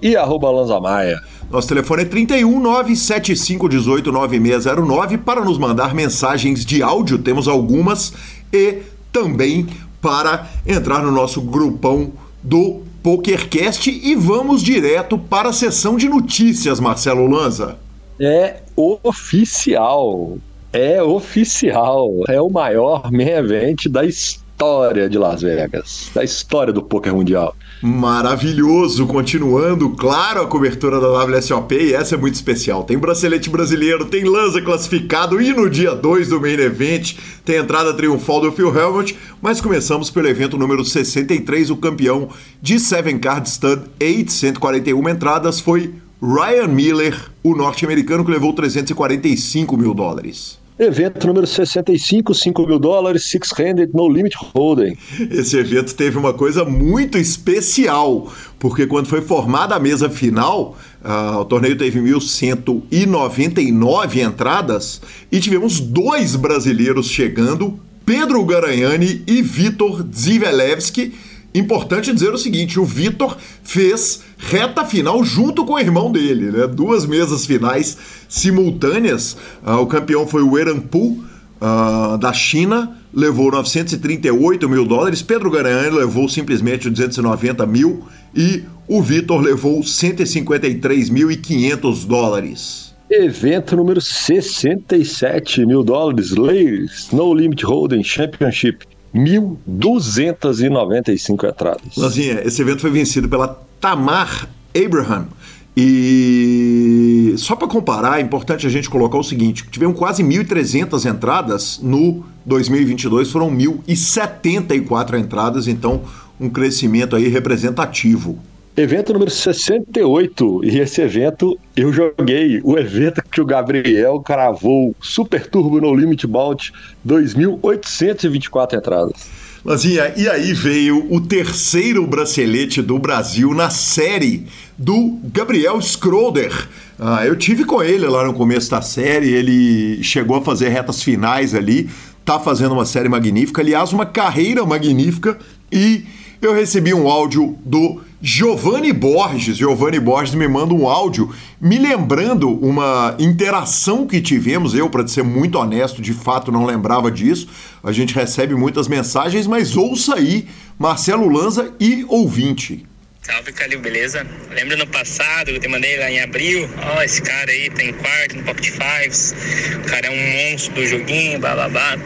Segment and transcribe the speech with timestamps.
[0.00, 1.20] e arroba Lanzamaia.
[1.50, 8.12] Nosso telefone é 31 975 18 9609 para nos mandar mensagens de áudio, temos algumas,
[8.52, 9.66] e também
[10.00, 13.90] para entrar no nosso grupão do PokerCast.
[13.90, 17.87] E vamos direto para a sessão de notícias, Marcelo Lanza
[18.20, 20.38] é oficial.
[20.72, 22.24] É oficial.
[22.28, 27.54] É o maior main event da história de Las Vegas, da história do poker mundial.
[27.80, 32.82] Maravilhoso, continuando, claro, a cobertura da WSOP e essa é muito especial.
[32.82, 37.94] Tem bracelete brasileiro, tem lança classificado e no dia 2 do main event tem entrada
[37.94, 42.28] triunfal do Phil Helmut, mas começamos pelo evento número 63, o campeão
[42.60, 49.76] de Seven Card Stud 8, 141 entradas foi Ryan Miller, o norte-americano que levou 345
[49.76, 50.58] mil dólares.
[50.78, 54.96] Evento número 65, 5 mil dólares, Six-Handed No Limit Hold'em.
[55.30, 61.38] Esse evento teve uma coisa muito especial, porque quando foi formada a mesa final, uh,
[61.38, 71.12] o torneio teve 1.199 entradas e tivemos dois brasileiros chegando, Pedro Garanhani e Vitor Zivelevski,
[71.54, 76.66] Importante dizer o seguinte: o Vitor fez reta final junto com o irmão dele, né?
[76.66, 77.96] Duas mesas finais
[78.28, 79.36] simultâneas.
[79.66, 81.24] Uh, o campeão foi o Eranpu,
[81.60, 85.22] uh, da China, levou 938 mil dólares.
[85.22, 92.88] Pedro Garanhani levou simplesmente 290 mil e o Vitor levou 153.500 dólares.
[93.10, 98.84] Evento número 67 mil dólares, Ladies No Limit Hold'em Championship.
[99.18, 101.96] 1.295 entradas.
[101.96, 103.48] Lanzinha, esse evento foi vencido pela
[103.80, 105.28] Tamar Abraham.
[105.76, 111.78] E só para comparar, é importante a gente colocar o seguinte: tivemos quase 1.300 entradas
[111.80, 116.02] no 2022, foram 1.074 entradas, então
[116.40, 118.40] um crescimento aí representativo.
[118.78, 125.48] Evento número 68, e esse evento eu joguei, o evento que o Gabriel cravou, Super
[125.48, 126.72] Turbo No Limit Bout,
[127.04, 129.28] 2.824 entradas.
[129.64, 134.46] Lazinha, e aí veio o terceiro bracelete do Brasil na série
[134.78, 136.68] do Gabriel Schroeder.
[137.00, 141.02] Ah, eu tive com ele lá no começo da série, ele chegou a fazer retas
[141.02, 141.90] finais ali,
[142.24, 145.36] tá fazendo uma série magnífica, aliás, uma carreira magnífica,
[145.72, 146.04] e
[146.40, 149.56] eu recebi um áudio do Giovanni Borges.
[149.56, 154.74] Giovanni Borges me manda um áudio me lembrando uma interação que tivemos.
[154.74, 157.48] Eu, para ser muito honesto, de fato não lembrava disso.
[157.82, 160.46] A gente recebe muitas mensagens, mas ouça aí
[160.78, 162.86] Marcelo Lanza e ouvinte.
[163.28, 164.26] Salve, Calil, beleza?
[164.50, 167.82] Lembra no passado, eu te mandei lá em abril, ó, oh, esse cara aí tá
[167.82, 169.34] em quarto no Pocket Fives,
[169.76, 171.54] o cara é um monstro do joguinho, blá,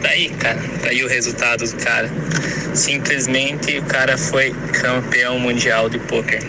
[0.03, 2.11] tá aí, cara, tá aí o resultado do cara.
[2.75, 6.43] Simplesmente o cara foi campeão mundial de poker.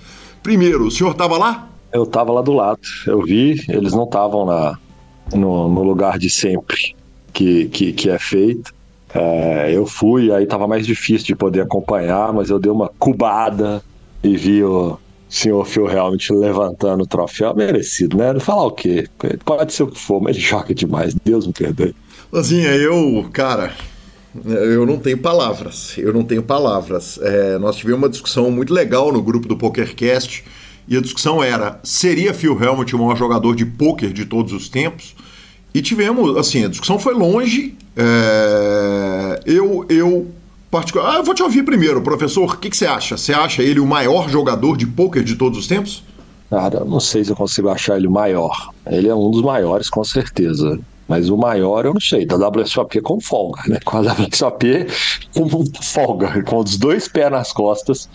[0.42, 1.70] Primeiro, o senhor estava lá?
[1.94, 2.80] Eu estava lá do lado.
[3.06, 4.46] Eu vi, eles não estavam
[5.34, 6.96] no, no, lugar de sempre
[7.34, 8.74] que, que, que é feito.
[9.14, 13.84] É, eu fui, aí estava mais difícil de poder acompanhar, mas eu dei uma cubada
[14.24, 14.98] e vi o
[15.28, 17.54] senhor Phil realmente levantando o troféu.
[17.54, 18.32] Merecido, né?
[18.32, 19.08] Não falar o quê?
[19.44, 21.14] Pode ser o que for, mas ele joga demais.
[21.26, 21.94] Deus me perdoe.
[22.32, 23.74] Lanzinha, eu, cara,
[24.46, 25.98] eu não tenho palavras.
[25.98, 27.20] Eu não tenho palavras.
[27.22, 30.44] É, nós tivemos uma discussão muito legal no grupo do PokerCast
[30.88, 34.70] e a discussão era: seria Phil Helmut o maior jogador de poker de todos os
[34.70, 35.14] tempos?
[35.74, 37.76] E tivemos, assim, a discussão foi longe.
[37.96, 40.32] É, eu, eu,
[40.70, 42.54] particular, ah, eu vou te ouvir primeiro, professor.
[42.54, 43.18] O que, que você acha?
[43.18, 46.04] Você acha ele o maior jogador de poker de todos os tempos?
[46.50, 48.74] Cara, não sei se eu consigo achar ele o maior.
[48.86, 50.80] Ele é um dos maiores, com certeza.
[51.12, 53.80] Mas o maior eu não sei, da WSOP com folga, né?
[53.84, 54.88] Com a WSOP
[55.34, 58.08] com folga, com os dois pés nas costas.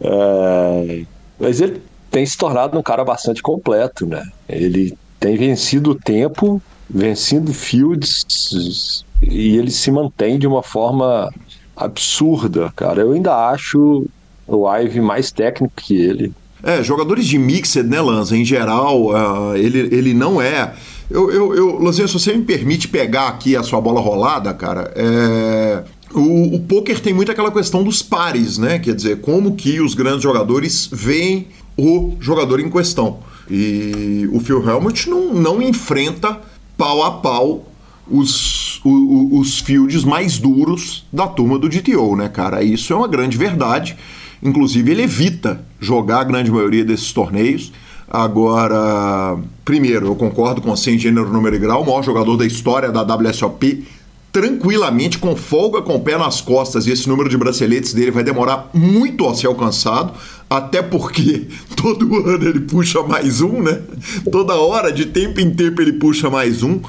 [0.00, 1.02] É...
[1.40, 4.22] Mas ele tem se tornado um cara bastante completo, né?
[4.48, 11.34] Ele tem vencido o tempo, vencendo fields, e ele se mantém de uma forma
[11.76, 13.00] absurda, cara.
[13.00, 14.06] Eu ainda acho
[14.46, 16.32] o Ive mais técnico que ele.
[16.62, 18.36] É, jogadores de mixed, né, Lanza?
[18.36, 20.72] Em geral, uh, ele, ele não é
[21.10, 24.92] eu, eu, eu Lanzinho, se você me permite pegar aqui a sua bola rolada, cara,
[24.94, 25.84] é...
[26.14, 28.78] O, o poker tem muito aquela questão dos pares, né?
[28.78, 33.18] Quer dizer, como que os grandes jogadores veem o jogador em questão.
[33.50, 36.40] E o Phil Helmut não, não enfrenta
[36.76, 37.66] pau a pau
[38.08, 42.62] os, os, os fields mais duros da turma do GTO, né, cara?
[42.62, 43.96] Isso é uma grande verdade.
[44.42, 47.72] Inclusive, ele evita jogar a grande maioria desses torneios.
[48.08, 52.46] Agora, primeiro, eu concordo com você em gênero, número e grau, o maior jogador da
[52.46, 53.84] história da WSOP,
[54.32, 58.22] tranquilamente, com folga, com o pé nas costas, e esse número de braceletes dele vai
[58.22, 60.12] demorar muito a ser alcançado,
[60.48, 63.82] até porque todo ano ele puxa mais um, né?
[64.30, 66.80] Toda hora, de tempo em tempo, ele puxa mais um,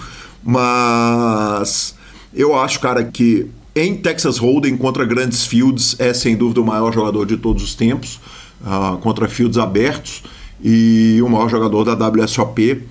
[0.44, 1.96] mas
[2.32, 6.94] eu acho, cara, que em Texas Hold'em contra grandes fields é sem dúvida o maior
[6.94, 8.20] jogador de todos os tempos,
[8.62, 10.22] uh, contra fields abertos
[10.64, 12.84] e o maior jogador da WSOP.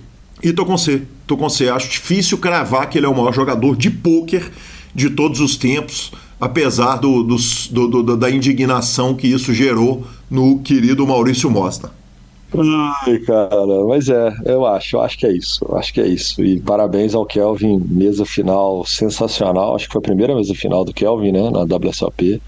[0.42, 1.68] E tô com você, tô com você.
[1.68, 4.50] Acho difícil cravar que ele é o maior jogador de pôquer
[4.94, 7.36] de todos os tempos, apesar do, do,
[7.88, 11.90] do, da indignação que isso gerou no querido Maurício Mosna.
[13.04, 16.42] Ai, cara, mas é, eu acho, eu acho que é isso, acho que é isso.
[16.44, 20.94] E parabéns ao Kelvin, mesa final sensacional, acho que foi a primeira mesa final do
[20.94, 22.40] Kelvin, né, na WSOP.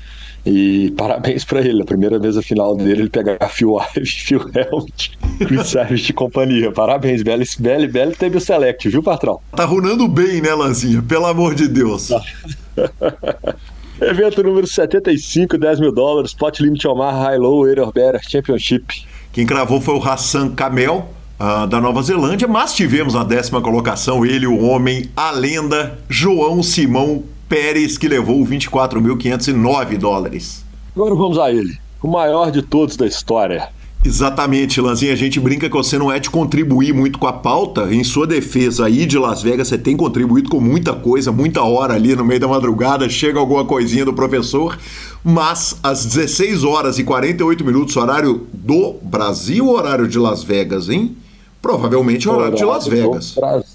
[0.50, 5.18] E parabéns para ele, a primeira mesa final dele, ele pegar Phil Ive, Phil Helmut,
[5.46, 6.72] Chris Savage de companhia.
[6.72, 9.40] Parabéns, Belly, Belly, Belly teve o select, viu, patrão?
[9.54, 11.02] Tá runando bem, né, Lanzinha?
[11.02, 12.08] Pelo amor de Deus.
[14.00, 19.04] Evento número 75, 10 mil dólares, Pot Limit Omar High Low Air Better Championship.
[19.30, 24.24] Quem cravou foi o Hassan Kamel, uh, da Nova Zelândia, mas tivemos na décima colocação
[24.24, 30.64] ele, o homem, a lenda, João Simão Pérez, que levou 24.509 dólares.
[30.94, 33.68] Agora vamos a ele, o maior de todos da história.
[34.04, 35.12] Exatamente, Lanzinha.
[35.12, 37.92] A gente brinca que você não é de contribuir muito com a pauta.
[37.92, 41.94] Em sua defesa aí de Las Vegas, você tem contribuído com muita coisa, muita hora
[41.94, 44.78] ali no meio da madrugada, chega alguma coisinha do professor.
[45.24, 50.88] Mas às 16 horas e 48 minutos, horário do Brasil ou horário de Las Vegas,
[50.88, 51.16] hein?
[51.60, 53.34] Provavelmente horário, horário de Las Vegas.
[53.34, 53.68] Brasil.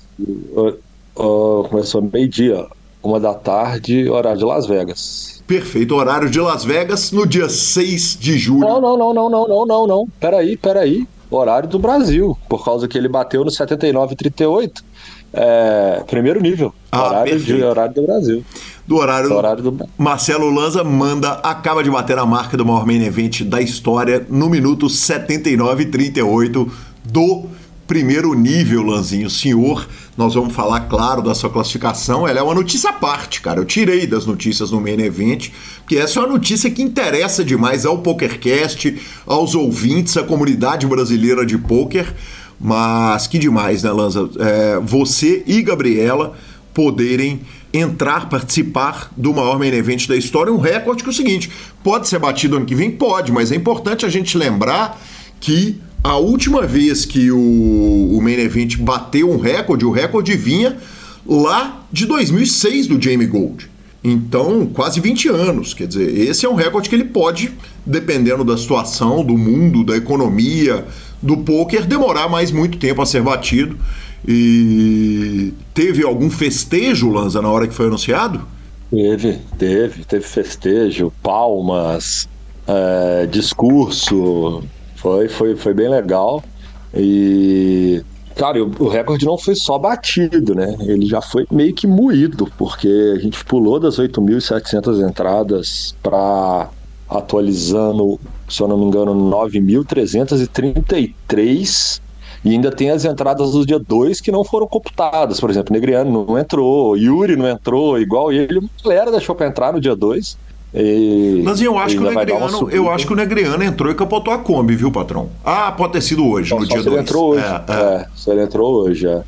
[0.55, 0.73] Uh,
[1.17, 2.65] uh, começou meio-dia
[3.03, 5.43] uma da tarde, horário de Las Vegas.
[5.45, 8.61] Perfeito, horário de Las Vegas no dia 6 de julho.
[8.61, 10.07] Não, não, não, não, não, não, não, não.
[10.19, 11.05] Peraí, peraí.
[11.29, 14.83] Horário do Brasil, por causa que ele bateu no 79,38.
[15.33, 16.73] É, primeiro nível.
[16.91, 18.45] Ah, horário, de, horário do Brasil.
[18.85, 22.85] do horário, do horário do Marcelo Lanza manda, acaba de bater a marca do maior
[22.85, 26.71] main event da história no minuto 79 e 38
[27.03, 27.45] do
[27.87, 29.29] primeiro nível, Lanzinho.
[29.29, 29.87] Senhor,
[30.17, 32.27] nós vamos falar, claro, da sua classificação.
[32.27, 33.59] Ela é uma notícia à parte, cara.
[33.59, 35.49] Eu tirei das notícias no main event,
[35.79, 41.45] porque essa é uma notícia que interessa demais ao PokerCast, aos ouvintes, à comunidade brasileira
[41.45, 42.13] de poker.
[42.59, 44.29] Mas que demais, né, Lanza?
[44.39, 46.33] É, você e Gabriela
[46.73, 47.41] poderem
[47.73, 50.53] entrar, participar do maior main event da história.
[50.53, 51.51] Um recorde que é o seguinte:
[51.83, 52.91] pode ser batido ano que vem?
[52.91, 54.99] Pode, mas é importante a gente lembrar
[55.39, 60.77] que a última vez que o, o main event bateu um recorde, o recorde vinha
[61.25, 63.71] lá de 2006 do Jamie Gold.
[64.03, 65.73] Então, quase 20 anos.
[65.73, 67.53] Quer dizer, esse é um recorde que ele pode,
[67.85, 70.85] dependendo da situação, do mundo, da economia,
[71.21, 73.77] do poker, demorar mais muito tempo a ser batido.
[74.27, 78.41] E teve algum festejo, Lanza, na hora que foi anunciado?
[78.91, 82.27] Teve, teve, teve festejo, palmas,
[82.67, 84.63] é, discurso,
[85.03, 86.41] foi, foi, foi bem legal.
[86.95, 88.01] E,
[88.37, 90.77] cara, o, recorde não foi só batido, né?
[90.79, 96.69] Ele já foi meio que moído, porque a gente pulou das 8.700 entradas para
[97.09, 98.17] atualizando,
[98.47, 102.01] se eu não me engano, 9.333.
[102.45, 105.39] E ainda tem as entradas do dia 2 que não foram computadas.
[105.39, 108.59] Por exemplo, Negriano não entrou, Yuri não entrou, igual ele.
[108.59, 110.37] A galera deixou para entrar no dia 2.
[110.73, 114.33] E, Mas eu acho que o Negriano, eu acho que o Negriano entrou e capotou
[114.33, 115.29] a Kombi, viu, patrão?
[115.45, 116.87] Ah, pode ter sido hoje, no dia 2.
[116.87, 117.45] Ele entrou hoje.
[117.45, 117.95] É, é.
[117.95, 119.21] é, se ele entrou hoje, é.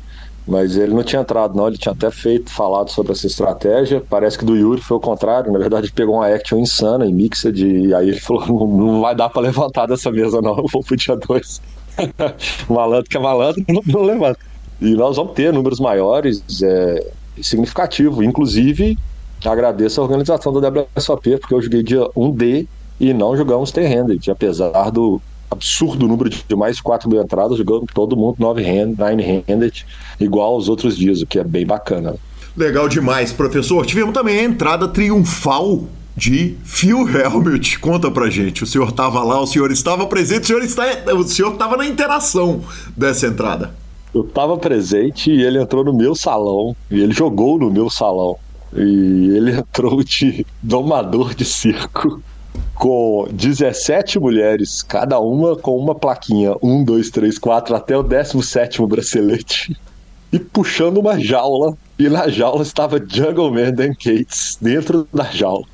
[0.46, 1.66] Mas ele não tinha entrado, não.
[1.66, 4.02] Ele tinha até feito, falado sobre essa estratégia.
[4.08, 5.52] Parece que do Yuri foi o contrário.
[5.52, 7.66] Na verdade, ele pegou uma action insana em Mixed.
[7.66, 10.56] E aí ele falou: não, não vai dar para levantar dessa mesa, não.
[10.56, 11.60] Eu vou pro dia 2.
[12.68, 14.38] malandro que é malandro, não, não levanta.
[14.80, 17.10] E nós vamos ter números maiores, é,
[17.42, 18.22] significativo.
[18.22, 18.96] Inclusive,
[19.52, 22.66] agradeço a organização da WSOP, porque eu joguei dia 1D
[22.98, 27.86] e não jogamos T-Handed, apesar do absurdo número de mais de 4 mil entradas, jogando
[27.92, 29.86] todo mundo 9-handed,
[30.18, 32.16] igual aos outros dias, o que é bem bacana.
[32.56, 33.84] Legal demais, professor.
[33.84, 35.84] Tivemos também a entrada triunfal
[36.16, 37.78] de Phil Helmut.
[37.78, 38.64] Conta pra gente.
[38.64, 40.84] O senhor estava lá, o senhor estava presente, o senhor está,
[41.14, 42.62] o senhor estava na interação
[42.96, 43.74] dessa entrada.
[44.14, 48.38] Eu estava presente e ele entrou no meu salão e ele jogou no meu salão.
[48.72, 52.22] E ele entrou de domador de circo
[52.74, 58.84] com 17 mulheres, cada uma com uma plaquinha, 1, 2, 3, 4, até o 17
[58.86, 59.76] bracelete,
[60.32, 61.76] e puxando uma jaula.
[61.98, 65.64] E na jaula estava Jungle Man Dan Cates, dentro da jaula.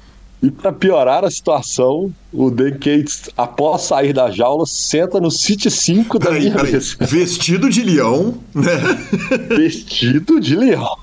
[0.40, 5.70] E para piorar a situação, o Dan Cates, após sair da jaula, senta no City
[5.70, 6.72] 5 da peraí, minha peraí.
[7.00, 8.72] Vestido de leão, né?
[9.56, 10.96] Vestido de leão.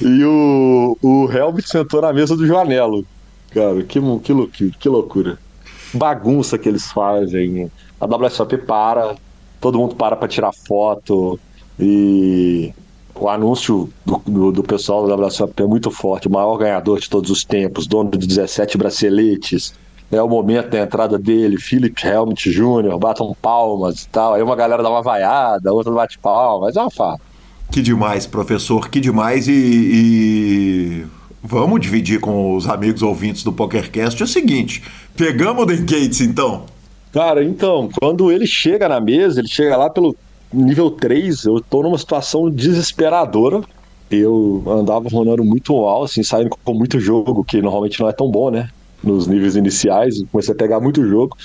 [0.00, 3.04] E o, o Helmut sentou na mesa do Joanelo.
[3.50, 4.00] Cara, que,
[4.52, 5.38] que, que loucura.
[5.94, 7.70] Bagunça que eles fazem.
[8.00, 9.14] A WSOP para,
[9.60, 11.38] todo mundo para para tirar foto.
[11.78, 12.72] E
[13.14, 16.28] o anúncio do, do, do, pessoal da WSOP é muito forte.
[16.28, 19.72] O maior ganhador de todos os tempos, dono de 17 braceletes.
[20.12, 24.34] É o momento da entrada dele, Philip Helmut Jr., batam palmas e tal.
[24.34, 26.76] Aí uma galera dá uma vaiada, outra bate palmas.
[26.76, 27.20] É uma farra.
[27.70, 29.48] Que demais, professor, que demais.
[29.48, 31.04] E, e,
[31.42, 34.82] vamos dividir com os amigos ouvintes do PokerCast é o seguinte:
[35.16, 36.64] pegamos o Dan Gates então?
[37.12, 40.16] Cara, então, quando ele chega na mesa, ele chega lá pelo
[40.52, 43.60] nível 3, eu tô numa situação desesperadora.
[44.10, 48.30] Eu andava rolando muito mal, assim, saindo com muito jogo, que normalmente não é tão
[48.30, 48.68] bom, né?
[49.02, 51.36] Nos níveis iniciais, comecei a pegar muito jogo.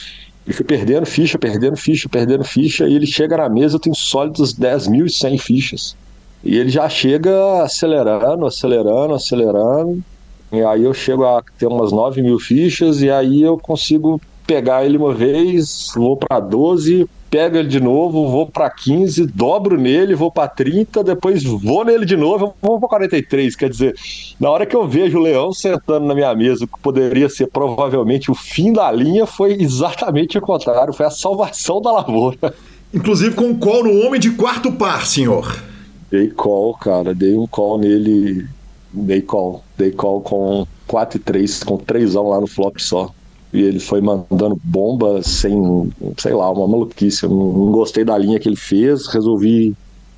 [0.46, 3.96] E fui perdendo ficha, perdendo ficha, perdendo ficha, e ele chega na mesa, eu tenho
[3.96, 5.96] sólidos 10.100 fichas.
[6.44, 10.04] E ele já chega acelerando, acelerando, acelerando.
[10.52, 14.84] E aí eu chego a ter umas 9 mil fichas, e aí eu consigo pegar
[14.84, 20.16] ele uma vez, vou para 12, pego ele de novo, vou para 15, dobro nele,
[20.16, 23.56] vou para 30, depois vou nele de novo, vou para 43.
[23.56, 23.96] Quer dizer,
[24.40, 28.32] na hora que eu vejo o leão sentando na minha mesa, que poderia ser provavelmente
[28.32, 32.52] o fim da linha, foi exatamente o contrário, foi a salvação da lavoura.
[32.92, 35.69] Inclusive com um call no homem de quarto par, senhor.
[36.12, 38.48] Dei call, cara, dei um call nele,
[38.92, 43.12] dei call, dei call com 4 e 3, com 3 lá no flop só.
[43.52, 47.24] E ele foi mandando bomba sem, sei lá, uma maluquice.
[47.24, 49.76] Eu não, não gostei da linha que ele fez, resolvi.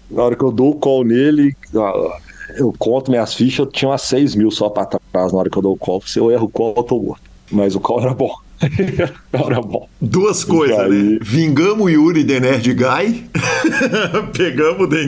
[0.09, 2.17] Na hora que eu dou o call nele, ah,
[2.57, 5.57] eu conto minhas fichas, eu tinha umas 6 mil só pra trás na hora que
[5.57, 6.01] eu dou o call.
[6.05, 7.23] Se eu erro o call, eu tô morto.
[7.49, 8.33] Mas o call era bom.
[9.33, 9.87] era bom.
[10.01, 10.91] Duas coisas, aí...
[10.91, 11.19] né?
[11.21, 13.29] Vingamos o Yuri The Nerd Guy,
[14.35, 15.05] pegamos o Dan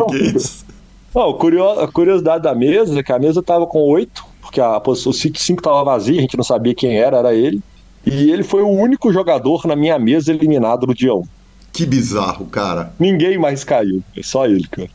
[1.16, 1.30] Não,
[1.80, 5.36] a curiosidade da mesa é que a mesa tava com 8 porque a o 5
[5.36, 7.60] estava vazio, a gente não sabia quem era, era ele.
[8.06, 11.24] E ele foi o único jogador na minha mesa eliminado no dia 1.
[11.72, 12.94] Que bizarro, cara.
[13.00, 14.90] Ninguém mais caiu, é só ele, cara.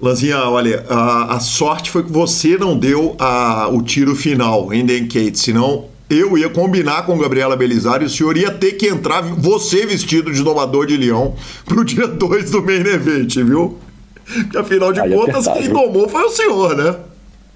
[0.00, 4.86] Lanzinha, olha, a, a, sorte foi que você não deu a, o tiro final em
[5.08, 9.22] Kate, senão eu ia combinar com Gabriela Belisário e o senhor ia ter que entrar,
[9.22, 13.78] você vestido de domador de leão, pro dia 2 do main event, viu?
[14.32, 15.74] Porque afinal de Aí contas, apertar, quem viu?
[15.74, 16.96] domou foi o senhor, né?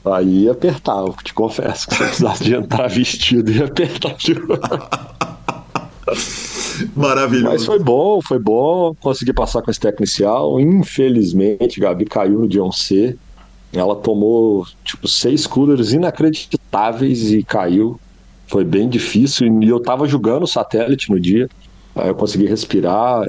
[0.04, 4.34] Aí eu te confesso que se eu precisasse de entrar vestido, ia apertar de
[6.94, 7.52] Maravilhoso.
[7.52, 8.94] Mas foi bom, foi bom.
[9.00, 10.60] Consegui passar com esse técnico inicial.
[10.60, 13.16] Infelizmente, Gabi caiu no Dion C.
[13.72, 17.98] Ela tomou, tipo, seis coolers inacreditáveis e caiu.
[18.46, 19.62] Foi bem difícil.
[19.62, 21.48] E eu tava jogando o satélite no dia.
[21.94, 23.24] Aí eu consegui respirar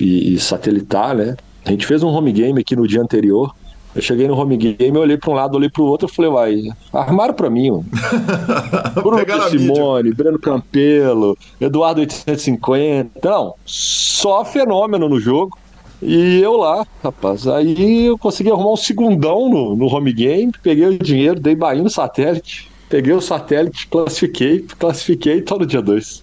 [0.00, 1.36] e, e satelitar, né?
[1.66, 3.52] A gente fez um home game aqui no dia anterior.
[3.92, 6.12] Eu cheguei no home game, eu olhei para um lado, olhei para o outro, eu
[6.12, 7.86] falei, uai, armaram para mim, mano.
[9.02, 13.28] Bruno Simone, Breno Campelo, Eduardo 850.
[13.28, 15.58] Não, só fenômeno no jogo.
[16.00, 17.48] E eu lá, rapaz.
[17.48, 21.84] Aí eu consegui arrumar um segundão no, no home game, peguei o dinheiro, dei bainho
[21.84, 26.22] no satélite, peguei o satélite, classifiquei, classifiquei todo dia 2.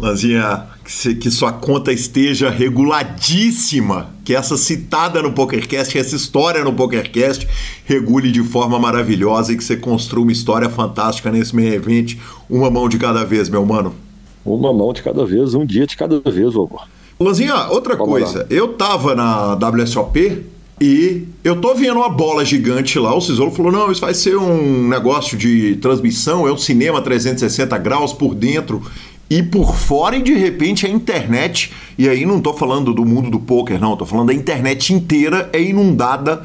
[0.00, 6.64] Lanzinha, que, que sua conta esteja reguladíssima, que essa citada no PokerCast, que essa história
[6.64, 7.46] no PokerCast
[7.84, 12.16] regule de forma maravilhosa e que você construa uma história fantástica nesse meio evento,
[12.48, 13.94] uma mão de cada vez, meu mano.
[14.42, 16.80] Uma mão de cada vez, um dia de cada vez, vovô.
[17.20, 18.46] Lanzinha, outra Vamos coisa, lá.
[18.48, 20.46] eu tava na WSOP
[20.80, 23.14] e eu tô vendo uma bola gigante lá.
[23.14, 27.76] O Cisolo falou: não, isso vai ser um negócio de transmissão, é um cinema 360
[27.76, 28.82] graus por dentro
[29.30, 33.30] e por fora e de repente a internet, e aí não estou falando do mundo
[33.30, 36.42] do poker, não, estou falando da internet inteira é inundada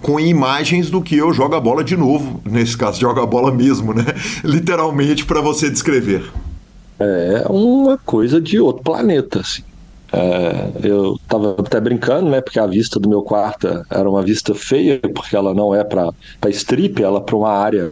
[0.00, 3.50] com imagens do que eu jogo a bola de novo, nesse caso joga a bola
[3.50, 4.04] mesmo, né?
[4.44, 6.30] Literalmente para você descrever.
[7.00, 9.62] É uma coisa de outro planeta, assim.
[10.12, 12.40] É, eu tava até brincando, né?
[12.40, 16.12] Porque a vista do meu quarto era uma vista feia, porque ela não é para
[16.48, 17.90] strip, ela é para uma área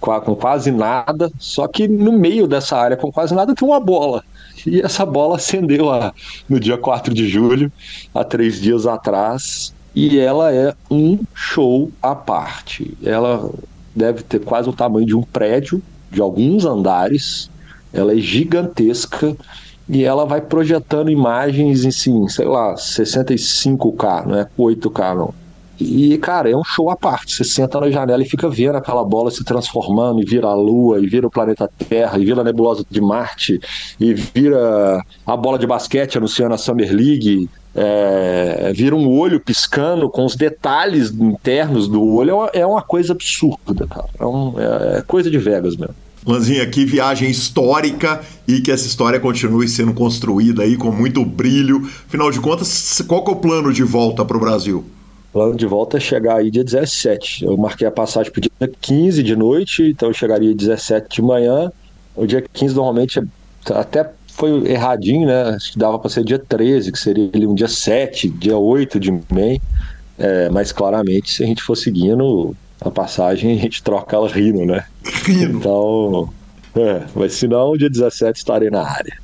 [0.00, 4.24] com quase nada, só que no meio dessa área com quase nada tem uma bola.
[4.66, 6.12] E essa bola acendeu a,
[6.48, 7.70] no dia 4 de julho,
[8.14, 12.96] há três dias atrás, e ela é um show à parte.
[13.02, 13.50] Ela
[13.94, 17.50] deve ter quase o tamanho de um prédio, de alguns andares,
[17.92, 19.36] ela é gigantesca
[19.88, 25.34] e ela vai projetando imagens em, sim, sei lá, 65K, não é 8K não.
[25.80, 27.34] E, cara, é um show à parte.
[27.34, 31.00] Você senta na janela e fica vendo aquela bola se transformando, e vira a Lua,
[31.00, 33.60] e vira o planeta Terra, e vira a nebulosa de Marte,
[33.98, 37.48] e vira a bola de basquete anunciando a Summer League.
[37.74, 42.30] É, vira um olho piscando com os detalhes internos do olho.
[42.30, 44.08] É uma, é uma coisa absurda, cara.
[44.18, 45.94] É, um, é, é coisa de Vegas mesmo.
[46.26, 51.88] Lanzinha, que viagem histórica e que essa história continue sendo construída aí com muito brilho.
[52.06, 54.84] Afinal de contas, qual é o plano de volta para o Brasil?
[55.32, 57.44] Plano de volta é chegar aí dia 17.
[57.44, 61.70] Eu marquei a passagem para dia 15 de noite, então eu chegaria 17 de manhã.
[62.14, 63.22] O dia 15 normalmente é,
[63.72, 65.42] até foi erradinho, né?
[65.50, 68.98] Acho que dava para ser dia 13, que seria ali um dia 7, dia 8
[68.98, 69.58] de mês.
[70.18, 74.64] É, mas claramente, se a gente for seguindo a passagem, a gente troca ela rindo,
[74.64, 74.84] né?
[75.24, 75.58] Rindo.
[75.58, 76.28] Então,
[76.74, 79.18] é, mas se não, dia 17 estarei na área.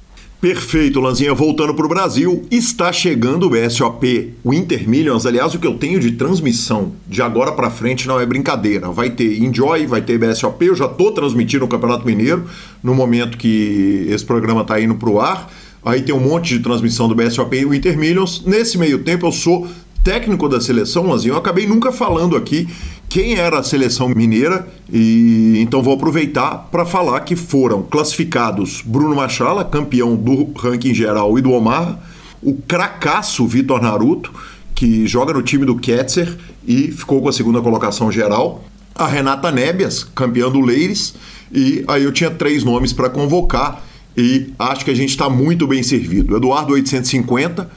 [0.47, 1.35] Perfeito, Lanzinha.
[1.35, 5.27] Voltando para o Brasil, está chegando o BSOP Winter Millions.
[5.27, 8.89] Aliás, o que eu tenho de transmissão de agora para frente não é brincadeira.
[8.93, 10.65] Vai ter Enjoy, vai ter BSOP.
[10.65, 12.47] Eu já estou transmitindo o Campeonato Mineiro
[12.81, 15.53] no momento que esse programa está indo para o ar.
[15.85, 18.45] Aí tem um monte de transmissão do BSOP e Winter Millions.
[18.47, 19.67] Nesse meio tempo, eu sou
[20.07, 21.35] técnico da seleção, Lanzinho.
[21.35, 22.69] Eu acabei nunca falando aqui
[23.09, 29.17] quem era a seleção mineira e então vou aproveitar para falar que foram classificados Bruno
[29.17, 31.99] Machala, campeão do ranking geral e do Omar,
[32.41, 34.33] o cracaço Vitor Naruto,
[34.77, 38.65] que joga no time do Ketzer e ficou com a segunda colocação geral,
[38.95, 41.17] a Renata Nébias, campeã do Leires,
[41.51, 43.85] e aí eu tinha três nomes para convocar
[44.17, 46.37] e acho que a gente está muito bem servido.
[46.37, 47.69] Eduardo 850,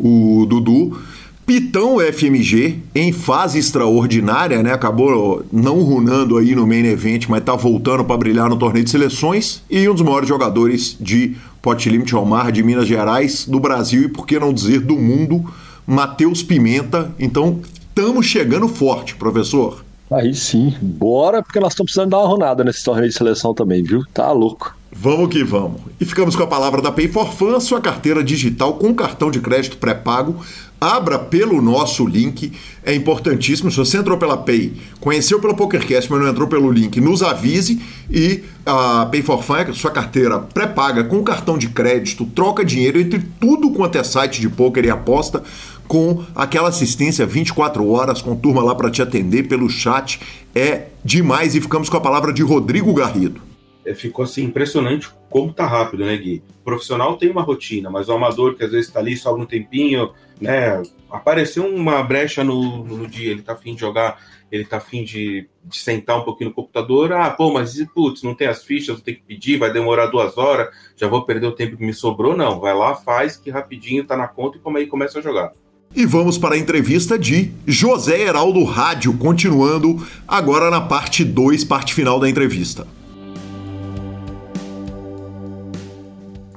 [0.00, 0.98] o Dudu,
[1.46, 4.72] Pitão FMG, em fase extraordinária, né?
[4.72, 8.90] Acabou não runando aí no main event, mas tá voltando para brilhar no torneio de
[8.90, 9.62] seleções.
[9.70, 14.02] E um dos maiores jogadores de Pot Limit ao Mar de Minas Gerais, do Brasil
[14.02, 15.44] e, por que não dizer, do mundo,
[15.86, 17.14] Matheus Pimenta.
[17.16, 19.84] Então, estamos chegando forte, professor.
[20.10, 23.84] Aí sim, bora, porque nós estamos precisando dar uma runada nesse torneio de seleção também,
[23.84, 24.02] viu?
[24.12, 24.76] Tá louco.
[24.92, 25.80] Vamos que vamos.
[26.00, 29.40] E ficamos com a palavra da Pay for Fun, sua carteira digital com cartão de
[29.40, 30.36] crédito pré-pago
[30.80, 32.52] abra pelo nosso link,
[32.84, 33.70] é importantíssimo.
[33.70, 37.80] Se você entrou pela Pay, conheceu pelo PokerCast, mas não entrou pelo link, nos avise
[38.10, 43.00] e a Pay for Fun é sua carteira pré-paga com cartão de crédito, troca dinheiro
[43.00, 45.42] entre tudo quanto é site de poker e aposta
[45.86, 50.20] com aquela assistência 24 horas, com turma lá para te atender pelo chat.
[50.54, 53.40] É demais e ficamos com a palavra de Rodrigo Garrido.
[53.84, 56.42] É, ficou assim impressionante como tá rápido, né, Gui?
[56.60, 59.44] O profissional tem uma rotina, mas o amador que às vezes está ali só um
[59.44, 60.10] tempinho,
[60.40, 60.82] né?
[61.10, 64.18] Apareceu uma brecha no, no dia, ele tá afim de jogar,
[64.50, 67.12] ele tá afim de, de sentar um pouquinho no computador.
[67.12, 70.36] Ah, pô, mas putz, não tem as fichas, vou ter que pedir, vai demorar duas
[70.36, 72.36] horas, já vou perder o tempo que me sobrou.
[72.36, 75.52] Não, vai lá, faz, que rapidinho tá na conta e como aí começa a jogar.
[75.94, 81.94] E vamos para a entrevista de José Heraldo Rádio, continuando agora na parte 2, parte
[81.94, 82.86] final da entrevista.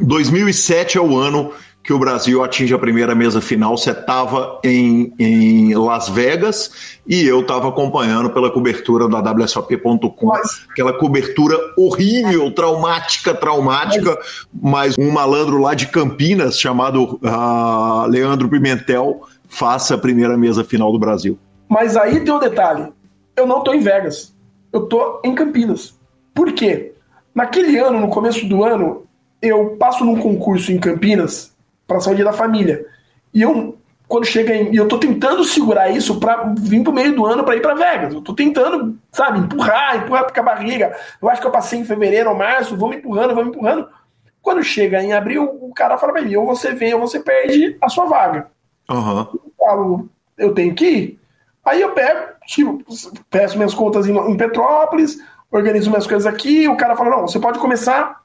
[0.01, 1.51] 2007 é o ano
[1.83, 3.75] que o Brasil atinge a primeira mesa final.
[3.77, 10.31] Você estava em, em Las Vegas e eu estava acompanhando pela cobertura da WSOP.com,
[10.69, 14.17] aquela cobertura horrível, traumática, traumática,
[14.53, 20.91] mas um malandro lá de Campinas, chamado uh, Leandro Pimentel, faça a primeira mesa final
[20.91, 21.39] do Brasil.
[21.67, 22.87] Mas aí tem um detalhe:
[23.35, 24.35] eu não estou em Vegas,
[24.71, 25.97] eu estou em Campinas.
[26.33, 26.93] Por quê?
[27.33, 29.03] Naquele ano, no começo do ano,
[29.41, 31.57] eu passo num concurso em Campinas
[31.89, 32.85] para a saúde da família.
[33.33, 33.75] E eu,
[34.07, 34.73] quando chega em.
[34.75, 38.13] eu tô tentando segurar isso para vir pro meio do ano para ir para Vegas.
[38.13, 40.95] Eu tô tentando, sabe, empurrar, empurrar com a barriga.
[41.19, 43.89] Eu acho que eu passei em fevereiro ou março, vou me empurrando, vou me empurrando.
[44.39, 47.75] Quando chega em abril, o cara fala para mim: ou você vem ou você perde
[47.81, 48.47] a sua vaga.
[48.89, 49.19] Uhum.
[49.19, 51.19] Eu falo: eu tenho que ir.
[51.65, 52.83] Aí eu pego, tipo,
[53.31, 55.19] peço minhas contas em, em Petrópolis,
[55.51, 56.67] organizo minhas coisas aqui.
[56.67, 58.19] O cara fala: não, você pode começar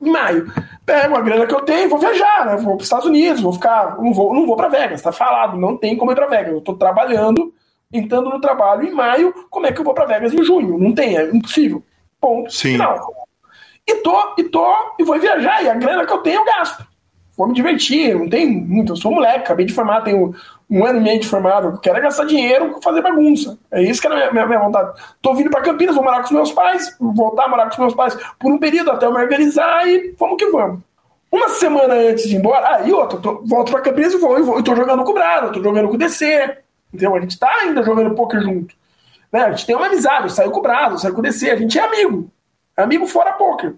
[0.00, 0.52] em maio.
[0.84, 2.56] Pego a grana que eu tenho vou viajar, né?
[2.56, 3.96] Vou para os Estados Unidos, vou ficar.
[4.00, 6.52] Não vou, não vou para Vegas, tá falado, não tem como ir para Vegas.
[6.52, 7.52] Eu tô trabalhando,
[7.92, 10.78] entrando no trabalho em maio, como é que eu vou para Vegas em junho?
[10.78, 11.82] Não tem, é impossível.
[12.20, 12.52] Ponto.
[12.52, 12.72] Sim.
[12.72, 12.98] Final.
[13.86, 16.86] E tô, e tô, e vou viajar, e a grana que eu tenho eu gasto.
[17.36, 18.92] Vou me divertir, não tem muito.
[18.92, 20.34] Eu sou moleque, acabei de formar, tenho
[20.70, 23.58] um ano e meio de formado, quero gastar dinheiro fazer bagunça.
[23.70, 25.00] É isso que era a minha, minha, vontade.
[25.20, 27.78] Tô vindo para Campinas, vou morar com os meus pais, voltar a morar com os
[27.78, 30.80] meus pais por um período até eu me organizar e vamos que vamos.
[31.30, 34.38] Uma semana antes de ir embora, aí ah, outra, tô, volto para Campinas e vou,
[34.38, 36.58] e vou, eu tô jogando com o Brado, tô jogando com o DC,
[36.92, 37.16] entendeu?
[37.16, 38.74] A gente tá ainda jogando poker junto.
[39.32, 39.42] Né?
[39.42, 41.50] A gente tem uma amizade, eu saio com o Brado, eu saio com o DC,
[41.50, 42.30] a gente é amigo.
[42.76, 43.74] Amigo fora poker.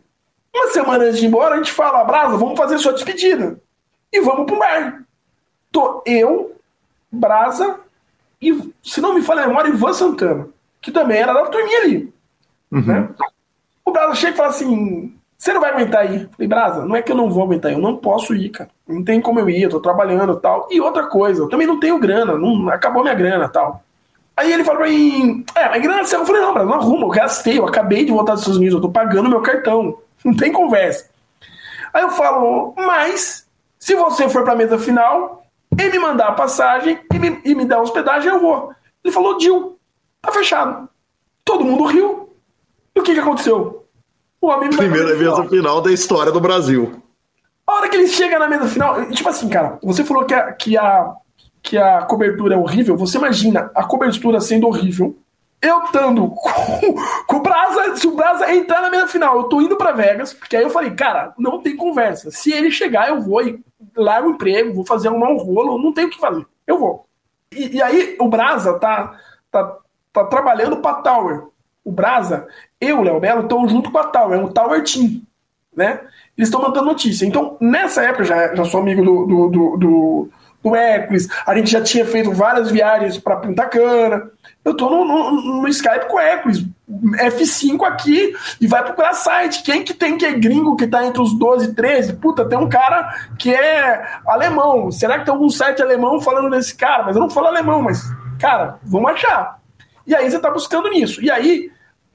[0.55, 3.59] Uma semana antes de ir embora, a gente fala, Brasa, vamos fazer sua despedida.
[4.13, 5.05] E vamos pro bar.
[5.71, 6.55] Tô eu,
[7.13, 7.79] Brasa
[8.41, 10.49] e, se não me falha a memória, Ivan Santana,
[10.81, 12.13] que também era da turminha ali.
[12.73, 12.83] Uhum.
[12.83, 13.09] Né?
[13.85, 16.29] O Brasa chega e fala assim: você não vai aguentar ir.
[16.31, 18.71] Falei, Brasa, não é que eu não vou aguentar, eu não posso ir, cara.
[18.87, 20.69] Não tem como eu ir, eu tô trabalhando e tal.
[20.71, 23.83] E outra coisa, eu também não tenho grana, não, acabou minha grana tal.
[24.37, 26.17] Aí ele falou pra mim, é, mas grana você?
[26.17, 28.75] Eu falei, não, Brasa, não arruma, eu gastei, eu acabei de voltar dos Estados Unidos,
[28.77, 29.99] eu tô pagando meu cartão.
[30.25, 31.11] Não tem conversa.
[31.93, 33.47] Aí eu falo, mas
[33.79, 35.42] se você for pra mesa final,
[35.79, 38.73] e me mandar a passagem e me, e me dar a hospedagem, eu vou.
[39.05, 39.79] Ele falou, Dil,
[40.21, 40.89] tá fechado.
[41.45, 42.37] Todo mundo riu.
[42.95, 43.87] E o que, que aconteceu?
[44.41, 47.03] O homem Primeira mesa final da história do Brasil.
[47.67, 50.53] A hora que ele chega na mesa final, tipo assim, cara, você falou que a,
[50.53, 51.15] que a,
[51.63, 52.97] que a cobertura é horrível.
[52.97, 55.17] Você imagina a cobertura sendo horrível
[55.63, 56.95] eu estando com,
[57.27, 60.35] com, o Brasa, se o Brasa entrar na minha final, eu tô indo para Vegas,
[60.35, 62.33] porque aí eu falei, cara, não tem conversa.
[62.33, 63.63] Se ele chegar, eu vou e
[63.97, 66.47] largo o emprego, vou fazer um rolo, não tenho o que fazer.
[66.67, 67.07] Eu vou.
[67.53, 69.19] E, e aí o Brasa tá,
[69.51, 69.79] tá,
[70.13, 71.49] tá trabalhando pra Tower.
[71.85, 72.47] O Brasa,
[72.81, 75.23] eu, o Léo Belo, estão junto com a Tower, é um Tower Team,
[75.77, 76.01] né?
[76.37, 77.27] Eles estão mandando notícia.
[77.27, 80.31] Então, nessa época, já, já sou amigo do, do, do, do
[80.63, 84.31] do Equis, a gente já tinha feito várias viagens para Punta Cana.
[84.65, 89.63] Eu tô no, no, no Skype com o Equis, F5 aqui, e vai procurar site.
[89.63, 92.15] Quem que tem que é gringo que tá entre os 12 e 13?
[92.15, 94.91] Puta, tem um cara que é alemão.
[94.91, 97.05] Será que tem algum site alemão falando desse cara?
[97.05, 98.03] Mas eu não falo alemão, mas,
[98.39, 99.61] cara, vamos achar.
[100.07, 101.23] E aí você tá buscando nisso.
[101.23, 101.71] E aí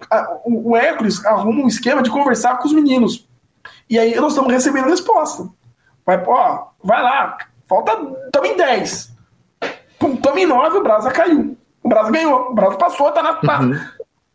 [0.09, 3.27] a, o, o arruma um esquema de conversar com os meninos.
[3.89, 5.49] E aí nós estamos recebendo resposta.
[6.05, 7.37] Vai, ó, vai lá,
[7.67, 7.91] Falta.
[8.25, 9.17] Estamos em 10.
[9.61, 11.57] Estamos em 9, o Brasa caiu.
[11.83, 12.49] O Brasa ganhou.
[12.49, 13.33] O Brasa passou, tá na.
[13.33, 13.59] Tá.
[13.59, 13.79] Uhum.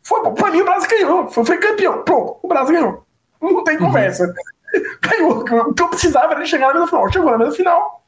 [0.03, 1.29] Foi, pra mim, o Brasa ganhou.
[1.29, 2.03] Foi, foi campeão.
[2.03, 3.05] Pronto, o Brasa ganhou.
[3.41, 3.85] Não tem uhum.
[3.85, 4.25] conversa.
[4.25, 4.33] Uhum.
[5.01, 5.39] Ganhou.
[5.39, 7.11] O que eu precisava era chegar na mesa final.
[7.11, 8.03] Chegou na mesa final.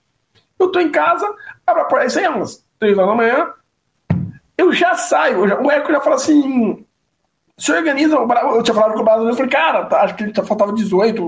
[0.58, 1.28] Eu tô em casa,
[1.68, 2.06] abro a porta.
[2.06, 3.54] Isso aí é umas 3 horas da manhã.
[4.58, 5.48] Eu já saio.
[5.48, 6.86] Já, o Eco já fala assim.
[7.58, 8.16] Se organiza.
[8.16, 9.24] Eu tinha falado com o Brasa.
[9.24, 11.22] Eu falei, cara, tá, acho que faltava 18.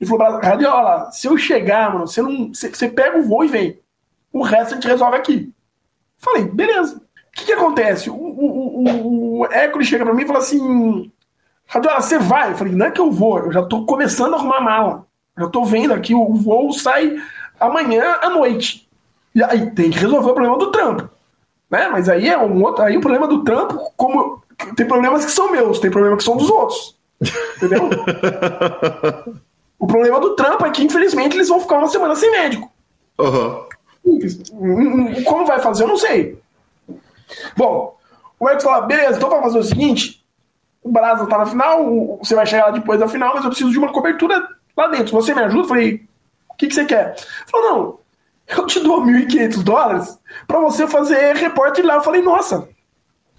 [0.00, 2.52] Ele falou, Radiola, se eu chegar, mano, você não.
[2.52, 3.80] Você, você pega o voo e vem.
[4.32, 5.52] o resto a gente resolve aqui.
[6.18, 6.96] Falei, beleza.
[6.96, 8.10] O que, que acontece?
[8.10, 8.84] O, o, o,
[9.40, 11.10] o Hércules chega pra mim e fala assim:
[11.66, 12.52] Radiola, você vai?
[12.52, 15.06] Eu falei, não é que eu vou, eu já tô começando a arrumar mala.
[15.36, 17.16] Eu tô vendo aqui, o voo sai
[17.58, 18.88] amanhã à noite.
[19.34, 21.10] E aí tem que resolver o problema do trampo.
[21.68, 21.88] Né?
[21.88, 22.84] Mas aí é um outro.
[22.84, 24.42] Aí o problema do trampo, como.
[24.76, 26.96] Tem problemas que são meus, tem problemas que são dos outros.
[27.56, 27.90] Entendeu?
[29.76, 32.70] o problema do trampo é que, infelizmente, eles vão ficar uma semana sem médico.
[33.18, 33.64] Aham.
[35.24, 36.38] Como vai fazer, eu não sei.
[37.56, 37.96] Bom,
[38.44, 40.24] o Edson fala, beleza, então vamos fazer o seguinte:
[40.82, 43.70] o Brasa tá na final, você vai chegar lá depois da final, mas eu preciso
[43.70, 45.12] de uma cobertura lá dentro.
[45.12, 45.62] Você me ajuda?
[45.62, 46.06] Eu falei,
[46.50, 47.14] o que, que você quer?
[47.16, 47.98] Ele falou, não,
[48.46, 51.94] eu te dou 1.500 dólares para você fazer repórter lá.
[51.94, 52.68] Eu falei, nossa,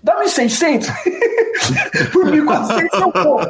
[0.02, 0.88] dá 1.600?
[2.12, 3.42] Por 1.400 eu vou.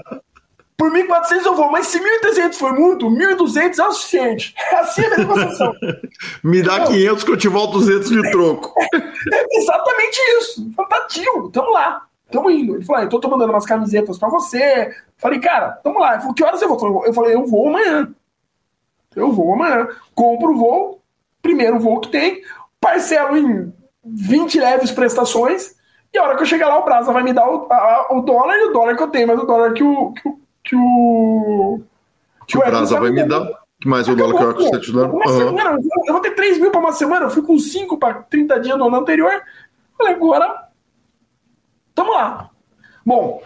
[0.77, 4.53] Por 1.400 eu vou, mas se 1.300 for muito, 1.200 é o suficiente.
[4.57, 5.73] É assim a negociação.
[6.43, 8.73] Me dá 500 que eu te volto 200 de troco.
[8.93, 10.69] É exatamente isso.
[10.89, 12.05] Tá, tio, tamo lá.
[12.29, 12.75] Tamo indo.
[12.75, 14.93] Ele falou, ah, então tô mandando umas camisetas pra você.
[15.17, 16.13] Falei, cara, tamo lá.
[16.13, 17.05] Ele falou, que horas eu vou?
[17.05, 18.13] Eu falei, eu vou amanhã.
[19.15, 19.87] Eu vou amanhã.
[20.13, 21.01] Compro o voo,
[21.41, 22.41] primeiro voo que tem,
[22.81, 25.75] parcelo em 20 leves prestações,
[26.13, 28.21] e a hora que eu chegar lá, o Brasa vai me dar o, a, o
[28.21, 30.13] dólar e o dólar que eu tenho, mas o dólar que o.
[30.13, 30.44] Que o.
[30.65, 31.79] Que o,
[32.47, 33.47] que o Brasa vai me dar.
[33.85, 35.13] Mais o dólar que o Arcos está te dando.
[35.13, 35.37] Uma uhum.
[35.37, 38.59] semana, eu vou ter 3 mil para uma semana, eu fui com 5 para 30
[38.59, 39.43] dias no ano anterior.
[39.97, 40.69] Falei, agora.
[41.93, 42.49] Tamo lá.
[43.05, 43.43] Bom,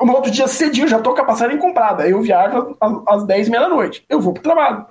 [0.00, 2.04] no outro dia cedinho, já tô com a passagem comprada.
[2.04, 2.76] Aí eu viajo
[3.08, 4.04] às 10 e meia da noite.
[4.08, 4.86] Eu vou pro trabalho.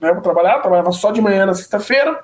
[0.00, 2.22] Né, eu vou trabalhar, trabalhava só de manhã na sexta-feira.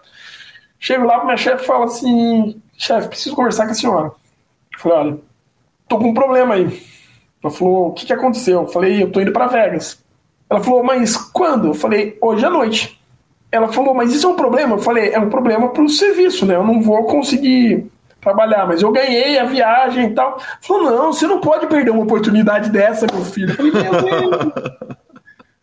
[0.78, 4.12] Chego lá, minha chefe fala assim: chefe, preciso conversar com a senhora.
[4.72, 5.18] Eu falei: olha,
[5.88, 6.91] tô com um problema aí.
[7.42, 8.62] Ela falou: o que, que aconteceu?
[8.62, 10.02] Eu falei: eu tô indo para Vegas.
[10.48, 11.68] Ela falou: mas quando?
[11.68, 13.00] Eu falei: hoje à noite.
[13.50, 14.74] Ela falou: mas isso é um problema?
[14.76, 16.54] Eu falei: é um problema pro serviço, né?
[16.54, 17.90] Eu não vou conseguir
[18.22, 20.40] trabalhar, mas eu ganhei a viagem e tal.
[20.60, 23.50] Falou, não, você não pode perder uma oportunidade dessa, meu filho.
[23.50, 24.62] Eu falei, meu Deus.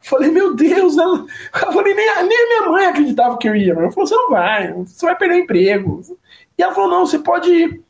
[0.01, 1.25] Falei, meu Deus, ela...
[1.65, 3.73] eu falei, nem a, nem a minha mãe acreditava que eu ia.
[3.73, 6.01] Ela falou, você não vai, você vai perder o emprego.
[6.57, 7.81] E ela falou, não, você pode ir.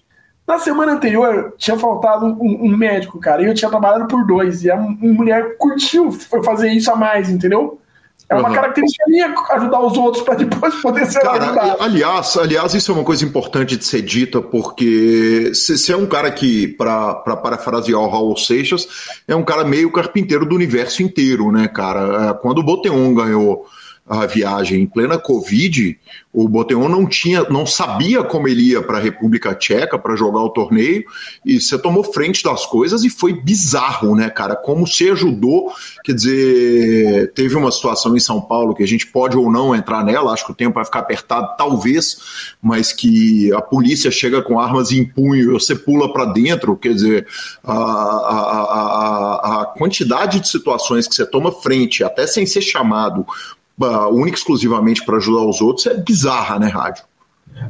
[0.50, 4.64] Na semana anterior, tinha faltado um, um médico, cara, e eu tinha trabalhado por dois.
[4.64, 6.12] E a mulher curtiu
[6.44, 7.80] fazer isso a mais, entendeu?
[8.28, 8.56] É uma uhum.
[8.56, 11.84] característica minha ajudar os outros para depois poder ser cara, ajudado.
[11.84, 16.32] Aliás, aliás, isso é uma coisa importante de ser dita, porque você é um cara
[16.32, 18.88] que, para parafrasear o Raul Seixas,
[19.28, 22.30] é um cara meio carpinteiro do universo inteiro, né, cara?
[22.30, 23.68] É, quando o Boteon ganhou
[24.10, 25.96] a viagem em plena Covid,
[26.34, 30.42] o Boteon não tinha, não sabia como ele ia para a República Tcheca para jogar
[30.42, 31.04] o torneio
[31.46, 34.56] e você tomou frente das coisas e foi bizarro, né, cara?
[34.56, 35.72] Como se ajudou,
[36.04, 40.04] quer dizer, teve uma situação em São Paulo que a gente pode ou não entrar
[40.04, 42.18] nela, acho que o tempo vai ficar apertado, talvez,
[42.60, 47.28] mas que a polícia chega com armas em punho, você pula para dentro, quer dizer,
[47.64, 53.26] a, a, a, a quantidade de situações que você toma frente, até sem ser chamado
[53.88, 57.04] única e exclusivamente para ajudar os outros é bizarra, né, rádio?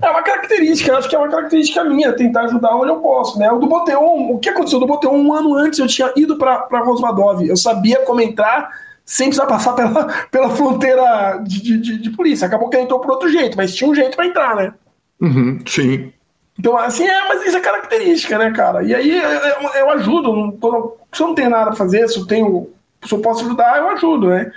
[0.02, 3.52] É uma característica, acho que é uma característica minha, tentar ajudar onde eu posso, né?
[3.52, 6.68] O do Boteon, o que aconteceu do Boteon um ano antes, eu tinha ido para
[6.84, 8.70] Rosvadov, eu sabia como entrar
[9.04, 12.46] sem precisar passar pela, pela fronteira de, de, de, polícia.
[12.46, 14.74] Acabou que ele entrou por outro jeito, mas tinha um jeito para entrar, né?
[15.20, 16.14] Uhum, sim.
[16.58, 18.84] Então, assim, é, mas isso é característica, né, cara?
[18.84, 22.08] E aí eu, eu, eu ajudo, não tô, se eu não tenho nada a fazer,
[22.08, 22.70] se eu tenho,
[23.04, 24.52] se eu posso ajudar, eu ajudo, né?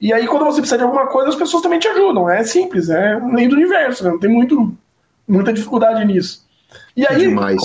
[0.00, 2.30] E aí, quando você precisa de alguma coisa, as pessoas também te ajudam.
[2.30, 4.10] É simples, é lei do universo, né?
[4.10, 4.72] não tem muito,
[5.26, 6.46] muita dificuldade nisso.
[6.96, 7.60] E aí, Demais.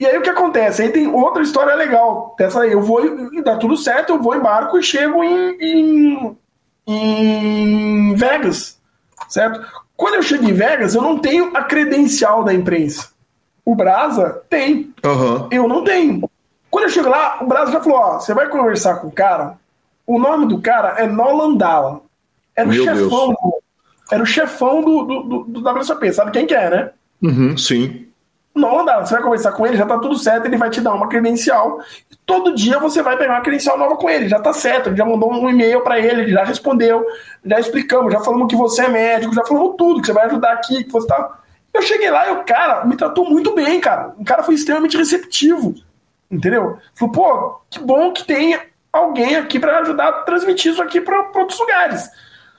[0.00, 0.82] E aí o que acontece?
[0.82, 2.34] Aí tem outra história legal.
[2.38, 5.56] Dessa aí, eu vou e dá tudo certo, eu vou em barco e chego em,
[5.60, 6.38] em,
[6.86, 8.78] em Vegas.
[9.28, 9.60] Certo?
[9.96, 13.08] Quando eu chego em Vegas, eu não tenho a credencial da imprensa.
[13.64, 14.94] O Brasa tem.
[15.04, 15.48] Uhum.
[15.50, 16.30] Eu não tenho.
[16.70, 19.58] Quando eu chego lá, o Brasa já falou: ó, você vai conversar com o cara,
[20.08, 22.00] o nome do cara é Nolan Dalla.
[22.56, 23.62] Era o Meu chefão, do,
[24.10, 26.12] era o chefão do, do, do, do WSOP.
[26.14, 26.90] Sabe quem que é, né?
[27.22, 28.08] Uhum, sim.
[28.54, 29.04] Nolan Dalla.
[29.04, 31.80] Você vai conversar com ele, já tá tudo certo, ele vai te dar uma credencial.
[32.24, 34.30] Todo dia você vai pegar uma credencial nova com ele.
[34.30, 37.04] Já tá certo, ele já mandou um e-mail para ele, ele já respondeu,
[37.44, 40.54] já explicamos, já falamos que você é médico, já falamos tudo, que você vai ajudar
[40.54, 41.38] aqui, que você tá.
[41.74, 44.14] Eu cheguei lá e o cara me tratou muito bem, cara.
[44.18, 45.74] O cara foi extremamente receptivo.
[46.30, 46.78] Entendeu?
[46.94, 48.58] Falou, pô, que bom que tem
[48.92, 52.08] alguém aqui para ajudar a transmitir isso aqui para outros lugares.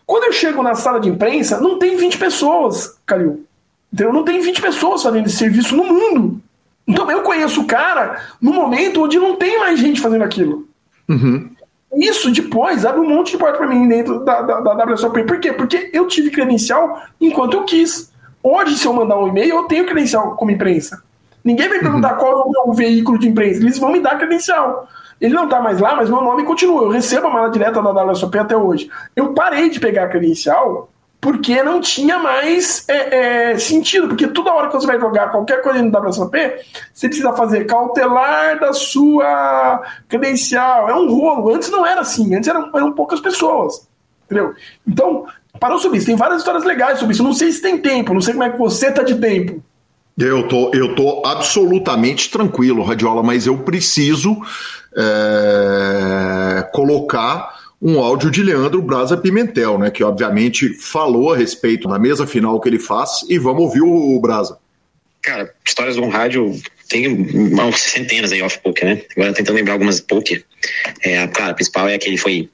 [0.05, 3.45] Quando eu chego na sala de imprensa, não tem 20 pessoas, Calil.
[3.91, 4.13] Entendeu?
[4.13, 6.41] Não tem 20 pessoas fazendo esse serviço no mundo.
[6.87, 10.67] Então eu conheço o cara no momento onde não tem mais gente fazendo aquilo.
[11.07, 11.51] Uhum.
[11.95, 15.23] Isso depois abre um monte de porta para mim dentro da, da, da WSOP.
[15.23, 15.53] Por quê?
[15.53, 18.11] Porque eu tive credencial enquanto eu quis.
[18.41, 21.03] Hoje, se eu mandar um e-mail, eu tenho credencial como imprensa.
[21.43, 22.17] Ninguém vai perguntar uhum.
[22.17, 23.59] qual é o meu veículo de imprensa.
[23.59, 24.87] Eles vão me dar credencial.
[25.19, 26.83] Ele não está mais lá, mas meu nome continua.
[26.83, 28.89] Eu recebo a mala direta da WSOP até hoje.
[29.15, 30.89] Eu parei de pegar credencial
[31.21, 34.07] porque não tinha mais é, é, sentido.
[34.07, 36.37] Porque toda hora que você vai jogar qualquer coisa no WSOP,
[36.93, 40.89] você precisa fazer cautelar da sua credencial.
[40.89, 41.53] É um rolo.
[41.53, 42.33] Antes não era assim.
[42.33, 43.87] Antes eram, eram poucas pessoas.
[44.25, 44.53] Entendeu?
[44.87, 45.25] Então,
[45.59, 46.07] parou sobre isso.
[46.07, 47.23] Tem várias histórias legais sobre isso.
[47.23, 48.13] Não sei se tem tempo.
[48.13, 49.61] Não sei como é que você tá de tempo.
[50.19, 54.35] Eu tô, eu tô absolutamente tranquilo, Radiola, mas eu preciso
[54.95, 61.97] é, colocar um áudio de Leandro Braza Pimentel, né, que obviamente falou a respeito da
[61.97, 64.57] mesa final que ele faz, e vamos ouvir o Braza.
[65.21, 66.53] Cara, histórias do rádio
[66.89, 69.01] tem umas centenas aí off-poker, né?
[69.15, 70.43] Agora tentando lembrar algumas poker.
[71.01, 72.49] É, claro, a principal é que ele foi,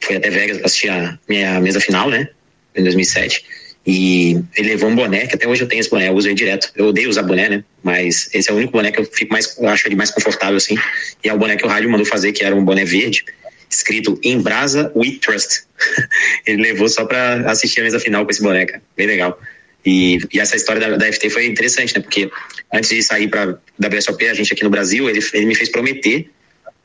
[0.00, 2.28] foi até Vegas assistir a minha mesa final, né?
[2.74, 3.44] Em 2007.
[3.86, 6.34] E ele levou um boné, que até hoje eu tenho esse boné, eu uso ele
[6.34, 6.72] direto.
[6.74, 7.64] Eu odeio usar boné, né?
[7.84, 10.56] Mas esse é o único boné que eu fico mais, eu acho ele mais confortável,
[10.56, 10.76] assim.
[11.22, 13.24] E é o boné que o rádio mandou fazer, que era um boné verde,
[13.70, 15.62] escrito em Brasa We Trust.
[16.46, 18.82] ele levou só pra assistir a mesa final com esse boné, cara.
[18.96, 19.40] Bem legal.
[19.84, 22.02] E, e essa história da, da, FT foi interessante, né?
[22.02, 22.28] Porque
[22.74, 26.28] antes de sair pra WSOP, a gente aqui no Brasil, ele, ele me fez prometer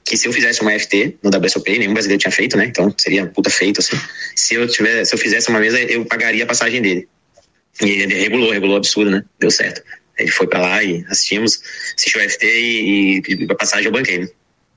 [0.03, 2.65] que se eu fizesse uma FT no WSOP, nenhum brasileiro tinha feito, né?
[2.65, 3.97] Então seria puta feito, assim.
[4.35, 7.07] Se eu, tiver, se eu fizesse uma mesa, eu pagaria a passagem dele.
[7.81, 9.23] E ele regulou, regulou absurdo, né?
[9.39, 9.81] Deu certo.
[10.17, 11.61] Ele foi para lá e assistimos,
[11.95, 14.27] assistiu a FT e, e, a passagem eu banquei, né?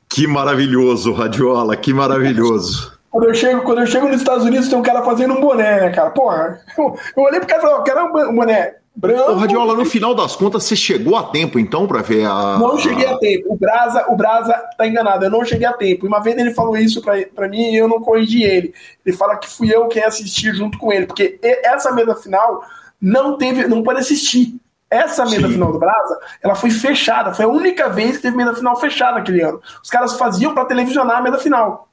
[0.09, 2.93] Que maravilhoso, Radiola, que maravilhoso.
[3.11, 5.81] Quando eu, chego, quando eu chego nos Estados Unidos, tem um cara fazendo um boné,
[5.81, 6.11] né, cara?
[6.11, 9.33] Porra, eu, eu olhei pro cara e falei, eu quero um boné Branco.
[9.33, 12.59] Ô, Radiola, no final das contas, você chegou a tempo, então, para ver a.
[12.59, 13.53] Não cheguei a tempo.
[13.53, 16.07] O Brasa, o Brasa tá enganado, eu não cheguei a tempo.
[16.07, 18.73] Uma vez ele falou isso para mim e eu não corrigi ele.
[19.05, 22.63] Ele fala que fui eu quem assistir junto com ele, porque essa mesa final
[23.01, 24.55] não teve, não pode assistir.
[24.89, 25.55] Essa mesa Sim.
[25.55, 27.35] final do Brasa, ela foi fechada.
[27.35, 29.61] Foi a única vez que teve mesa final fechada aquele ano.
[29.83, 31.89] Os caras faziam para televisionar a mesa final.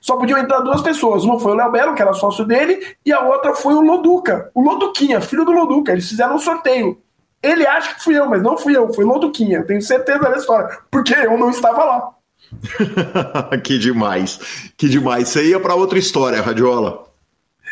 [0.00, 1.24] Só podiam entrar duas pessoas.
[1.24, 4.50] Uma foi o Léo Belo, que era sócio dele, e a outra foi o Loduca,
[4.54, 5.92] o Loduquinha, filho do Loduca.
[5.92, 7.00] Eles fizeram um sorteio.
[7.42, 9.62] Ele acha que fui eu, mas não fui eu, foi o Loduquinha.
[9.64, 12.10] Tenho certeza da história, porque eu não estava lá.
[13.64, 15.28] que demais, que demais.
[15.28, 17.06] Você ia para outra história, Radiola.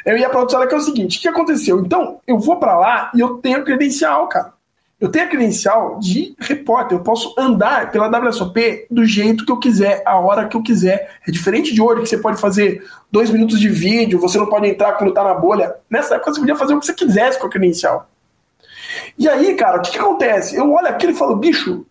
[0.04, 1.80] Eu ia para outra história que é o seguinte: o que aconteceu?
[1.80, 4.54] Então, eu vou para lá e eu tenho credencial, cara.
[5.00, 9.60] Eu tenho a credencial de repórter, eu posso andar pela WSOP do jeito que eu
[9.60, 11.12] quiser, a hora que eu quiser.
[11.26, 14.66] É diferente de hoje, que você pode fazer dois minutos de vídeo, você não pode
[14.66, 15.76] entrar quando tá na bolha.
[15.88, 18.10] Nessa época você podia fazer o que você quisesse com a credencial.
[19.16, 20.56] E aí, cara, o que, que acontece?
[20.56, 21.86] Eu olho aquilo e falo, bicho,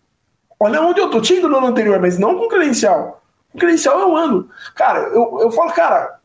[0.60, 1.18] olha onde eu tô.
[1.22, 3.22] Tinha ido no ano anterior, mas não com credencial.
[3.52, 4.50] Com credencial eu ando.
[4.74, 6.18] Cara, eu, eu falo, cara,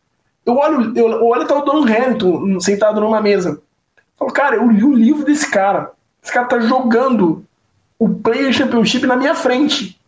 [0.46, 3.52] eu olho, eu olho tá o Don Hamilton sentado numa mesa.
[3.52, 5.92] Eu falo, cara, eu li o livro desse cara.
[6.24, 7.46] Esse cara tá jogando
[8.00, 10.00] o Player Championship na minha frente.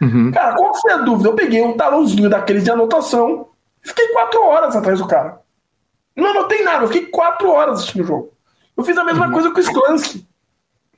[0.00, 0.32] Uhum.
[0.32, 1.28] Cara, qual foi a dúvida?
[1.28, 3.48] Eu peguei um talãozinho daqueles de anotação
[3.84, 5.40] e fiquei quatro horas atrás do cara.
[6.16, 8.32] Não anotei nada, eu fiquei quatro horas assistindo o jogo.
[8.76, 9.32] Eu fiz a mesma uhum.
[9.32, 10.26] coisa com o Sklansky.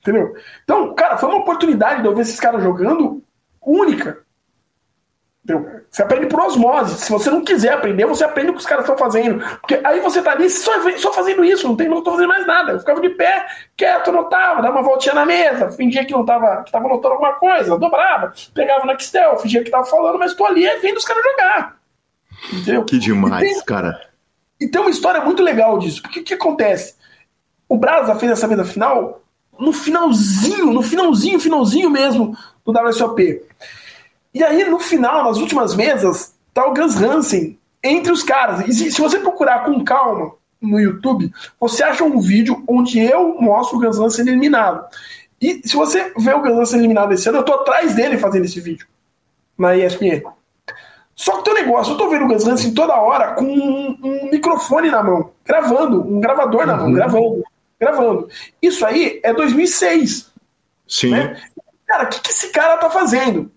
[0.00, 0.34] Entendeu?
[0.64, 3.22] Então, cara, foi uma oportunidade de eu ver esses caras jogando
[3.60, 4.23] única.
[5.90, 6.98] Você aprende por osmose.
[6.98, 9.44] Se você não quiser aprender, você aprende o que os caras estão fazendo.
[9.60, 12.46] Porque aí você tá ali só, só fazendo isso, não, tem, não tô fazendo mais
[12.46, 12.72] nada.
[12.72, 16.62] Eu ficava de pé, quieto, anotava, dava uma voltinha na mesa, fingia que não tava,
[16.62, 20.46] que tava anotando alguma coisa, dobrava, pegava na Kistel, fingia que tava falando, mas tô
[20.46, 21.76] ali vendo os caras jogar.
[22.50, 22.84] Entendeu?
[22.84, 24.00] Que demais, e tem, cara.
[24.58, 26.00] E tem uma história muito legal disso.
[26.00, 26.94] Porque o que acontece?
[27.68, 29.20] O Brasa fez essa mesa final
[29.58, 33.42] no finalzinho, no finalzinho, finalzinho mesmo do WSOP.
[34.34, 38.66] E aí, no final, nas últimas mesas, tá o Gus Hansen entre os caras.
[38.66, 43.40] E se, se você procurar com calma no YouTube, você acha um vídeo onde eu
[43.40, 44.84] mostro o Gus Hansen eliminado.
[45.40, 48.44] E se você vê o Gus Hansen eliminado esse ano, eu tô atrás dele fazendo
[48.44, 48.86] esse vídeo
[49.56, 50.22] na ESPN.
[51.14, 53.98] Só que tem um negócio, eu tô vendo o Gus Hansen toda hora com um,
[54.02, 56.92] um microfone na mão, gravando, um gravador na mão, uhum.
[56.92, 57.44] gravando,
[57.78, 58.28] gravando.
[58.60, 60.32] Isso aí é 2006.
[60.88, 61.10] Sim.
[61.10, 61.40] Né?
[61.86, 63.50] Cara, o que, que esse cara tá fazendo?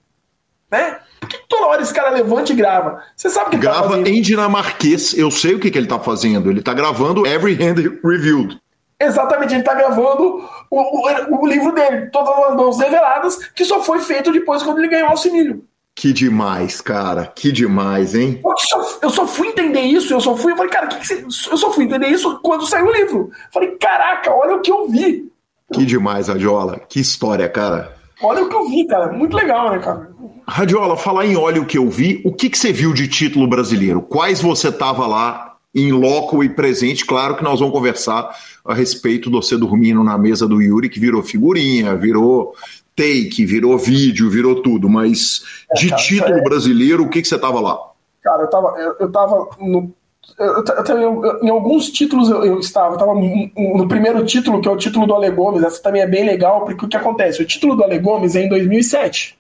[0.72, 0.98] Né?
[1.20, 3.02] Por que toda hora esse cara levanta e grava?
[3.16, 6.00] Você sabe o que Grava tá em dinamarquês, eu sei o que, que ele está
[6.00, 6.50] fazendo.
[6.50, 8.60] Ele está gravando Every Hand Reviewed.
[9.00, 13.82] Exatamente, ele está gravando o, o, o, livro dele, Todas as Mãos Reveladas, que só
[13.82, 15.64] foi feito depois quando ele ganhou o Alcimílio.
[15.94, 17.26] Que demais, cara.
[17.26, 18.40] Que demais, hein?
[18.44, 20.52] Eu só, eu só fui entender isso, eu só fui.
[20.52, 23.32] Eu falei, cara, que que você, eu só fui entender isso quando saiu o livro.
[23.32, 25.32] Eu falei, caraca, olha o que eu vi.
[25.74, 26.80] Que demais, Adiola.
[26.88, 27.97] Que história, cara.
[28.22, 29.12] Olha o que eu vi, cara.
[29.12, 30.12] Muito legal, né, cara?
[30.48, 33.48] Radiola, falar em olha o que eu vi, o que, que você viu de título
[33.48, 34.02] brasileiro?
[34.02, 35.48] Quais você tava lá
[35.78, 37.06] em loco e presente.
[37.06, 41.00] Claro que nós vamos conversar a respeito de você dormindo na mesa do Yuri, que
[41.00, 42.56] virou figurinha, virou
[42.96, 44.90] take, virou vídeo, virou tudo.
[44.90, 45.44] Mas
[45.76, 47.78] de É, cara, título é- brasileiro, o que, que você tava lá?
[48.24, 49.94] Cara, eu tava, eu, eu tava no.
[50.38, 52.94] Eu, eu, em alguns títulos eu, estava.
[52.94, 55.64] Eu tava no, primeiro título, que é o título do Ale Gomes.
[55.64, 57.42] Essa também é bem legal, porque o que acontece?
[57.42, 59.38] O título do Ale Gomes é em 2007.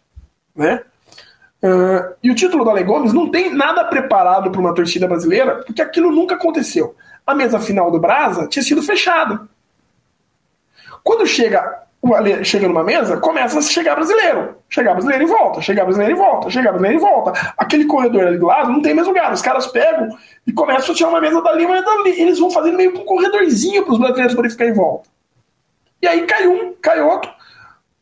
[0.56, 0.82] Né?
[1.62, 5.64] Ah, e o título do Ale Gomes não tem nada preparado para uma torcida brasileira,
[5.66, 6.96] porque aquilo nunca aconteceu.
[7.26, 9.42] A mesa final do Brasa tinha sido fechada.
[11.04, 11.84] Quando chega
[12.44, 14.56] chega numa mesa, começa a chegar brasileiro.
[14.70, 17.54] Chegar brasileiro e volta, chegar brasileiro e volta, chegar brasileiro e volta.
[17.58, 19.32] Aquele corredor ali do lado não tem mais lugar.
[19.34, 20.10] Os caras pegam
[20.46, 22.20] e começam a tirar uma mesa dali, uma dali.
[22.22, 25.10] Eles vão fazendo meio que um corredorzinho para os brasileiros poderem ficar em volta.
[26.02, 27.32] E aí cai um, cai outro.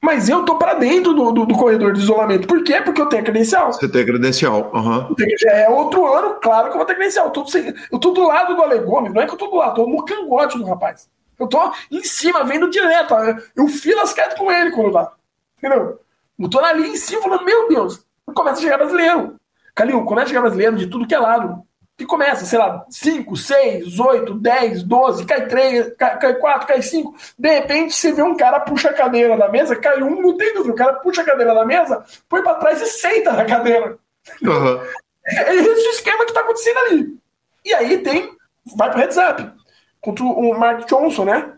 [0.01, 2.47] Mas eu tô para dentro do, do, do corredor de isolamento.
[2.47, 2.79] Por quê?
[2.79, 3.73] Porque eu tenho a credencial.
[3.73, 4.69] Você tem credencial.
[4.73, 5.09] aham.
[5.39, 7.25] Já é outro ano, claro que eu vou ter credencial.
[7.25, 9.47] Eu tô, sem- eu tô do lado do Ale Gomes, não é que eu tô
[9.47, 11.09] do lado, eu tô no cangote do rapaz.
[11.39, 13.13] Eu tô em cima, vendo direto.
[13.55, 15.11] Eu filo as quieto com ele quando dá.
[15.57, 15.99] Entendeu?
[16.37, 19.35] Eu tô ali em cima falando, meu Deus, começa a chegar brasileiro.
[19.73, 21.63] Calil, começa a chegar brasileiro de tudo que é lado.
[21.97, 26.81] Que começa, sei lá, 5, 6, 8, 10, 12, cai 3, cai, cai 4, cai
[26.81, 27.15] 5.
[27.39, 30.53] De repente você vê um cara puxa a cadeira da mesa, cai um, não tem
[30.53, 30.73] dúvida.
[30.73, 33.97] O cara puxa a cadeira da mesa, põe pra trás e senta na cadeira.
[34.45, 34.81] Aham.
[35.25, 37.17] É esse o esquema que tá acontecendo ali.
[37.63, 38.35] E aí tem.
[38.75, 39.64] Vai pro up.
[40.05, 41.53] Contra o Mark Johnson, né?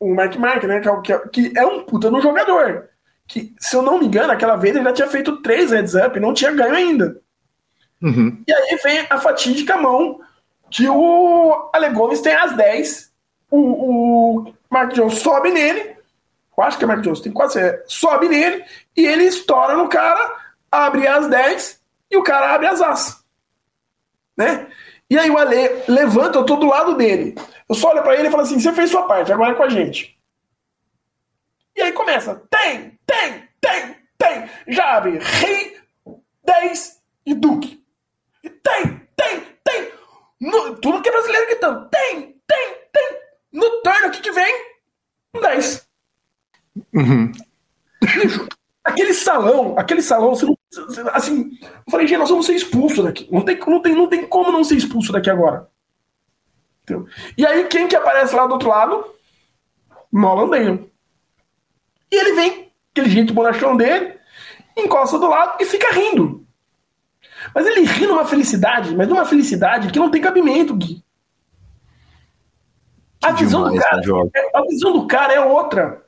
[0.00, 0.80] O Mark Mark, né?
[0.80, 2.88] Que é, que é- que é um puta no jogador.
[3.28, 6.16] Que, se eu não me engano, aquela vez ele já tinha feito três heads up
[6.16, 7.20] e não tinha ganho ainda.
[8.02, 8.42] Uhum.
[8.44, 10.20] E aí vem a fatídica mão
[10.68, 13.12] que o Ale Gomes tem às 10.
[13.48, 13.58] O,
[14.48, 15.96] o Mark Johnson sobe nele.
[16.58, 17.60] Eu acho que é Mark Johnson, tem quase.
[17.86, 18.64] Sobe nele
[18.96, 20.38] e ele estoura no cara,
[20.72, 21.80] abre às 10
[22.10, 23.22] e o cara abre as as.
[24.36, 24.66] Né?
[25.08, 27.36] E aí o Ale levanta, eu tô do lado dele.
[27.72, 29.62] Eu só olho pra ele e falo assim: você fez sua parte, agora é com
[29.62, 30.14] a gente.
[31.74, 34.50] E aí começa: tem, tem, tem, tem.
[34.68, 35.80] Já abre Rei,
[36.44, 37.82] 10 e Duque.
[38.44, 39.90] E tem, tem, tem.
[40.38, 41.88] No, tudo que é brasileiro gritando.
[41.88, 43.18] Tem, tem, tem.
[43.50, 44.54] No turno, que que vem?
[45.34, 45.88] Um 10.
[46.92, 47.32] Uhum.
[48.84, 50.58] Aquele salão, aquele salão, você não.
[51.14, 53.26] Assim, eu falei, gente, nós vamos ser expulsos daqui.
[53.32, 55.71] Não tem, não, tem, não tem como não ser expulso daqui agora.
[56.82, 57.06] Entendeu?
[57.38, 59.04] E aí, quem que aparece lá do outro lado?
[60.12, 60.92] Nolan Dale.
[62.10, 64.14] E ele vem, aquele jeito bonachão dele,
[64.76, 66.44] encosta do lado e fica rindo.
[67.54, 71.02] Mas ele ri numa felicidade, mas numa felicidade que não tem cabimento, Gui.
[73.22, 76.02] A Que visão, do demais, cara, né, é- a visão do cara é outra.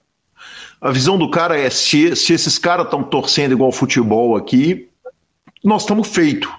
[0.81, 4.91] A visão do cara é se, se esses caras estão torcendo igual futebol aqui,
[5.63, 6.53] nós estamos feito.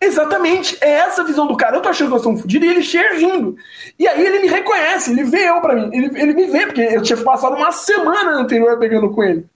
[0.00, 1.76] Exatamente, é essa a visão do cara.
[1.76, 3.56] Eu tô achando que nós estamos fodidos e ele chega rindo.
[3.98, 5.90] E aí ele me reconhece, ele vê eu pra mim.
[5.92, 9.46] Ele, ele me vê, porque eu tinha passado uma semana anterior pegando com ele.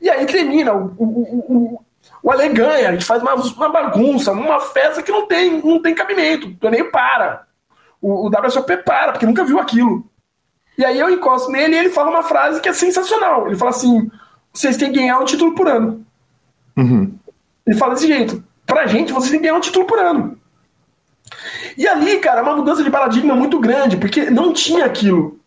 [0.00, 1.84] E aí termina, o, o, o, o,
[2.22, 5.80] o Ale ganha, a gente faz uma, uma bagunça, uma festa que não tem, não
[5.80, 6.48] tem cabimento.
[6.48, 7.46] O torneio para.
[8.02, 10.06] O, o WSOP para, porque nunca viu aquilo.
[10.76, 13.46] E aí eu encosto nele e ele fala uma frase que é sensacional.
[13.46, 14.10] Ele fala assim:
[14.52, 16.04] vocês têm que ganhar um título por ano.
[16.76, 17.16] Uhum.
[17.66, 18.44] Ele fala desse jeito.
[18.66, 20.38] Pra gente, vocês têm que ganhar um título por ano.
[21.76, 25.38] E ali, cara, é uma mudança de paradigma muito grande, porque não tinha aquilo.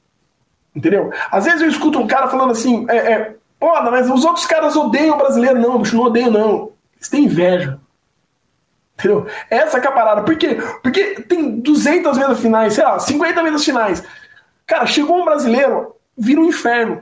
[0.76, 1.12] Entendeu?
[1.32, 5.16] Às vezes eu escuto um cara falando assim, é, é, mas os outros caras odeiam
[5.16, 5.60] o brasileiro.
[5.60, 6.72] Não, bicho, não odeiam, não.
[6.96, 7.80] Eles têm inveja.
[8.94, 9.28] Entendeu?
[9.50, 10.24] Essa é a parada.
[10.24, 10.58] Por quê?
[10.84, 14.04] Porque tem 200 mesas finais, sei lá, 50 mesas finais.
[14.66, 17.02] Cara, chegou um brasileiro, vira um inferno.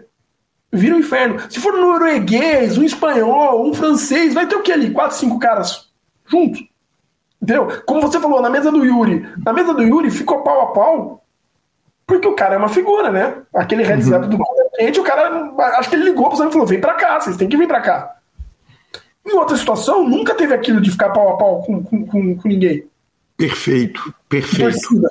[0.71, 1.39] Vira um inferno.
[1.49, 4.91] Se for um norueguês, um espanhol, um francês, vai ter o que ali?
[4.91, 5.84] Quatro, cinco caras
[6.25, 6.63] juntos.
[7.41, 7.67] Entendeu?
[7.85, 9.27] Como você falou, na mesa do Yuri.
[9.43, 11.23] Na mesa do Yuri ficou pau a pau.
[12.07, 13.35] Porque o cara é uma figura, né?
[13.53, 14.37] Aquele heads up do
[14.79, 15.53] gente, o cara.
[15.77, 17.67] Acho que ele ligou pro Sam e falou: vem pra cá, vocês têm que vir
[17.67, 18.15] pra cá.
[19.25, 22.47] Em outra situação, nunca teve aquilo de ficar pau a pau com, com, com, com
[22.47, 22.87] ninguém.
[23.35, 24.71] Perfeito, perfeito.
[24.71, 25.09] Torcida.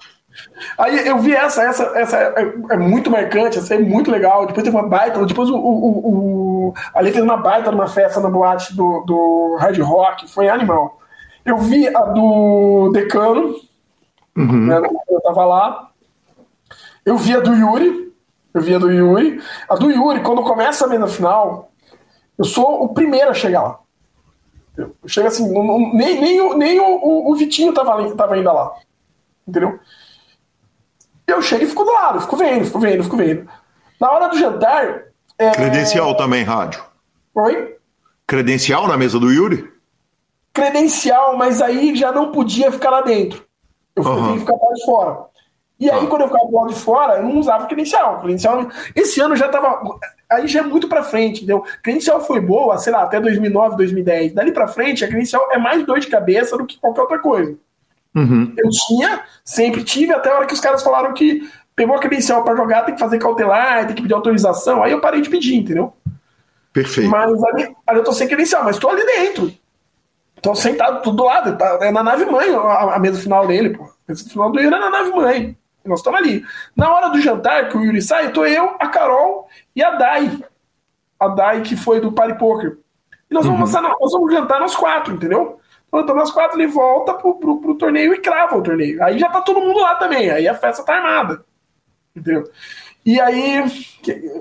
[0.78, 4.46] Aí eu vi essa, essa, essa é, é muito marcante, essa é muito legal.
[4.46, 8.28] Depois teve uma baita, depois o, o, o ali fez uma baita numa festa na
[8.28, 11.00] boate do, do Hard Rock, foi animal.
[11.44, 13.54] Eu vi a do Decano,
[14.36, 14.66] Uhum.
[14.66, 15.90] né, eu tava lá.
[17.04, 18.12] Eu vi a do Yuri,
[18.54, 19.40] eu vi a do Yuri.
[19.68, 21.70] A do Yuri, quando começa a mesa final,
[22.38, 23.78] eu sou o primeiro a chegar lá.
[24.76, 28.34] Eu chego assim, não- não- nem, nem, o, nem o, o- o Vitinho tava, tava
[28.34, 28.72] ainda lá.
[29.46, 29.78] Entendeu?
[31.26, 33.48] Eu chego e fico do lado, fico vendo, fico vendo, fico vendo.
[34.00, 35.04] Na hora do jantar.
[35.38, 35.50] É...
[35.52, 36.82] Credencial também, rádio.
[37.34, 37.76] Oi?
[38.26, 39.72] Credencial na mesa do Yuri?
[40.54, 43.44] Credencial, mas aí já não podia ficar lá dentro.
[43.96, 44.14] Eu uhum.
[44.14, 45.34] tenho que ficar lado de fora.
[45.78, 46.06] E aí, ah.
[46.06, 48.20] quando eu ficava do lado de fora, eu não usava credencial.
[48.20, 48.68] credencial.
[48.94, 49.82] Esse ano já tava.
[50.30, 51.64] Aí já é muito pra frente, entendeu?
[51.82, 54.32] Credencial foi boa, sei lá, até 2009, 2010.
[54.32, 57.56] Dali pra frente, a credencial é mais dor de cabeça do que qualquer outra coisa.
[58.14, 58.54] Uhum.
[58.56, 61.42] Eu tinha, sempre tive, até a hora que os caras falaram que
[61.74, 64.82] pegou a credencial para jogar, tem que fazer cautelar, tem que pedir autorização.
[64.82, 65.92] Aí eu parei de pedir, entendeu?
[66.72, 67.10] Perfeito.
[67.10, 69.52] Mas ali, ali eu tô sem credencial, mas tô ali dentro.
[70.44, 71.56] Tô sentado tudo do lado.
[71.56, 73.84] Tá, é na nave mãe a, a mesa final dele, pô.
[73.84, 75.56] A mesa final do Yuri é na nave mãe.
[75.82, 76.44] Nós estamos ali.
[76.76, 80.44] Na hora do jantar, que o Yuri sai, tô eu, a Carol e a Dai.
[81.18, 82.76] A Dai, que foi do Party Poker.
[83.30, 83.82] E nós vamos, uhum.
[83.82, 85.58] nós vamos jantar nós quatro, entendeu?
[85.94, 89.02] Então, nós quatro, ele volta pro, pro, pro, torneio e crava o torneio.
[89.02, 90.28] Aí já tá todo mundo lá também.
[90.30, 91.42] Aí a festa tá armada.
[92.14, 92.44] Entendeu?
[93.04, 93.62] E aí,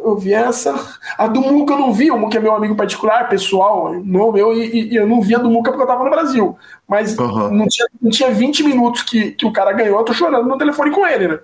[0.03, 0.73] eu vi essa.
[1.17, 4.53] A do Muca eu não vi, o Muca é meu amigo particular, pessoal, não meu,
[4.53, 6.57] e, e eu não vi a do Muca porque eu tava no Brasil.
[6.87, 7.51] Mas uhum.
[7.51, 10.57] não, tinha, não tinha 20 minutos que, que o cara ganhou, eu tô chorando no
[10.57, 11.39] telefone com ele, né?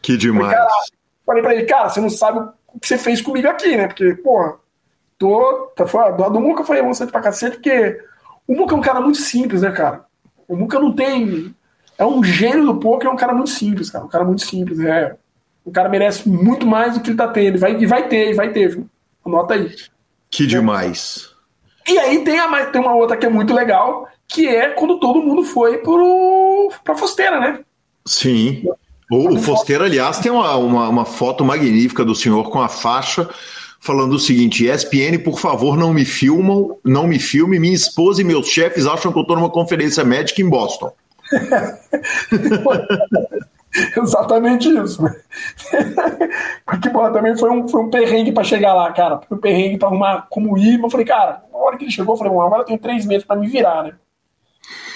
[0.00, 0.56] Que demais.
[0.56, 0.68] Falei,
[1.26, 3.86] falei pra ele, cara, você não sabe o que você fez comigo aqui, né?
[3.86, 4.54] Porque, porra,
[5.18, 5.72] tô.
[5.76, 6.14] Tá fora.
[6.14, 8.00] A do Muca foi emocionante pra cacete, porque
[8.46, 10.04] o Muca é um cara muito simples, né, cara?
[10.48, 11.54] O Muca não tem.
[11.98, 14.04] É um gênio do poker, é um cara muito simples, cara.
[14.04, 15.16] Um cara muito simples, é.
[15.64, 17.56] O cara merece muito mais do que ele tá tendo.
[17.56, 18.86] E vai, e vai ter, e vai ter, viu?
[19.24, 19.74] Anota aí.
[20.30, 21.30] Que demais.
[21.88, 25.22] E aí tem, a, tem uma outra que é muito legal, que é quando todo
[25.22, 27.60] mundo foi pro, pra Fosteira, né?
[28.06, 28.64] Sim.
[29.10, 33.28] O, o Fosteira, aliás, tem uma, uma, uma, foto magnífica do senhor com a faixa
[33.80, 37.60] falando o seguinte: ESPN, por favor, não me filmam, não me filme.
[37.60, 40.92] Minha esposa e meus chefes acham que eu estou numa conferência médica em Boston.
[43.96, 45.02] Exatamente isso.
[46.64, 49.20] Porque, porra, também foi um, foi um perrengue pra chegar lá, cara.
[49.28, 50.80] Foi um perrengue pra arrumar como ir.
[50.80, 53.04] Eu falei, cara, na hora que ele chegou, eu falei, bom, agora eu tenho três
[53.04, 53.94] meses pra me virar, né?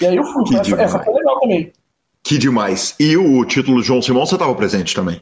[0.01, 0.43] E aí eu fui.
[0.57, 1.71] Essa, essa, foi legal também.
[2.23, 2.95] Que demais.
[2.99, 5.21] E o título do João Simão, você tava presente também?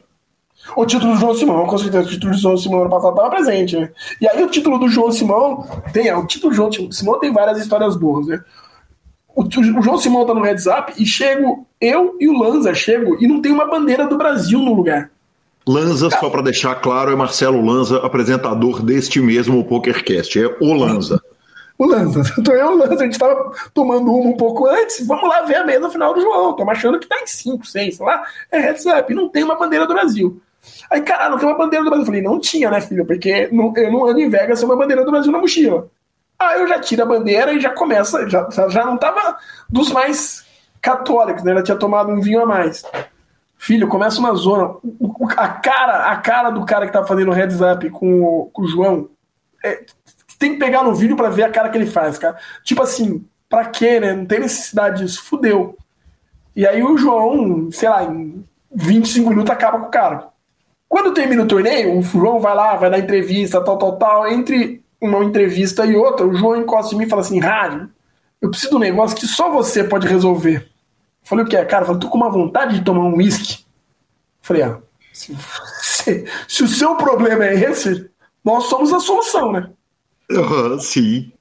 [0.76, 3.30] O título do João Simão, com certeza, o título do João Simão ano passado estava
[3.30, 3.90] presente, né?
[4.20, 7.58] E aí o título do João Simão, tem, o título do João Simão tem várias
[7.58, 8.40] histórias boas, né?
[9.38, 13.28] O, o João Simão tá no up e chego, eu e o Lanza chego e
[13.28, 15.12] não tem uma bandeira do Brasil no lugar.
[15.64, 20.42] Lanza, só para deixar claro, é Marcelo Lanza, apresentador deste mesmo PokerCast.
[20.42, 21.22] É o Lanza.
[21.78, 22.24] o Lanza.
[22.42, 25.42] Tô eu e o Lanza, a gente tava tomando uma um pouco antes, vamos lá
[25.42, 26.56] ver a mesa final do João.
[26.56, 28.24] Tô achando que tá em 5, 6, sei lá.
[28.50, 30.42] É heads up, não tem uma bandeira do Brasil.
[30.90, 32.02] Aí, cara, não tem uma bandeira do Brasil.
[32.02, 33.06] Eu falei, não tinha, né, filho?
[33.06, 35.88] Porque não, eu não ando em Vegas sem uma bandeira do Brasil na mochila.
[36.38, 39.36] Aí eu já tiro a bandeira e já começa, já, já não tava
[39.68, 40.46] dos mais
[40.80, 41.50] católicos, né?
[41.50, 42.84] Ela tinha tomado um vinho a mais.
[43.56, 44.76] Filho, começa uma zona.
[45.36, 48.62] A cara, a cara do cara que tá fazendo o heads up com o, com
[48.62, 49.08] o João.
[49.64, 49.84] É,
[50.38, 52.38] tem que pegar no vídeo para ver a cara que ele faz, cara.
[52.62, 54.12] Tipo assim, pra quê, né?
[54.12, 55.24] Não tem necessidade disso.
[55.24, 55.76] Fudeu.
[56.54, 60.28] E aí o João, sei lá, em 25 minutos acaba com o cara.
[60.88, 64.28] Quando termina o torneio, o João vai lá, vai dar entrevista, tal, tal, tal.
[64.28, 67.88] Entre uma entrevista e outra, o João encosta em mim e fala assim: Rádio,
[68.40, 70.68] eu preciso de um negócio que só você pode resolver.
[71.22, 71.82] Eu falei: O que é, cara?
[71.82, 73.64] Eu falei: Tô com uma vontade de tomar um uísque.
[74.40, 74.78] Falei: Ah,
[75.12, 75.36] se,
[75.82, 78.10] se, se, o seu problema é esse,
[78.44, 79.70] nós somos a solução, né?
[80.30, 81.32] Uhum, sim.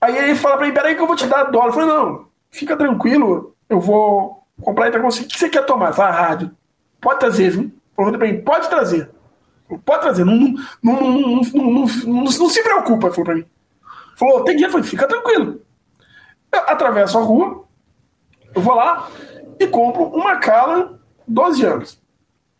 [0.00, 1.68] Aí ele fala pra mim: Peraí, que eu vou te dar dólar.
[1.68, 5.92] Eu falei: Não, fica tranquilo, eu vou comprar e tá O que você quer tomar?
[5.92, 6.50] Fala, rádio.
[7.00, 7.72] Pode trazer, viu?
[7.94, 9.10] Falou pra mim, pode trazer.
[9.84, 13.44] Pode trazer, não, não, não, não, se preocupa, falou pra mim.
[14.16, 15.60] Falou, tem dinheiro, falei, fica tranquilo.
[16.52, 17.64] Eu atravesso a rua,
[18.54, 19.08] eu vou lá
[19.58, 22.06] e compro uma cala 12 anos.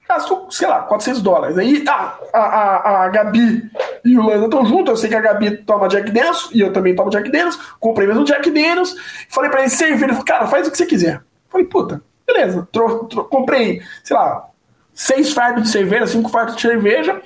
[0.09, 1.59] Gasto, sei lá, 400 dólares.
[1.59, 3.69] Aí a, a, a Gabi
[4.05, 4.91] e o Landa estão juntos.
[4.91, 7.57] Eu sei que a Gabi toma Jack Daniels e eu também tomo Jack Daniels.
[7.81, 8.95] Comprei mesmo Jack Daniels.
[9.29, 10.05] Falei pra ele servir.
[10.05, 11.23] Ele falou, cara, faz o que você quiser.
[11.49, 12.69] Falei, puta, beleza.
[12.71, 14.49] Tro, tro, comprei, sei lá,
[14.97, 17.21] seis fardos de cerveja, cinco fardos de cerveja.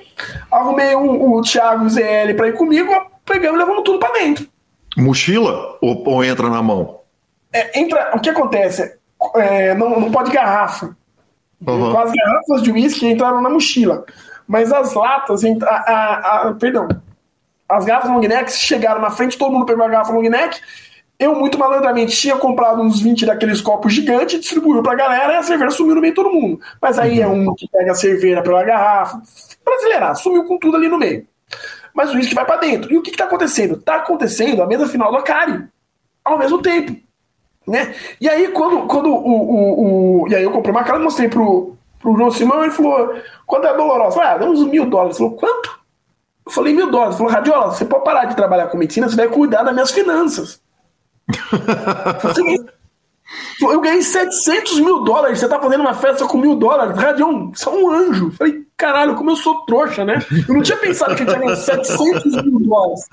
[0.51, 2.91] Arrumei um, o Thiago ZL para ir comigo,
[3.25, 4.45] pegamos e levamos tudo para dentro.
[4.97, 6.99] Mochila ou, ou, entra na mão?
[7.53, 8.97] É, entra, o que acontece?
[9.35, 10.95] É, não, não pode garrafa.
[11.65, 11.97] Uhum.
[11.97, 14.03] As garrafas de uísque entraram na mochila.
[14.45, 16.89] Mas as latas, a, a, a, perdão,
[17.69, 20.59] as garrafas long neck chegaram na frente, todo mundo pegou a garrafa long neck
[21.21, 25.43] eu, muito malandramente, tinha comprado uns 20 daqueles copos gigantes, distribuiu pra galera e a
[25.43, 26.59] cerveja sumiu no meio de todo mundo.
[26.81, 29.21] Mas aí é um que pega a cerveja pela garrafa,
[29.63, 31.27] brasileira, sumiu com tudo ali no meio.
[31.93, 32.91] Mas o uísque vai para dentro.
[32.91, 33.77] E o que, que tá acontecendo?
[33.77, 35.63] Tá acontecendo a mesa final do Acari,
[36.25, 36.99] ao mesmo tempo.
[37.67, 37.93] Né?
[38.19, 41.29] E aí, quando, quando o, o, o, E aí eu comprei uma cara e mostrei
[41.29, 43.13] pro, pro João Simão, ele falou,
[43.45, 44.23] quanto é dolorosa?
[44.23, 45.19] Ah, dá uns mil dólares.
[45.19, 45.79] Ele falou, quanto?
[46.47, 47.13] Eu falei, mil dólares.
[47.13, 49.91] Ele falou, Radiola, você pode parar de trabalhar com medicina, você vai cuidar das minhas
[49.91, 50.59] finanças.
[53.61, 55.39] Eu ganhei 700 mil dólares.
[55.39, 56.97] Você tá fazendo uma festa com mil dólares.
[56.97, 58.31] Radião, você é um anjo.
[58.31, 60.19] Falei, caralho, como eu sou trouxa, né?
[60.47, 63.07] Eu não tinha pensado que eu tinha ganhado 700 mil dólares.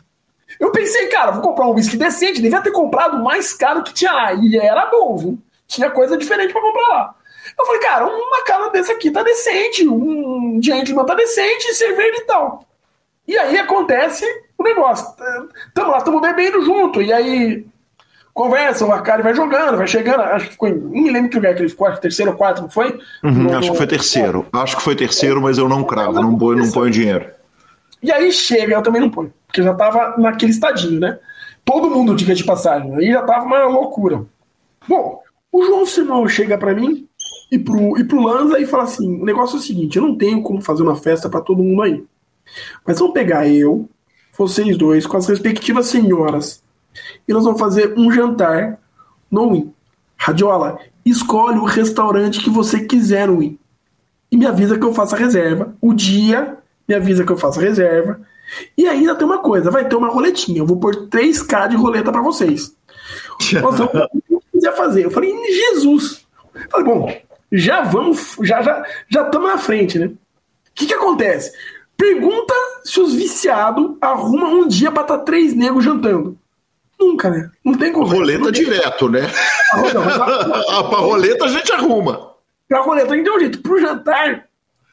[0.58, 2.40] Eu pensei, cara, vou comprar um whisky decente.
[2.40, 4.32] Devia ter comprado mais caro que tinha lá.
[4.32, 5.38] E era bom, viu?
[5.66, 7.14] Tinha coisa diferente para comprar lá.
[7.58, 9.86] Eu falei, cara, uma cara desse aqui tá decente.
[9.86, 12.64] Um gentleman tá decente, cerveja e tal.
[13.26, 14.24] E aí acontece
[14.56, 15.06] o negócio.
[15.74, 17.02] Tamo lá, tamo bebendo junto.
[17.02, 17.66] E aí
[18.32, 20.20] conversa, o Arcari vai jogando, vai chegando.
[20.20, 20.74] Acho que ficou em.
[20.74, 22.98] Não me lembro que lugar que ele ficou, acho que terceiro ou quarto, não foi?
[23.22, 24.46] Uhum, no, acho que foi terceiro.
[24.52, 27.30] Acho que foi terceiro, mas eu não cravo, não ponho, não ponho dinheiro.
[28.02, 31.18] E aí chega, eu também não ponho, porque já tava naquele estadinho, né?
[31.64, 32.94] Todo mundo diga de passagem.
[32.94, 34.24] Aí já tava uma loucura.
[34.86, 35.20] Bom,
[35.50, 37.08] o João Simão chega para mim
[37.50, 40.16] e pro, e pro Lanza e fala assim: o negócio é o seguinte, eu não
[40.16, 42.04] tenho como fazer uma festa para todo mundo aí.
[42.86, 43.88] Mas vamos pegar eu,
[44.36, 46.62] vocês dois, com as respectivas senhoras,
[47.26, 48.78] e nós vamos fazer um jantar
[49.30, 49.72] no Win.
[50.16, 53.59] Radiola, escolhe o restaurante que você quiser no Win.
[54.30, 55.74] E me avisa que eu faça reserva.
[55.80, 58.20] O dia, me avisa que eu faça reserva.
[58.76, 60.59] E ainda tem uma coisa, vai ter uma roletinha.
[60.59, 62.74] Eu vou pôr 3K de roleta para vocês.
[63.30, 65.05] O que quiser fazer.
[65.05, 66.26] Eu falei, Jesus.
[66.55, 67.16] Eu falei, bom,
[67.53, 70.07] já vamos, já já já estamos na frente, né?
[70.07, 70.18] O
[70.74, 71.53] que, que acontece?
[71.96, 76.38] Pergunta se os viciados arrumam um dia pra estar tá três negros jantando.
[76.99, 77.51] Nunca, né?
[77.64, 78.07] Não tem como.
[78.07, 79.20] Roleta não direto, né?
[80.68, 82.32] A, pra roleta a gente arruma.
[82.68, 83.62] Pra roleta a gente deu jeito.
[83.62, 84.49] Pro jantar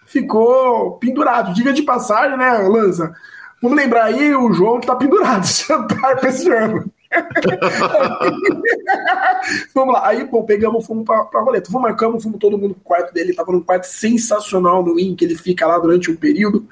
[0.06, 1.54] ficou pendurado.
[1.54, 3.14] Diga de passagem, né, Lanza?
[3.62, 5.46] Vamos lembrar aí o João que tá pendurado.
[5.46, 6.92] Jantar pra esse ano.
[9.74, 10.08] Vamos lá.
[10.08, 11.72] Aí, pô, pegamos, fomos pra, pra roleta.
[11.72, 13.34] Fomos, marcamos, fomos todo mundo pro quarto dele.
[13.34, 16.68] Tava num quarto sensacional no IN, que ele fica lá durante um período.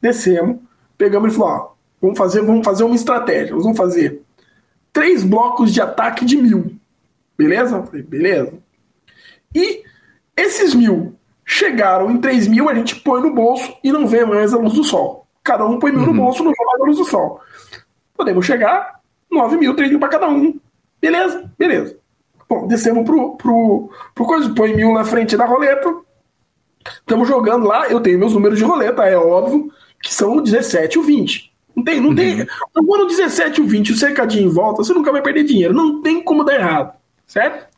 [0.00, 0.56] Descemos,
[0.98, 1.70] pegamos e falou: ó,
[2.00, 3.54] vamos fazer, vamos fazer uma estratégia.
[3.54, 4.22] Nós vamos fazer
[4.92, 6.76] três blocos de ataque de mil.
[7.36, 7.80] Beleza?
[8.06, 8.52] Beleza.
[9.54, 9.82] E
[10.36, 14.52] esses mil chegaram em três mil, a gente põe no bolso e não vê mais
[14.52, 15.26] a luz do sol.
[15.42, 16.06] Cada um põe mil uhum.
[16.06, 17.40] no bolso, não vê mais a luz do sol.
[18.14, 20.58] Podemos chegar 9 mil, 3 mil para cada um.
[21.00, 21.50] Beleza?
[21.58, 21.98] Beleza.
[22.48, 25.92] Bom, descemos pro, pro, pro coisa, põe mil na frente da roleta.
[26.84, 29.72] Estamos jogando lá, eu tenho meus números de roleta, é óbvio,
[30.02, 31.51] que são o 17 e o 20.
[31.74, 32.14] Não tem, não uhum.
[32.14, 32.46] tem.
[32.74, 35.74] Quando o 17 e o 20, o cercadinho em volta, você nunca vai perder dinheiro.
[35.74, 36.92] Não tem como dar errado.
[37.26, 37.72] Certo?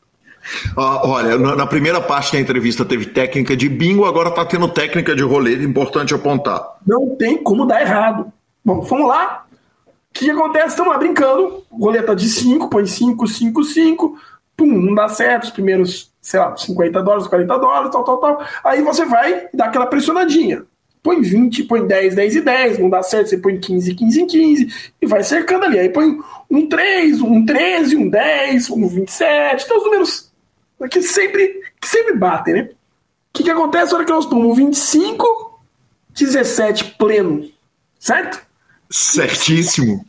[0.76, 5.22] Olha, na primeira parte da entrevista teve técnica de bingo, agora tá tendo técnica de
[5.22, 6.62] roleta, importante apontar.
[6.86, 8.30] Não tem como dar errado.
[8.64, 9.46] Bom, vamos lá,
[9.86, 10.68] o que acontece?
[10.68, 14.18] Estamos lá brincando, roleta de 5, põe 5, 5, 5,
[14.56, 18.46] pum, não dá certo, os primeiros, sei lá, 50 dólares, 40 dólares, tal, tal, tal.
[18.64, 20.64] Aí você vai dar aquela pressionadinha.
[21.04, 24.26] Põe 20, põe 10, 10 e 10, não dá certo, você põe 15, 15 em
[24.26, 25.78] 15, e vai cercando ali.
[25.78, 26.18] Aí põe
[26.50, 30.32] um 3, um 13, um 10, um 27, então os números
[30.90, 32.62] que sempre, que sempre batem, né?
[32.62, 32.76] O
[33.34, 35.60] que, que acontece na hora que nós tomamos 25,
[36.14, 37.50] 17 pleno,
[37.98, 38.42] certo?
[38.90, 40.04] Certíssimo.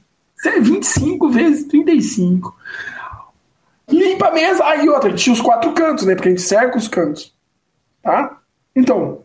[0.62, 2.56] 25 vezes 35.
[3.89, 4.64] Limpa a mesa.
[4.64, 6.16] Aí outra, tinha os quatro cantos, né?
[6.16, 7.34] Porque a gente cerca os cantos.
[8.02, 8.38] Tá?
[8.76, 9.24] Então,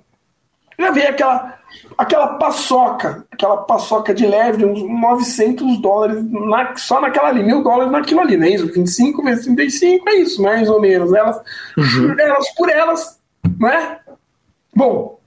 [0.79, 1.60] já veio aquela,
[1.97, 7.63] aquela paçoca, aquela paçoca de leve de uns 900 dólares na, só naquela ali, mil
[7.63, 8.51] dólares naquilo ali, né?
[8.51, 11.13] Isso, 25 vezes 35 é isso, mais ou menos.
[11.13, 11.41] Elas,
[11.77, 12.15] uhum.
[12.19, 13.21] elas por elas,
[13.59, 14.01] né?
[14.75, 15.21] Bom,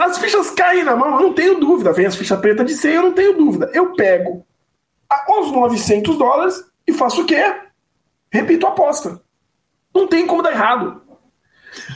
[0.00, 1.92] as fichas caem na mão, eu não tenho dúvida.
[1.92, 3.70] Vem as fichas pretas de 100, eu não tenho dúvida.
[3.72, 4.44] Eu pego
[5.28, 7.42] os 900 dólares e faço o quê?
[8.30, 9.20] Repito a aposta.
[9.94, 11.02] Não tem como dar errado.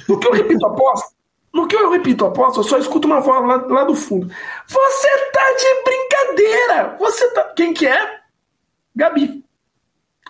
[0.09, 1.16] No que eu repito a aposta,
[1.57, 4.31] no que eu repito a aposta, eu só escuto uma voz lá, lá do fundo.
[4.67, 6.97] Você tá de brincadeira!
[6.99, 7.45] Você tá.
[7.57, 8.21] Quem que é?
[8.95, 9.43] Gabi.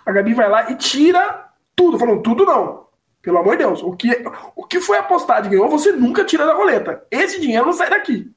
[0.07, 1.99] A Gabi vai lá e tira tudo.
[1.99, 2.87] Falando, tudo não.
[3.21, 3.83] Pelo amor de Deus.
[3.83, 4.25] O que,
[4.55, 7.05] o que foi apostado e ganhou, você nunca tira da roleta.
[7.11, 8.31] Esse dinheiro não sai daqui.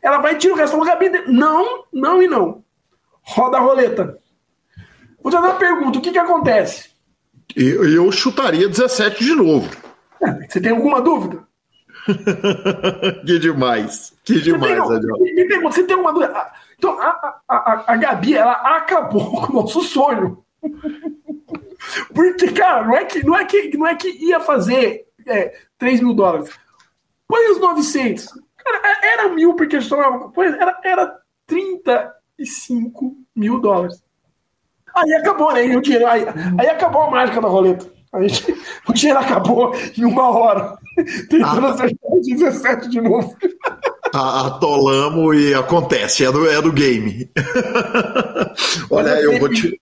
[0.00, 1.30] Ela vai tirar o resto do gabinete.
[1.30, 2.64] Não, não e não.
[3.20, 4.18] Roda a roleta.
[5.22, 6.88] Vou te fazer uma pergunta: o que, que acontece?
[7.54, 9.70] Eu, eu chutaria 17 de novo.
[10.22, 11.49] É, você tem alguma dúvida?
[13.26, 14.12] que demais.
[14.24, 16.52] Que demais, você tem, você tem alguma dúvida?
[16.78, 20.42] Então, a, a, a, Gabi, ela acabou com o nosso sonho.
[22.14, 26.00] Porque, cara, não é que, não é que, não é que ia fazer é, 3
[26.00, 26.50] mil dólares.
[27.26, 28.26] Põe os 900.
[28.58, 30.30] Cara, é, era mil porque somava.
[30.36, 34.02] Era, era 35 mil dólares.
[34.94, 35.62] Aí acabou, né?
[35.76, 36.24] O dinheiro, aí,
[36.58, 37.90] aí acabou a mágica da roleta.
[38.12, 38.26] Aí,
[38.88, 40.76] o dinheiro acabou em uma hora.
[41.28, 43.36] Tentando ah, acertar 17 de novo.
[44.12, 47.30] Atolamos e acontece, é do, é do game.
[48.90, 49.80] Olha, eu vou te.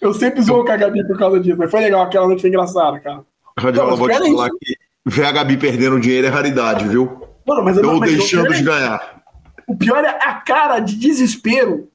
[0.00, 2.50] Eu sempre zoo com a Gabi por causa disso, mas foi legal, aquela noite foi
[2.50, 3.24] engraçada, cara.
[3.56, 7.20] Radiola, vou te falar que ver a Gabi perdendo dinheiro é raridade, viu?
[7.46, 9.22] Mano, mas eu não, mas o deixando pior é- de ganhar.
[9.68, 11.88] O pior é a cara de desespero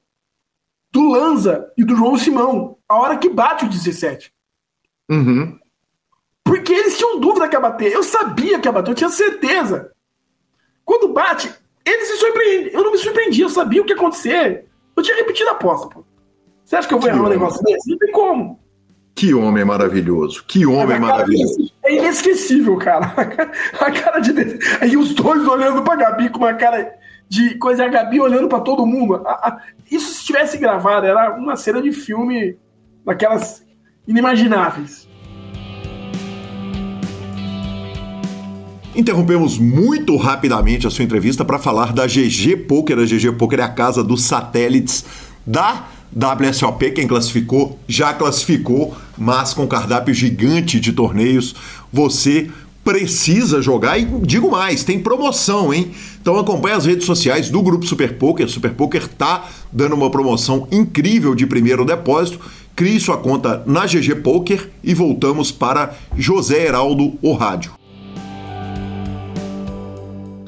[0.90, 4.32] do Lanza e do João Simão a hora que bate o 17.
[5.10, 5.58] Uhum.
[6.48, 7.92] Porque eles tinham dúvida que ia bater.
[7.92, 9.92] Eu sabia que ia bater, eu tinha certeza.
[10.84, 11.52] Quando bate,
[11.84, 12.72] eles se surpreendem.
[12.72, 14.66] Eu não me surpreendi, eu sabia o que ia acontecer.
[14.96, 16.04] Eu tinha repetido a aposta, pô.
[16.64, 17.38] Você acha que eu vou Que errar um homem.
[17.38, 17.90] negócio desse?
[17.90, 18.60] Não tem como.
[19.14, 20.44] Que homem maravilhoso.
[20.46, 21.72] Que homem cara maravilhoso.
[21.84, 23.06] É inesquecível, cara.
[23.80, 24.32] A cara de.
[24.80, 26.94] Aí os dois olhando pra Gabi com uma cara
[27.28, 29.22] de coisa, e a Gabi olhando pra todo mundo.
[29.90, 32.56] Isso se tivesse gravado, era uma cena de filme
[33.04, 33.66] daquelas
[34.06, 35.07] inimagináveis.
[38.98, 42.98] Interrompemos muito rapidamente a sua entrevista para falar da GG Poker.
[42.98, 45.04] A GG Poker é a casa dos satélites
[45.46, 46.90] da WSOP.
[46.90, 51.54] Quem classificou já classificou, mas com cardápio gigante de torneios,
[51.92, 52.50] você
[52.82, 55.92] precisa jogar e digo mais, tem promoção, hein?
[56.20, 58.48] Então acompanhe as redes sociais do Grupo Super Poker.
[58.48, 62.40] Super Poker tá dando uma promoção incrível de primeiro depósito.
[62.74, 67.77] Crie sua conta na GG Poker e voltamos para José Heraldo, o rádio.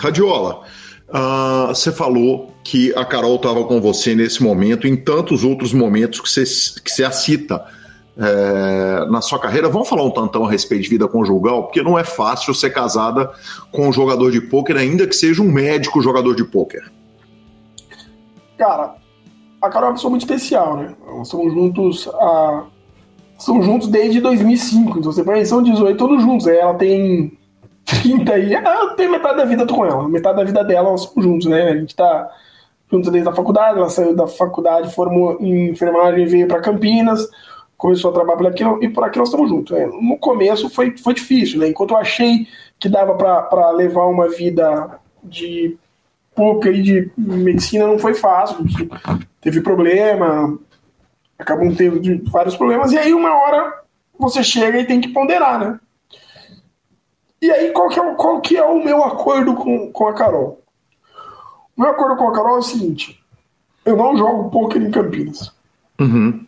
[0.00, 0.62] Radiola,
[1.12, 6.20] ah, você falou que a Carol estava com você nesse momento, em tantos outros momentos
[6.20, 6.44] que você,
[6.82, 7.64] que você a cita
[8.16, 9.68] é, na sua carreira.
[9.68, 13.30] Vamos falar um tantão a respeito de vida conjugal, porque não é fácil ser casada
[13.70, 16.90] com um jogador de pôquer, ainda que seja um médico jogador de pôquer.
[18.56, 18.94] Cara,
[19.60, 20.94] a Carol é uma pessoa muito especial, né?
[21.06, 22.64] Nós estamos juntos há.
[23.38, 26.46] Estamos juntos desde 2005, então você são 18 todos juntos.
[26.46, 27.38] Ela tem
[28.02, 28.54] 30 aí.
[28.54, 30.08] Ah, Eu tenho metade da vida com ela.
[30.08, 31.70] Metade da vida dela nós somos juntos, né?
[31.70, 32.30] A gente tá
[32.90, 33.78] juntos desde a faculdade.
[33.78, 37.28] Ela saiu da faculdade, formou em enfermagem, veio para Campinas,
[37.76, 39.76] começou a trabalhar por aqui e por aqui nós estamos juntos.
[39.76, 39.86] né?
[39.86, 41.68] No começo foi, foi difícil, né?
[41.68, 42.46] Enquanto eu achei
[42.78, 45.76] que dava para levar uma vida de
[46.34, 48.64] poker e de medicina, não foi fácil.
[49.40, 50.58] Teve problema,
[51.38, 53.80] acabou tendo vários problemas, e aí uma hora
[54.18, 55.80] você chega e tem que ponderar, né?
[57.42, 60.12] E aí, qual que é, o- qual que é o meu acordo com, com a
[60.12, 60.60] Carol?
[61.76, 63.18] O meu acordo com a Carol é o seguinte:
[63.84, 65.52] eu não jogo poker em Campinas.
[66.00, 66.44] Uhum.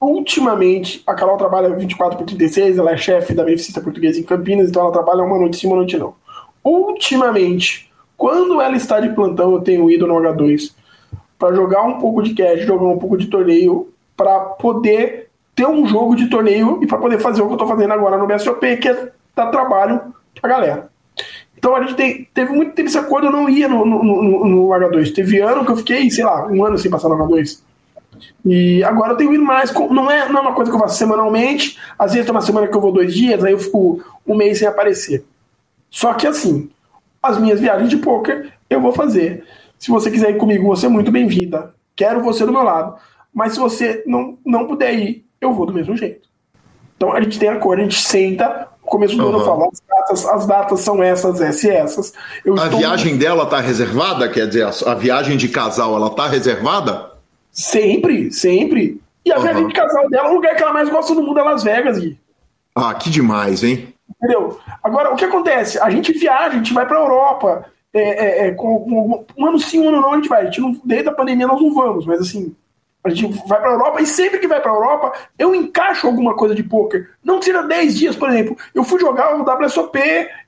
[0.00, 4.68] Ultimamente, a Carol trabalha 24 por 36, ela é chefe da Beneficista Portuguesa em Campinas,
[4.68, 6.14] então ela trabalha uma noite sim, uma noite não.
[6.62, 10.74] Ultimamente, quando ela está de plantão, eu tenho ido no H2
[11.38, 15.86] para jogar um pouco de cash, jogar um pouco de torneio, para poder ter um
[15.86, 18.76] jogo de torneio e para poder fazer o que eu estou fazendo agora no BSOP,
[18.76, 20.13] que é dar trabalho
[20.44, 20.90] pra galera.
[21.56, 24.68] Então a gente teve muito tempo esse acordo, eu não ia no, no, no- no
[24.68, 25.14] H2.
[25.14, 27.60] Teve ano que eu fiquei, sei lá, um ano sem passar no H2.
[28.44, 29.72] E agora eu tenho ido mais.
[29.72, 31.78] Não é, não é uma coisa que eu faço semanalmente.
[31.98, 34.58] Às vezes tem uma semana que eu vou dois dias, aí eu fico um mês
[34.58, 35.24] sem aparecer.
[35.90, 36.68] Só que assim,
[37.22, 39.44] as minhas viagens de poker eu vou fazer.
[39.78, 41.74] Se você quiser ir comigo, você é muito bem-vinda.
[41.96, 42.96] Quero você do meu lado.
[43.32, 46.28] Mas se você não, não puder ir, eu vou do mesmo jeito.
[46.96, 49.44] Então a gente tem acordo, a gente senta, começo do ano Uhum.
[49.44, 52.12] fala, as datas, as datas são essas, essas e essas.
[52.44, 54.28] Eu A estou- viagem dela tá reservada?
[54.28, 57.10] Quer dizer, a- a viagem de casal, ela tá reservada?
[57.50, 59.00] Sempre, sempre.
[59.24, 59.42] E a Uhum.
[59.42, 61.98] viagem de casal dela, o lugar que ela mais gosta do mundo é Las Vegas,
[61.98, 62.18] Gui.
[62.74, 63.88] Ah, que demais, hein?
[64.22, 64.58] Entendeu?
[64.82, 65.78] Agora, o que acontece?
[65.78, 67.66] A gente viaja, a gente vai pra Europa.
[67.92, 70.42] É, é, é, com, com- um ano sim, um ano não, a gente vai.
[70.42, 72.54] A gente não, desde a pandemia nós não vamos, mas assim,
[73.04, 76.54] a gente vai pra Europa e sempre que vai pra Europa, eu encaixo alguma coisa
[76.54, 77.10] de poker.
[77.22, 78.56] Não tira 10 dias, por exemplo.
[78.74, 79.98] Eu fui jogar o WSOP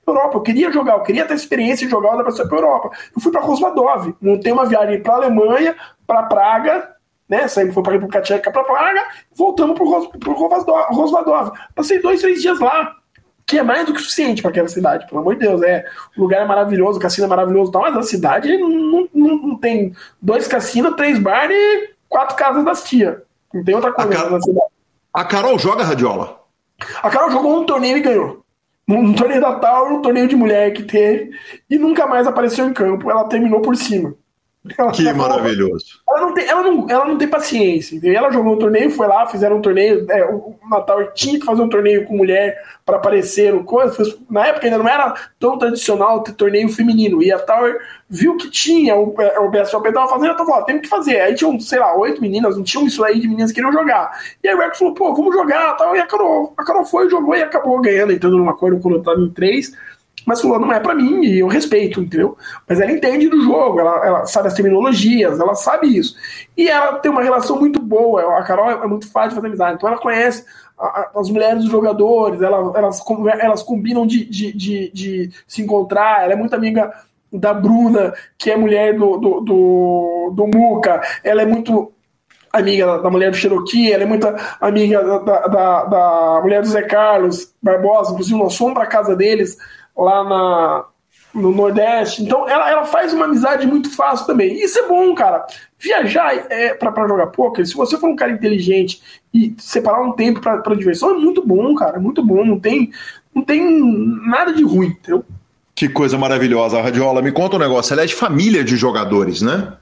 [0.06, 0.38] Europa.
[0.38, 2.90] Eu queria jogar, eu queria ter a experiência de jogar o WSOP Europa.
[3.14, 4.14] Eu fui pra Rosvadov.
[4.22, 5.76] Montei uma viagem pra Alemanha,
[6.06, 6.96] pra Praga,
[7.28, 7.46] né?
[7.46, 11.52] Saímos, foi pra República Tcheca pra Praga, voltamos pro Rosvadov.
[11.74, 12.96] Passei dois, três dias lá
[13.44, 15.62] que é mais do que suficiente para aquela cidade, pelo amor de Deus.
[15.62, 15.84] É,
[16.16, 19.56] o lugar é maravilhoso, o cassino é maravilhoso, tal, mas a cidade não, não, não
[19.56, 23.22] tem dois cassinos, três bares e quatro casas das tia.
[23.52, 24.66] Não tem outra coisa A cara- na cidade.
[25.12, 26.40] A Carol joga radiola?
[27.02, 28.44] A Carol jogou um torneio e ganhou.
[28.88, 31.30] Um torneio da Tower, um torneio de mulher que teve,
[31.68, 33.10] e nunca mais apareceu em campo.
[33.10, 34.14] Ela terminou por cima.
[34.78, 36.00] Ela- Que maravilhoso.
[36.08, 37.96] ela não, tem, ela, não, ela não tem paciência.
[37.96, 38.18] Entendeu?
[38.18, 40.06] Ela jogou um torneio, foi lá, fizeram um torneio.
[40.10, 43.96] é, o Natal tinha que fazer um torneio com mulher para aparecer coisa.
[44.30, 47.22] Na época ainda não era tão tradicional ter torneio feminino.
[47.22, 50.88] E a Tower viu que tinha, o, o BSOP tava fazendo, ela falou: tem que
[50.88, 51.20] fazer.
[51.20, 54.10] Aí tinham, sei lá, oito meninas, não tinham isso aí de meninas que queriam jogar.
[54.42, 55.76] E aí o Rex falou: pô, vamos jogar.
[55.76, 55.96] Tal.
[55.96, 58.94] E a Carol, a Carol foi, jogou e acabou ganhando, entrando num acordo com o
[58.94, 59.72] Otávio em três.
[60.26, 62.36] Mas fulano não é para mim e eu respeito, entendeu?
[62.68, 66.16] Mas ela entende do jogo, ela, ela, sabe as terminologias, ela sabe isso.
[66.56, 69.76] E ela tem uma relação muito boa, a Carol é muito fácil de fazer amizade,
[69.76, 70.44] então ela conhece
[71.14, 73.00] as mulheres dos jogadores, elas, elas,
[73.40, 76.92] elas combinam de, de, de, de, se encontrar, ela é muito amiga
[77.32, 81.92] da Bruna, que é mulher do, do, do, do Muca, ela é muito
[82.52, 84.26] amiga da mulher do Cherokee, ela é muito
[84.60, 89.56] amiga da, da, da mulher do Zé Carlos Barbosa, inclusive nós fomos para casa deles
[89.96, 90.84] lá na,
[91.34, 92.22] no Nordeste.
[92.22, 94.54] Então ela, ela faz uma amizade muito fácil também.
[94.62, 95.46] Isso é bom, cara.
[95.78, 99.00] Viajar é, para jogar poker, se você for um cara inteligente
[99.32, 101.96] e separar um tempo para diversão, é muito bom, cara.
[101.96, 102.44] É muito bom.
[102.44, 102.90] Não tem,
[103.34, 103.62] não tem
[104.26, 105.24] nada de ruim, entendeu?
[105.74, 106.80] Que coisa maravilhosa.
[106.80, 107.92] Radiola, me conta um negócio.
[107.92, 109.74] Ela é de família de jogadores, né?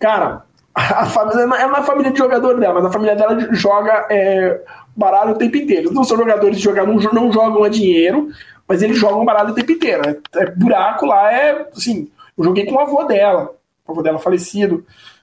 [0.00, 0.42] Cara,
[0.74, 4.60] a família é uma família de jogadores dela, mas a família dela joga é,
[4.96, 5.92] baralho o tempo inteiro.
[5.92, 8.30] Não são jogadores de jogar, não, não jogam a dinheiro,
[8.72, 10.02] mas eles jogam baralho o tempo inteiro.
[10.08, 12.10] É, é, buraco lá é assim.
[12.38, 13.54] Eu joguei com o avô dela,
[13.86, 14.76] o avô dela falecido,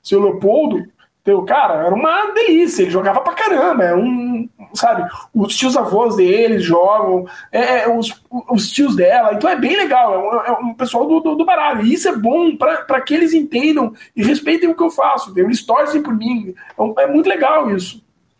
[0.04, 0.86] o seu Leopoldo.
[1.24, 2.84] Então, cara, era uma delícia.
[2.84, 3.86] Ele jogava pra caramba.
[3.86, 5.10] É um, sabe?
[5.34, 8.22] Os tios avós deles jogam, é, é, os,
[8.52, 9.34] os tios dela.
[9.34, 10.14] Então é bem legal.
[10.14, 11.84] É um, é um pessoal do, do, do, baralho.
[11.84, 15.34] E isso é bom para que eles entendam e respeitem o que eu faço.
[15.36, 16.54] Eles torcem por mim.
[16.78, 18.00] É, é muito legal isso.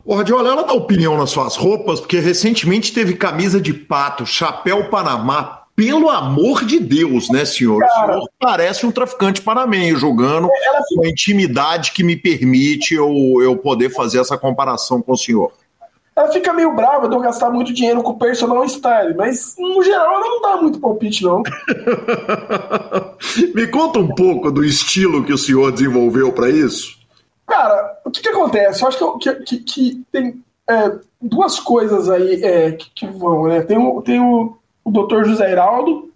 [0.10, 4.89] Ô, Radiola, ela dá opinião nas suas roupas, porque recentemente teve camisa de pato, chapéu
[4.89, 5.66] Panamá.
[5.76, 7.80] Pelo amor de Deus, né, senhor?
[7.82, 10.49] Cara, o senhor parece um traficante panamenho jogando
[10.95, 15.51] com a intimidade que me permite eu, eu poder fazer essa comparação com o senhor.
[16.16, 19.84] Ela fica meio brava de eu gastar muito dinheiro com o personal style, mas no
[19.84, 21.43] geral ela não dá muito palpite, não.
[23.53, 26.99] Me conta um pouco do estilo que o senhor desenvolveu para isso.
[27.50, 28.84] Cara, o que, que acontece?
[28.84, 33.62] Eu acho que, que, que tem é, duas coisas aí é, que, que, vão, né?
[33.62, 35.26] Tem o, tem o, o Dr.
[35.26, 36.12] José Heraldo,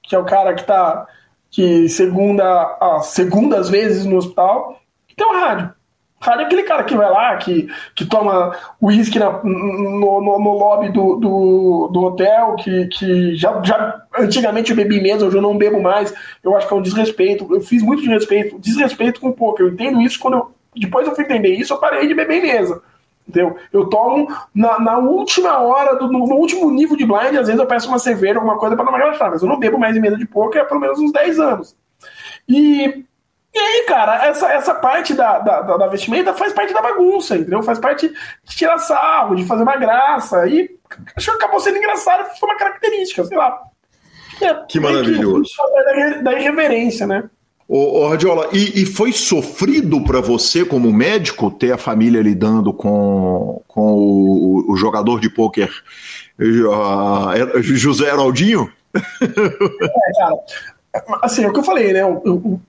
[0.00, 1.06] que é o cara que tá
[1.50, 5.72] que segunda as segundas vezes no hospital, e tem o rádio.
[6.20, 10.52] O rádio é aquele cara que vai lá, que, que toma uísque no, no, no,
[10.52, 15.42] lobby do, do, do, hotel, que, que já, já antigamente eu bebi mesmo, hoje eu
[15.42, 16.12] não bebo mais.
[16.42, 17.46] Eu acho que é um desrespeito.
[17.54, 19.62] Eu fiz muito desrespeito, desrespeito com pouco.
[19.62, 22.82] Eu entendo isso quando eu depois eu fui entender isso, eu parei de beber mesa.
[23.28, 23.56] Entendeu?
[23.72, 27.58] Eu tomo na, na última hora, do, no, no, último nível de blind, às vezes
[27.58, 29.96] eu peço uma cerveja, alguma coisa para não me relaxar, mas eu não bebo mais
[29.96, 31.76] em mesa de poker há pelo menos uns 10 anos.
[32.48, 33.04] E,
[33.52, 37.64] e aí, cara, essa, essa parte da, da, da, vestimenta faz parte da bagunça, entendeu?
[37.64, 40.46] Faz parte de tirar sarro, de fazer uma graça.
[40.46, 40.78] E
[41.16, 43.60] acho que acabou sendo engraçado, foi uma característica, sei lá.
[44.40, 45.50] É, que maravilhoso.
[45.84, 47.28] Da, da irreverência, né?
[47.68, 52.72] Ô, ô Radiola, e, e, foi sofrido para você, como médico, ter a família lidando
[52.72, 55.68] com, com o, o jogador de pôquer
[56.38, 58.70] uh, José Heraldinho?
[58.94, 62.02] É, cara, assim, é o que eu falei, né?
[62.02, 62.60] Eu, eu,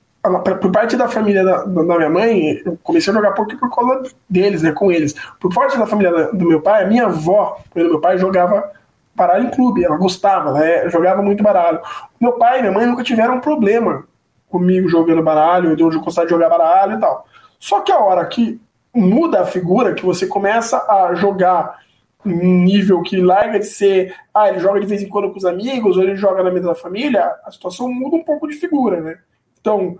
[0.55, 4.11] por parte da família da, da, minha mãe, eu comecei a jogar poker por causa
[4.27, 4.71] deles, né?
[4.71, 5.13] Com eles.
[5.39, 8.71] Por parte da família do meu pai, a minha avó, meu pai, jogava
[9.15, 10.89] baralho em clube, ela gostava, né?
[10.89, 11.79] Jogava muito baralho.
[12.19, 14.03] Meu pai e minha mãe nunca tiveram problema
[14.49, 17.25] comigo jogando baralho, de onde eu gostava de jogar baralho e tal.
[17.59, 18.59] Só que a hora que
[18.93, 21.79] muda a figura, que você começa a jogar
[22.25, 25.45] um nível que larga de ser, ah, ele joga de vez em quando com os
[25.45, 28.99] amigos, ou ele joga na mesa da família, a situação muda um pouco de figura,
[28.99, 29.19] né?
[29.59, 29.97] Então,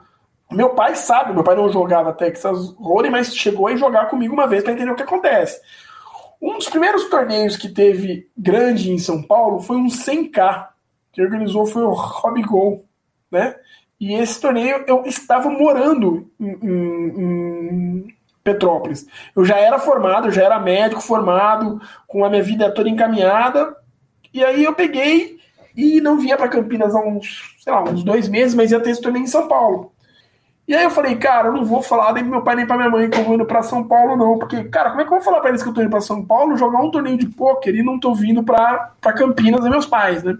[0.51, 4.47] meu pai sabe, meu pai não jogava Texas Hold'em, mas chegou a jogar comigo uma
[4.47, 5.61] vez para entender o que acontece.
[6.41, 10.67] Um dos primeiros torneios que teve grande em São Paulo foi um 100K,
[11.11, 12.85] que organizou foi o Robbie Gol,
[13.31, 13.55] né?
[13.99, 19.05] E esse torneio eu estava morando em, em, em, Petrópolis.
[19.35, 23.75] Eu já era formado, já era médico formado, com a minha vida toda encaminhada.
[24.33, 25.37] E aí eu peguei
[25.75, 28.91] e não vinha para Campinas há uns, sei lá, uns dois meses, mas ia ter
[28.91, 29.91] esse torneio em São Paulo.
[30.67, 32.75] E aí eu falei, cara, eu não vou falar nem pro meu pai nem pra
[32.75, 34.37] minha mãe que eu vou indo pra São Paulo, não.
[34.37, 36.01] Porque, cara, como é que eu vou falar pra eles que eu tô indo pra
[36.01, 39.69] São Paulo, jogar um torneio de pôquer e não tô vindo pra, pra Campinas e
[39.69, 40.37] meus pais, né?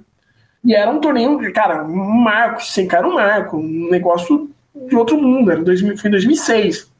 [0.67, 5.17] E era um torneio, cara, um marco, sem cara, um marco, um negócio de outro
[5.17, 5.49] mundo.
[5.49, 6.91] Era 2000, foi em 2006.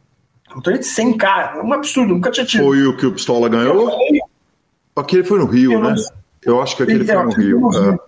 [0.56, 2.64] Um torneio de 100k, um absurdo, nunca tinha tido.
[2.64, 3.92] Foi o que o Pistola ganhou?
[4.96, 5.96] Aquele foi no Rio, eu né?
[6.46, 7.60] Eu acho que aquele foi no Rio.
[7.60, 8.02] No Rio.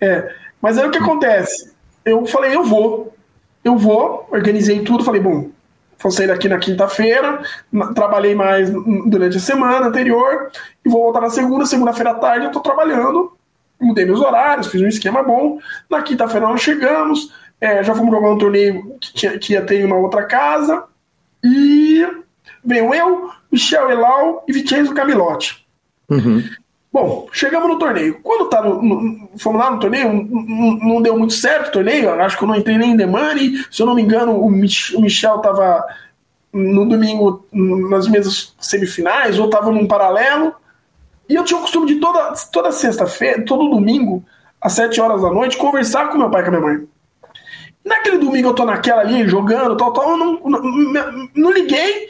[0.00, 0.06] É.
[0.06, 0.34] é.
[0.60, 1.72] Mas aí o que acontece?
[2.04, 3.12] Eu falei, eu vou.
[3.64, 5.50] Eu vou, organizei tudo, falei, bom,
[6.00, 7.42] vou sair daqui na quinta-feira,
[7.92, 8.70] trabalhei mais
[9.06, 10.50] durante a semana anterior,
[10.84, 13.32] e vou voltar na segunda, segunda-feira à tarde eu tô trabalhando,
[13.84, 15.58] mudei meus horários, fiz um esquema bom.
[15.90, 19.80] Na quinta-feira nós chegamos, é, já fomos jogar um torneio que, tinha, que ia ter
[19.80, 20.84] em uma outra casa.
[21.44, 22.06] E
[22.64, 25.66] veio eu, Michel Elau e Vicenzo Camilotti.
[26.08, 26.42] Uhum.
[26.92, 28.20] Bom, chegamos no torneio.
[28.22, 32.10] Quando tá no, no, fomos lá no torneio, não, não, deu muito certo o torneio.
[32.20, 33.64] Acho que eu não entrei nem em Money.
[33.70, 35.82] Se eu não me engano, o, Mich o Michel tava
[36.52, 40.54] no domingo nas mesas semifinais, ou tava num paralelo.
[41.32, 44.22] E eu tinha o costume de toda, toda sexta-feira, todo domingo,
[44.60, 46.88] às sete horas da noite, conversar com meu pai e com a minha mãe.
[47.82, 52.06] Naquele domingo eu tô naquela ali, jogando, tal, tal, eu não, não, não liguei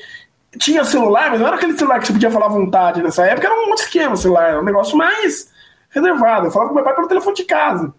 [0.58, 3.46] tinha celular, mas não era aquele celular que você podia falar à vontade nessa época,
[3.46, 5.48] era um outro esquema celular, era um negócio mais
[5.88, 6.48] reservado.
[6.48, 7.94] Eu falava com meu pai pelo telefone de casa.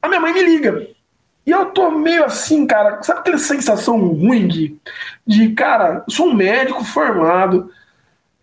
[0.00, 0.88] A minha mãe me liga.
[1.46, 4.74] E eu tô meio assim, cara, sabe aquela sensação ruim de,
[5.26, 7.70] de cara, sou um médico formado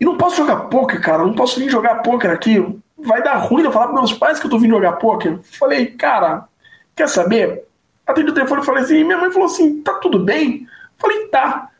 [0.00, 2.66] e não posso jogar poker, cara, não posso vir jogar poker aqui.
[2.98, 5.38] Vai dar ruim eu falar pros meus pais que eu tô vindo jogar poker.
[5.42, 6.48] Falei, cara,
[6.96, 7.64] quer saber?
[8.06, 10.66] Atendi o telefone e falei assim, minha mãe falou assim, tá tudo bem?
[10.98, 11.70] Falei, tá.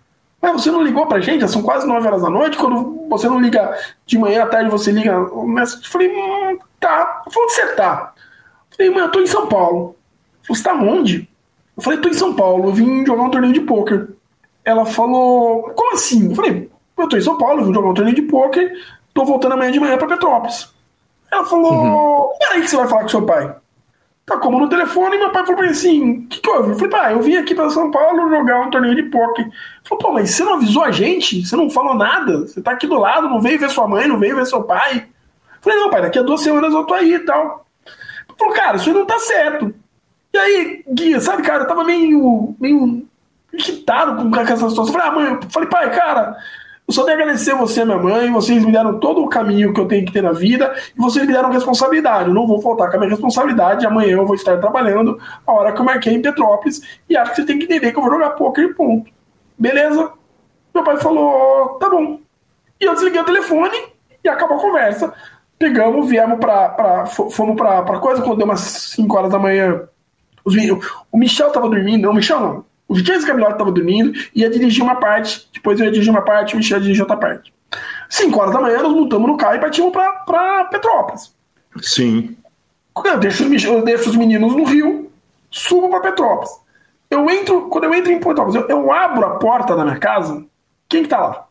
[0.40, 1.46] Mas você não ligou pra gente?
[1.48, 2.56] São quase 9 horas da noite.
[2.56, 5.10] Quando você não liga de manhã à tarde, você liga.
[5.12, 5.46] Eu
[5.84, 7.22] falei, hum, tá.
[7.30, 8.14] Falei, onde você tá?
[8.70, 9.96] Eu falei, mãe, eu tô em São Paulo.
[10.48, 11.28] Você tá onde?
[11.76, 14.08] Eu falei, tô em São Paulo, eu vim jogar um torneio de pôquer.
[14.64, 16.30] Ela falou, como assim?
[16.30, 16.69] Eu falei,
[17.02, 18.72] eu tô em São Paulo, vim jogar um torneio de pôquer,
[19.14, 20.72] tô voltando amanhã de manhã pra Petrópolis.
[21.30, 22.38] Ela falou, uhum.
[22.38, 23.54] peraí que você vai falar com seu pai.
[24.26, 26.70] Tá como no telefone, e meu pai falou pra mim assim: o que, que houve?
[26.70, 29.44] Eu falei, pai, eu vim aqui pra São Paulo jogar um torneio de poker.
[29.44, 31.44] Ele falou, pô, mas você não avisou a gente?
[31.44, 32.46] Você não falou nada?
[32.46, 34.98] Você tá aqui do lado, não veio ver sua mãe, não veio ver seu pai.
[34.98, 37.66] Eu falei, não, pai, daqui a duas semanas eu tô aí e tal.
[38.28, 39.74] Ele falou, cara, isso aí não tá certo.
[40.32, 43.04] E aí, Guia, sabe, cara, eu tava meio, meio
[43.52, 44.86] irritado com essa situação.
[44.86, 46.36] Eu falei, ah, mãe, eu falei, pai, cara,
[46.90, 48.32] eu só tenho a agradecer você, minha mãe.
[48.32, 51.24] Vocês me deram todo o caminho que eu tenho que ter na vida e vocês
[51.24, 52.28] me deram responsabilidade.
[52.28, 53.86] Eu não vou faltar com a minha responsabilidade.
[53.86, 55.16] Amanhã eu vou estar trabalhando
[55.46, 57.96] a hora que eu marquei em Petrópolis e acho que você tem que entender que
[57.96, 59.08] eu vou jogar poker e ponto.
[59.56, 60.10] Beleza?
[60.74, 62.18] Meu pai falou: tá bom.
[62.80, 63.84] E eu desliguei o telefone
[64.24, 65.14] e acabou a conversa.
[65.60, 66.70] Pegamos, viemos pra.
[66.70, 69.82] pra fomos pra, pra coisa quando deu umas 5 horas da manhã.
[70.44, 70.56] Os,
[71.12, 72.69] o Michel tava dormindo, não, o Michel não.
[72.90, 76.54] O James Gabriel estava dormindo, ia dirigir uma parte, depois eu ia dirigir uma parte,
[76.54, 77.54] o Michel ia dirigir outra parte.
[78.08, 81.32] 5 horas da manhã, nós montamos no carro e partimos para Petrópolis.
[81.80, 82.36] Sim.
[83.04, 85.08] Eu deixo, os, eu deixo os meninos no Rio,
[85.52, 86.50] subo para Petrópolis.
[87.08, 90.44] Eu entro, quando eu entro em Petrópolis, eu, eu, abro a porta da minha casa,
[90.88, 91.46] quem que tá lá?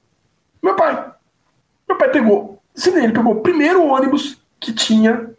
[0.62, 1.10] Meu pai.
[1.88, 5.32] Meu pai pegou, sim, ele pegou o primeiro ônibus que tinha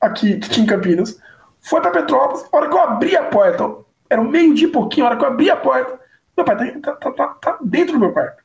[0.00, 1.16] aqui, que tinha em Campinas,
[1.60, 2.44] foi para Petrópolis.
[2.52, 5.18] A hora que eu abri a porta, era um meio dia e pouquinho, a hora
[5.18, 5.98] que eu abri a porta,
[6.36, 8.42] meu pai tá, tá, tá, tá dentro do meu quarto.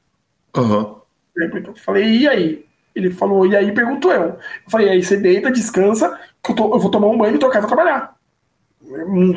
[0.57, 0.99] Uhum.
[1.35, 2.65] Eu falei, e aí?
[2.95, 4.23] Ele falou, e aí perguntou eu.
[4.23, 7.35] Eu falei, e aí você deita, descansa, que eu, tô, eu vou tomar um banho
[7.35, 8.15] e trocar e vou trabalhar.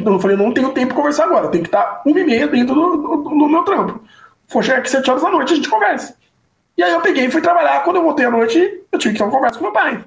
[0.04, 2.74] Eu, falei, não tenho tempo de conversar agora, tem que estar uma e meia dentro
[2.74, 4.02] do, do, do meu trampo.
[4.46, 6.16] For chegar aqui sete horas da noite, a gente conversa.
[6.76, 7.84] E aí eu peguei e fui trabalhar.
[7.84, 10.04] Quando eu voltei à noite, eu tive que ter uma conversa com meu pai.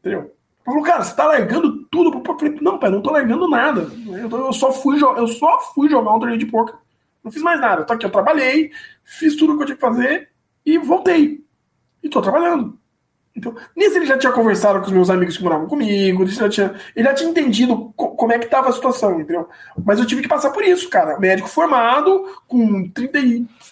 [0.00, 0.32] Entendeu?
[0.64, 3.90] Falou, cara, você tá largando tudo pro Eu falei, não, pai, não tô largando nada.
[4.06, 6.74] Eu, só fui eu só fui jogar um torneio de poker.
[7.22, 7.82] Não fiz mais nada.
[7.82, 8.70] Eu tô aqui, eu trabalhei,
[9.04, 10.28] fiz tudo o que eu tinha que fazer
[10.64, 11.44] e voltei.
[12.02, 12.78] E tô trabalhando.
[13.36, 16.48] Então, nisso ele já tinha conversado com os meus amigos que moravam comigo, ele já
[16.48, 19.46] tinha, ele já tinha entendido co como é que tava a situação, entendeu?
[19.84, 21.18] Mas eu tive que passar por isso, cara.
[21.18, 23.18] Médico formado, com 30,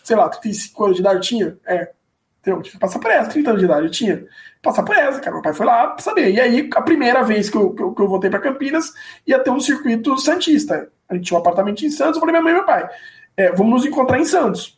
[0.03, 1.57] sei lá, 35 anos de idade tinha.
[1.65, 1.93] É.
[2.41, 2.59] Entendeu?
[2.59, 4.27] Eu tive que passar por essa, 30 anos de idade eu tinha
[4.65, 5.35] passar por essa, cara.
[5.35, 6.33] Meu pai foi lá saber.
[6.33, 8.93] E aí, a primeira vez que eu, que eu, que eu voltei para Campinas,
[9.27, 10.91] ia ter um circuito Santista.
[11.09, 12.17] A gente tinha um apartamento em Santos.
[12.17, 12.89] Eu falei, minha mãe e meu pai,
[13.37, 14.77] é, vamos nos encontrar em Santos.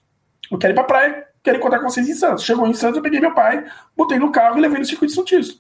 [0.50, 2.44] Eu quero ir pra praia, quero encontrar com vocês em Santos.
[2.44, 3.64] Chegou em Santos, eu peguei meu pai,
[3.96, 5.58] botei no carro e levei no circuito Santista.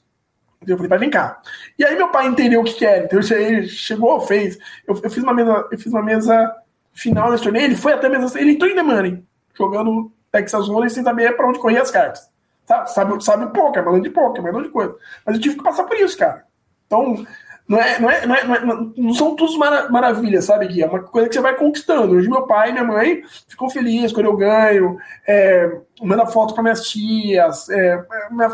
[0.66, 1.40] Eu falei, pai, vem cá.
[1.78, 3.04] E aí meu pai entendeu o que, era.
[3.04, 4.58] Então ele chegou, fez.
[4.86, 6.54] Eu, eu, fiz uma mesa, eu fiz uma mesa
[6.92, 7.66] final nesse torneio.
[7.66, 8.38] Ele foi até a mesa.
[8.40, 9.24] Ele entrou em The Money,
[9.54, 12.28] jogando Texas Hold'em sem saber para onde corria as cartas.
[12.66, 14.94] Sabe, sabe, sabe pouco, é balão de pouco, é balão de coisa.
[15.24, 16.44] Mas eu tive que passar por isso, cara.
[16.86, 17.24] Então,
[17.68, 20.82] não, é, não, é, não, é, não, é, não são todos mara maravilhas, sabe, Gui?
[20.82, 22.14] É uma coisa que você vai conquistando.
[22.14, 26.62] Hoje meu pai e minha mãe ficam felizes quando eu ganho, é, manda foto para
[26.62, 27.68] minhas tias.
[27.68, 28.04] É,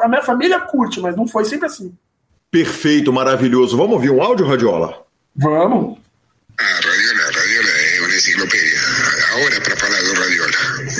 [0.03, 1.95] a minha família curte, mas não foi sempre assim.
[2.51, 3.77] Perfeito, maravilhoso.
[3.77, 5.05] Vamos ouvir um áudio, Radiola?
[5.37, 5.99] Vamos.
[6.59, 8.79] Ah, Radiola, Radiola é uma enciclopédia.
[9.33, 10.53] Agora para falar do Radiola.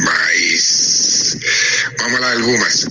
[0.05, 1.22] Mas
[1.99, 2.87] vamos lá algumas.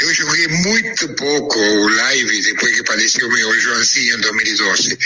[0.00, 4.98] Eu joguei muito pouco o live depois que faleceu meu Joãozinho em 2012.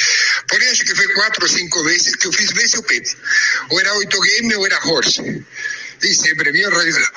[0.49, 3.03] Porém, acho que foi quatro ou cinco vezes que eu fiz VSOP.
[3.71, 5.45] Ou era oito game ou era horse.
[6.03, 7.11] E sempre vinha Radiola.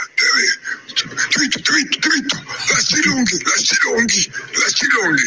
[1.32, 2.46] Trito, trito, trito.
[2.72, 4.08] Lastilong, lastilong,
[4.58, 5.18] lastilong.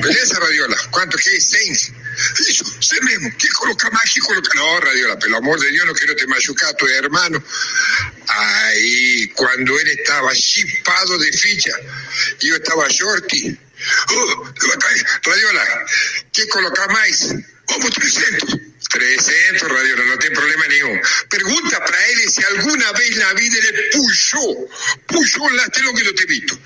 [0.00, 0.76] Beleza, Radiola?
[0.90, 1.40] Quanto que é?
[1.40, 2.01] 100?
[2.48, 3.30] Isso, você mesmo.
[3.36, 4.54] Que coloca mais, que coloca.
[4.54, 7.42] No, Radiola, pelo amor de Deus, não quero te machucar, tu hermano.
[8.28, 11.80] Aí, quando ele estava chipado de ficha
[12.42, 13.58] e eu estava short,
[14.10, 14.44] Oh,
[15.26, 15.86] Radiola,
[16.32, 17.28] quer colocar mais?
[17.68, 18.71] Vamos 300.
[18.88, 21.00] 300, Radiola, não tem problema nenhum.
[21.28, 24.70] Pergunta para ele se alguma vez na vida ele puxou,
[25.06, 26.60] puxou um lateral que eu te visto.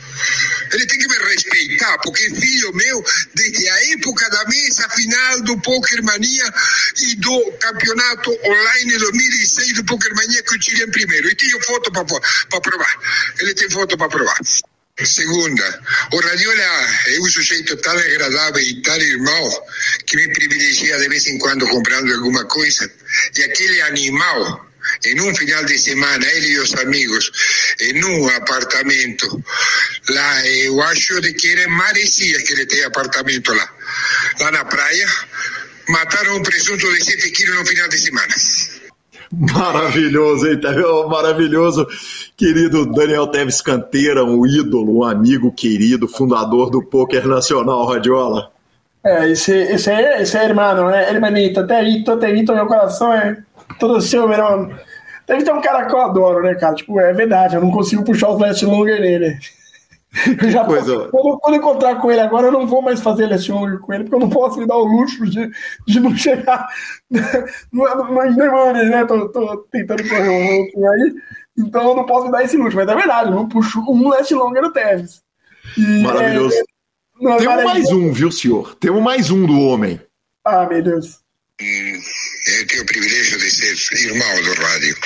[0.72, 3.04] Ele tem que me respeitar, porque é filho meu,
[3.34, 6.54] desde a época da mesa final do Poker Mania
[7.02, 11.28] e do campeonato online 2006 do Poker Mania que o Chile em primeiro.
[11.28, 12.98] E tenho foto para provar.
[13.40, 14.38] Ele tem foto para provar.
[15.04, 19.64] Segunda, o Radiola é um sujeito tão agradável e tão irmão
[20.06, 22.90] que me privilegia de vez em quando comprando alguma coisa.
[23.36, 24.66] E aquele animal,
[25.04, 27.30] em um final de semana, ele e os amigos,
[27.78, 29.44] em um apartamento
[30.08, 33.74] lá, eu acho de que era Maresia que ele tem apartamento lá,
[34.40, 35.06] lá na praia,
[35.90, 38.34] mataram um presunto de 7 quilos no final de semana.
[39.32, 40.60] Maravilhoso, hein?
[41.08, 41.86] Maravilhoso,
[42.36, 48.50] querido Daniel Teves Canteira, um ídolo, um amigo querido, fundador do Poker Nacional, Radiola.
[49.04, 51.08] É, esse, esse, é, esse é irmão, né?
[51.08, 53.36] Hermanito, até Ito, Terito, meu coração é
[53.78, 54.70] todo seu, meu
[55.26, 56.74] Deve ter um cara que eu adoro, né, cara?
[56.74, 59.36] Tipo, é verdade, eu não consigo puxar os last longer nele.
[60.48, 61.08] Já coisa.
[61.08, 64.04] Quando, quando encontrar com ele agora, eu não vou mais fazer last longer com ele,
[64.04, 65.50] porque eu não posso me dar o luxo de,
[65.86, 66.66] de não chegar
[67.10, 69.04] nas demandas, né?
[69.04, 71.14] Tô, tô tentando correr um pouquinho aí,
[71.58, 72.76] então eu não posso me dar esse luxo.
[72.76, 75.22] Mas é verdade, eu puxo um last longer no Tevez.
[75.76, 76.54] E, Maravilhoso.
[76.56, 76.62] É,
[77.20, 78.74] não, Temos mais um, viu, senhor?
[78.76, 80.00] Temos mais um do homem.
[80.44, 81.20] Ah, meu Deus.
[81.60, 82.00] Hum,
[82.58, 84.96] eu tenho o privilégio de ser irmão do rádio.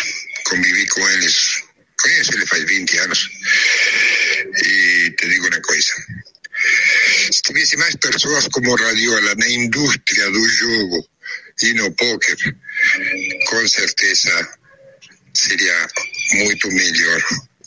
[0.49, 1.63] Convivi com eles.
[2.03, 3.31] Conheço ele faz 20 anos.
[5.81, 7.33] E te digo uma coisa.
[7.33, 11.09] Se tivesse mais pessoas como Radiola na indústria do jogo
[11.63, 12.37] e no poker,
[13.47, 14.59] com certeza
[15.35, 15.89] seria
[16.35, 17.23] muito melhor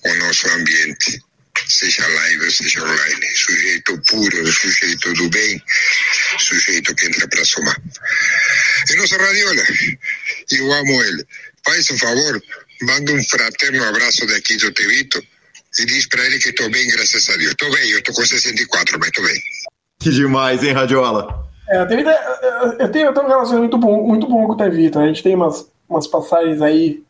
[0.06, 1.24] o nosso ambiente
[1.68, 3.36] seja live, seja online.
[3.36, 5.64] Sujeito puro, sujeito do bem,
[6.40, 7.82] sujeito que entra para somar.
[8.90, 9.64] É nosso Radiola.
[10.52, 11.26] Eu amo ele.
[11.66, 12.44] Faz favor,
[12.82, 15.26] manda um fraterno abraço daqui do Tevito
[15.80, 17.52] e diz para ele que estou bem, graças a Deus.
[17.52, 19.36] Estou bem, eu estou com 64, mas estou bem.
[20.00, 21.48] Que demais, hein, Radiola?
[21.70, 22.10] É, eu, tenho,
[22.80, 25.00] eu, tenho, eu tenho um relacionamento muito bom, muito bom com o Tevito.
[25.00, 27.02] A gente tem umas, umas passagens aí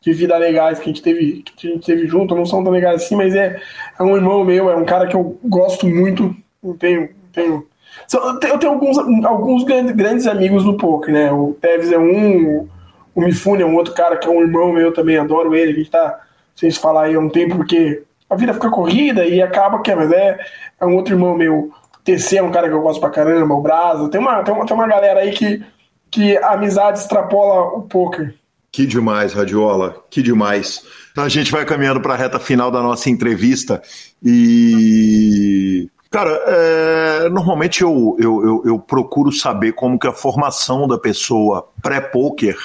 [0.00, 2.72] de vida legais que a gente teve, que a gente teve junto, não são tão
[2.72, 3.58] legais assim, mas é,
[3.98, 6.36] é um irmão meu, é um cara que eu gosto muito.
[6.62, 7.08] Eu tenho.
[7.32, 7.66] tenho
[8.12, 11.32] eu tenho alguns, alguns grandes amigos no poker, né?
[11.32, 12.68] O Tevez é um,
[13.14, 15.72] o Mifune é um outro cara que é um irmão meu também, adoro ele.
[15.72, 16.23] A gente tá
[16.54, 19.94] se falar aí há um tempo, porque a vida fica corrida e acaba que é,
[19.94, 20.38] é,
[20.80, 21.70] é um outro irmão meu.
[22.04, 24.08] TC é um cara que eu gosto pra caramba, o Brasa.
[24.08, 25.64] Tem uma, tem uma, tem uma galera aí que,
[26.10, 28.34] que a amizade extrapola o poker.
[28.70, 30.84] Que demais, Radiola, que demais.
[31.16, 33.80] A gente vai caminhando para a reta final da nossa entrevista
[34.22, 35.88] e.
[36.10, 41.68] Cara, é, normalmente eu, eu, eu, eu, procuro saber como que a formação da pessoa
[41.82, 42.56] pré-poker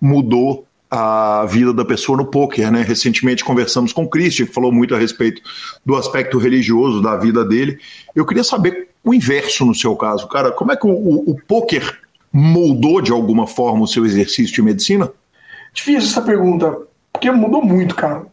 [0.00, 2.82] mudou a vida da pessoa no poker, né?
[2.82, 5.40] Recentemente conversamos com o Christian, que falou muito a respeito
[5.86, 7.78] do aspecto religioso da vida dele.
[8.14, 10.52] Eu queria saber o inverso no seu caso, cara.
[10.52, 11.98] Como é que o, o, o poker
[12.30, 15.10] moldou de alguma forma o seu exercício de medicina?
[15.72, 16.76] Difícil essa pergunta,
[17.10, 18.26] porque mudou muito, cara.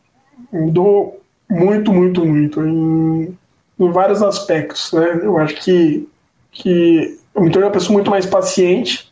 [0.51, 2.61] Mudou muito, muito, muito.
[2.61, 3.37] Em,
[3.79, 5.21] em vários aspectos, né?
[5.23, 6.05] Eu acho que,
[6.51, 9.08] que eu me tornei uma pessoa muito mais paciente,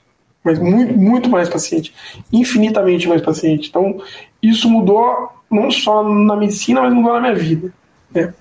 [0.47, 1.93] mas muito, muito mais paciente.
[2.31, 3.69] Infinitamente mais paciente.
[3.69, 4.01] Então,
[4.41, 7.73] isso mudou não só na medicina, mas mudou na minha vida.
[8.13, 8.33] Né?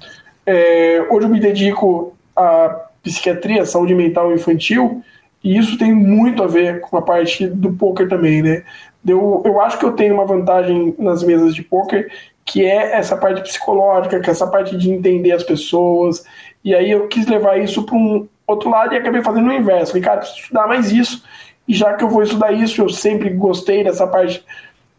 [0.46, 5.02] É, hoje eu me dedico à psiquiatria, saúde mental infantil,
[5.42, 8.64] e isso tem muito a ver com a parte do poker também, né?
[9.06, 12.10] Eu, eu acho que eu tenho uma vantagem nas mesas de poker,
[12.44, 16.24] que é essa parte psicológica, que é essa parte de entender as pessoas.
[16.64, 19.92] E aí eu quis levar isso para um outro lado e acabei fazendo o inverso.
[19.92, 21.24] Falei, cara, preciso estudar mais isso.
[21.68, 24.44] E já que eu vou estudar isso, eu sempre gostei dessa parte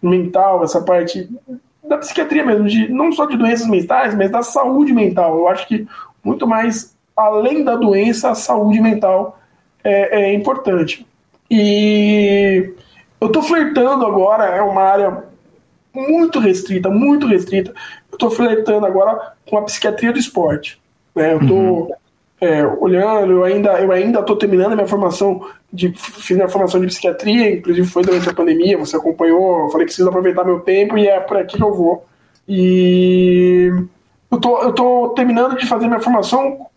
[0.02, 1.30] mental, essa parte
[1.84, 5.38] da psiquiatria mesmo, de, não só de doenças mentais, mas da saúde mental.
[5.38, 5.88] Eu acho que
[6.24, 9.40] muito mais, além da doença, a saúde mental
[9.84, 11.08] é, é importante.
[11.50, 12.74] E
[13.22, 15.24] eu tô flertando agora, é uma área
[15.94, 17.74] muito restrita, muito restrita.
[18.12, 20.80] Eu tô flertando agora com a psiquiatria do esporte.
[21.16, 21.34] Né?
[21.34, 21.90] Eu uhum.
[22.40, 26.80] É, olhando, eu ainda, eu ainda tô terminando a minha formação de fiz minha formação
[26.80, 30.60] de psiquiatria, inclusive foi durante a pandemia, você acompanhou, eu falei que preciso aproveitar meu
[30.60, 32.06] tempo e é por aqui que eu vou.
[32.48, 33.72] E
[34.32, 36.68] eu tô, eu tô terminando de fazer minha formação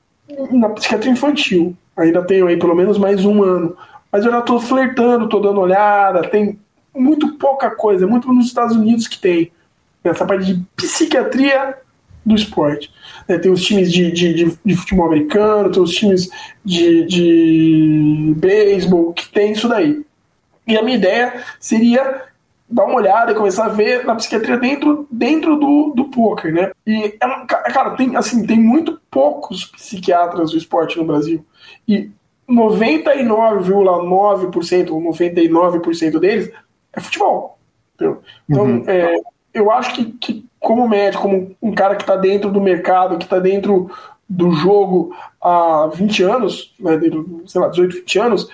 [0.51, 1.77] na psiquiatria infantil.
[1.97, 3.77] Ainda tenho aí pelo menos mais um ano
[4.11, 6.59] mas eu já estou flertando, estou dando olhada, tem
[6.95, 9.53] muito pouca coisa, muito nos Estados Unidos que tem
[10.03, 11.77] essa parte de psiquiatria
[12.25, 12.91] do esporte.
[13.29, 16.31] É, tem os times de, de, de, de, futebol americano, tem os times
[16.65, 20.03] de, de beisebol, que tem isso daí.
[20.67, 22.25] E a minha ideia seria
[22.69, 26.71] dar uma olhada e começar a ver na psiquiatria dentro, dentro do, do poker, né?
[26.87, 27.19] E, é
[27.49, 31.45] cara, tem, assim, tem muito poucos psiquiatras do esporte no Brasil.
[31.89, 32.11] E
[32.49, 36.53] 99,9% ou 99% deles
[36.93, 37.59] é futebol.
[37.95, 38.23] Entendeu?
[38.49, 38.85] Então, uhum.
[38.87, 39.17] é,
[39.53, 43.25] eu acho que, que, como médico, como um cara que está dentro do mercado, que
[43.25, 43.91] está dentro
[44.29, 47.01] do jogo há 20 anos, né,
[47.47, 48.49] sei lá, 18, 20 anos,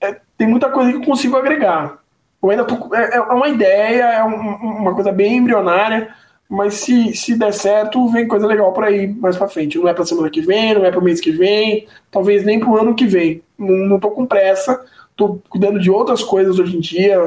[0.00, 1.98] é, tem muita coisa que eu consigo agregar.
[2.42, 6.14] Eu ainda tô, é, é uma ideia, é um, uma coisa bem embrionária,
[6.48, 9.78] mas se, se der certo, vem coisa legal para ir mais para frente.
[9.78, 12.70] Não é para semana que vem, não é para mês que vem, talvez nem para
[12.70, 13.42] o ano que vem.
[13.58, 14.82] Não, tô com pressa,
[15.14, 17.20] tô cuidando de outras coisas hoje em dia,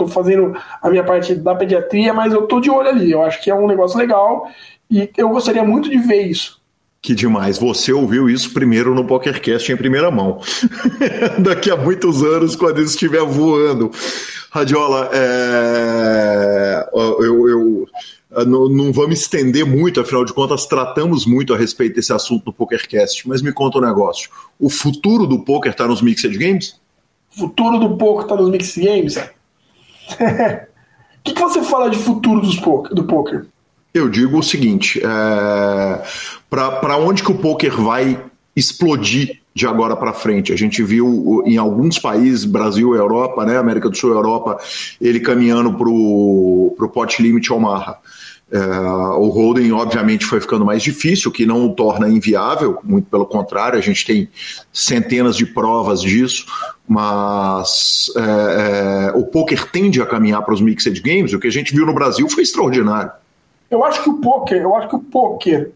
[0.00, 3.12] tô fazendo a minha parte da pediatria, mas eu tô de olho ali.
[3.12, 4.50] Eu acho que é um negócio legal
[4.90, 6.58] e eu gostaria muito de ver isso.
[7.02, 7.58] Que demais.
[7.58, 10.40] Você ouviu isso primeiro no PokerCast em primeira mão.
[11.40, 13.90] Daqui a muitos anos, quando isso estiver voando.
[14.50, 16.88] Radiola, é...
[16.92, 17.86] eu, eu
[18.46, 22.52] não, não, vamos estender muito, afinal de contas, tratamos muito a respeito desse assunto no
[22.52, 24.30] PokerCast, mas me conta um negócio.
[24.58, 26.80] O futuro do poker está nos Mixed Games?
[27.34, 29.16] O futuro do poker está nos Mixed Games?
[30.14, 32.56] O que, que, você fala de futuro dos
[32.92, 33.46] do poker?
[33.92, 36.02] Eu digo o seguinte: é,
[36.48, 38.22] para onde que o poker vai
[38.54, 40.52] explodir de agora para frente.
[40.52, 44.58] A gente viu em alguns países, Brasil, Europa, né, América do Sul, Europa,
[45.00, 47.96] ele caminhando para o pot limit Omaha.
[48.52, 53.08] É, o holding, obviamente, foi ficando mais difícil, o que não o torna inviável, muito
[53.08, 54.28] pelo contrário, a gente tem
[54.72, 56.46] centenas de provas disso,
[56.86, 61.52] mas é, é, o poker tende a caminhar para os mixed games, o que a
[61.52, 63.12] gente viu no Brasil foi extraordinário.
[63.70, 65.70] Eu acho que o poker, eu acho que o poker,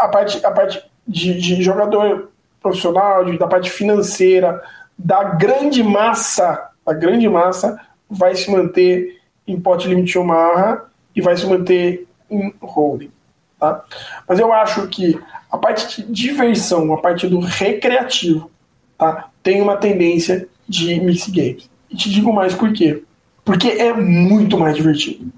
[0.00, 2.30] a parte, a parte de, de jogador
[2.62, 4.62] profissional, de, da parte financeira,
[4.96, 7.78] da grande massa, a grande massa
[8.08, 13.10] vai se manter em pot limit Omaha e vai se manter em holding.
[13.58, 13.84] Tá?
[14.28, 15.18] Mas eu acho que
[15.50, 18.50] a parte de diversão, a parte do recreativo,
[18.98, 19.28] tá?
[19.42, 21.70] tem uma tendência de mix games.
[21.90, 23.02] E te digo mais por quê.
[23.44, 25.30] Porque é muito mais divertido.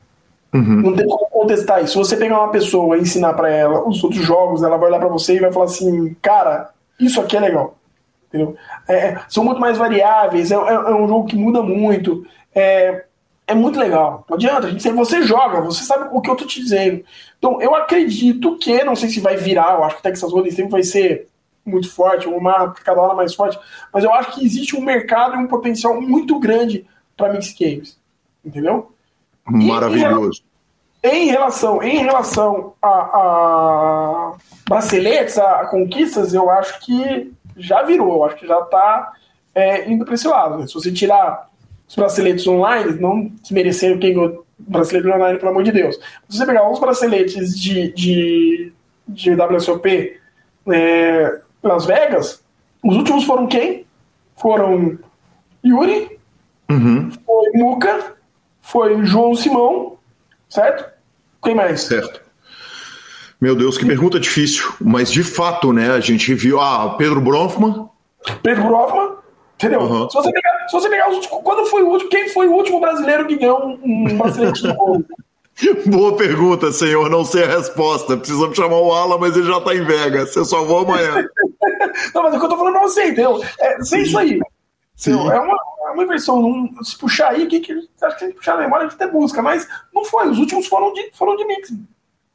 [0.53, 0.83] Uhum.
[0.83, 1.93] Não tem como contestar isso.
[1.93, 5.01] Se você pegar uma pessoa e ensinar para ela os outros jogos, ela vai olhar
[5.01, 6.71] para você e vai falar assim: cara,
[7.01, 7.77] isso aqui é legal.
[8.29, 8.57] Entendeu?
[8.87, 12.25] É, é são muito mais variáveis, é, é, é, um jogo que muda muito.
[12.55, 13.05] É,
[13.47, 14.25] é muito legal.
[14.29, 17.05] Não adianta, a gente, você joga, você sabe o que eu tô te dizendo.
[17.39, 20.51] Então, eu acredito que, não sei se vai virar, eu acho que o Texas Hold'em
[20.51, 21.29] sempre vai ser
[21.65, 23.59] muito forte, uma cada hora mais forte,
[23.93, 27.99] mas eu acho que existe um mercado e um potencial muito grande para mix games.
[28.45, 28.93] Entendeu?
[29.45, 30.43] Maravilhoso.
[31.03, 34.33] E, em relação, em relação a, a
[34.69, 39.12] braceletes, a, conquistas, eu acho que já virou, eu acho que já está
[39.55, 40.59] é, indo para esse lado.
[40.59, 40.66] Né?
[40.66, 41.51] Se você tirar
[41.89, 45.97] os braceletes online, não desmerecer quem ganhou bracelete online, pelo amor de Deus.
[46.28, 48.73] Se você pegar uns braceletes de, de,
[49.06, 50.20] de WSOP
[50.69, 52.43] é, Las Vegas,
[52.82, 53.86] os últimos foram quem?
[54.36, 54.98] Foram
[55.65, 56.19] Yuri,
[56.70, 57.11] uhum.
[57.24, 58.15] foi Muca,
[58.61, 59.98] foi João Simão,
[60.48, 60.93] certo?
[61.43, 61.82] Quem mais?
[61.82, 62.24] Certo.
[63.40, 64.73] Meu Deus, que pergunta difícil.
[64.81, 65.90] Mas de fato, né?
[65.90, 66.61] A gente viu.
[66.61, 67.89] Ah, Pedro Bronfman.
[68.43, 69.16] Pedro Bronfman,
[69.55, 69.81] entendeu?
[69.81, 70.09] Uhum.
[70.10, 71.43] Se, você pegar, se você pegar os últimos.
[71.43, 72.10] Quando foi o último?
[72.10, 75.05] Quem foi o último brasileiro que ganhou um bracelete de gol?
[75.86, 77.09] Boa pergunta, senhor.
[77.09, 78.16] Não sei a resposta.
[78.16, 80.35] Precisamos chamar o Ala, mas ele já tá em Vegas.
[80.35, 81.26] Eu só vou amanhã.
[82.14, 83.40] não, mas é o que eu tô falando pra você, entendeu?
[83.60, 84.40] É, sem isso aí.
[84.97, 85.12] Sim.
[85.12, 85.56] É uma,
[85.86, 86.40] é uma inversão.
[86.40, 87.72] Não, se puxar aí, que, que,
[88.02, 90.28] acho que se puxar a memória, a gente até busca, mas não foi.
[90.28, 91.72] Os últimos foram de, foram de mix.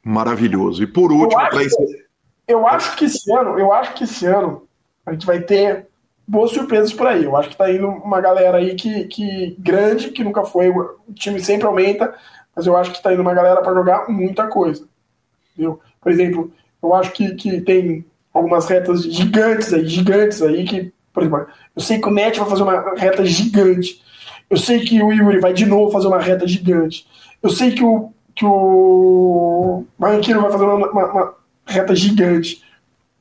[0.02, 0.82] Maravilhoso.
[0.82, 2.06] E por último, eu acho, que,
[2.48, 4.66] eu acho que esse ano, eu acho que esse ano
[5.04, 5.89] a gente vai ter
[6.30, 7.24] boas surpresas por aí.
[7.24, 10.96] Eu acho que tá indo uma galera aí que, que grande, que nunca foi, o
[11.12, 12.14] time sempre aumenta,
[12.54, 14.86] mas eu acho que tá indo uma galera para jogar muita coisa.
[15.56, 15.80] Viu?
[16.00, 21.24] Por exemplo, eu acho que, que tem algumas retas gigantes aí, gigantes aí, que, por
[21.24, 24.00] exemplo, eu sei que o Net vai fazer uma reta gigante.
[24.48, 27.06] Eu sei que o Yuri vai de novo fazer uma reta gigante.
[27.42, 31.34] Eu sei que o que o Barranquino vai fazer uma, uma, uma,
[31.66, 32.62] reta gigante.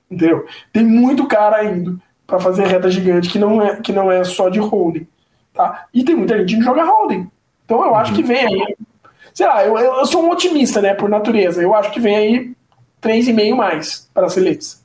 [0.09, 0.45] Entendeu?
[0.71, 4.47] Tem muito cara indo para fazer reta gigante que não é, que não é só
[4.47, 5.07] de holding.
[5.53, 5.87] Tá?
[5.93, 7.27] E tem muita gente que joga holding.
[7.65, 8.75] Então eu acho que vem aí.
[9.33, 11.61] Sei lá, eu, eu sou um otimista, né, por natureza.
[11.61, 12.51] Eu acho que vem aí
[13.01, 14.83] 3,5 mais para a Seletes.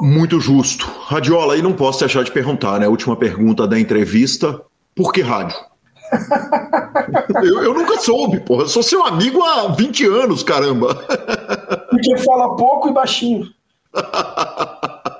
[0.00, 0.86] Muito justo.
[1.06, 2.88] Radiola, aí não posso deixar de perguntar, né?
[2.88, 4.60] Última pergunta da entrevista.
[4.94, 5.56] Por que rádio?
[7.42, 8.62] eu, eu, nunca soube, porra.
[8.64, 10.94] Eu sou seu amigo há 20 anos, caramba.
[11.90, 13.48] Porque fala pouco e baixinho.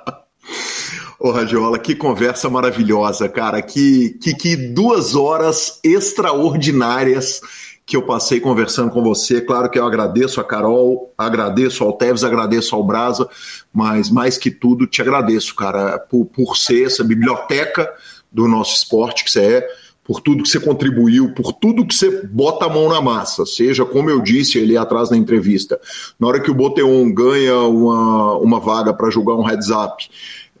[1.19, 3.59] Ô, Radiola, que conversa maravilhosa, cara.
[3.61, 7.41] Que, que, que duas horas extraordinárias
[7.87, 9.41] que eu passei conversando com você.
[9.41, 13.27] Claro que eu agradeço a Carol, agradeço ao Teves, agradeço ao Brasa,
[13.73, 17.89] mas mais que tudo te agradeço, cara, por, por ser essa biblioteca
[18.29, 19.67] do nosso esporte que você é,
[20.03, 23.85] por tudo que você contribuiu, por tudo que você bota a mão na massa, seja
[23.85, 25.79] como eu disse ali atrás na entrevista,
[26.19, 30.09] na hora que o Boteon ganha uma, uma vaga para jogar um heads up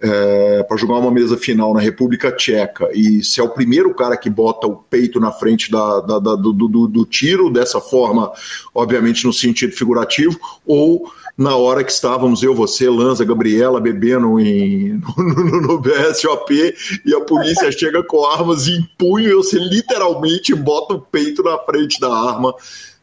[0.01, 2.89] é, para jogar uma mesa final na República Tcheca.
[2.93, 6.35] E se é o primeiro cara que bota o peito na frente da, da, da
[6.35, 8.31] do, do, do, tiro, dessa forma,
[8.73, 15.01] obviamente no sentido figurativo, ou na hora que estávamos eu, você, Lanza, Gabriela bebendo em,
[15.17, 16.75] no, no, no BSOP
[17.05, 21.57] e a polícia chega com armas em punho e você literalmente bota o peito na
[21.59, 22.53] frente da arma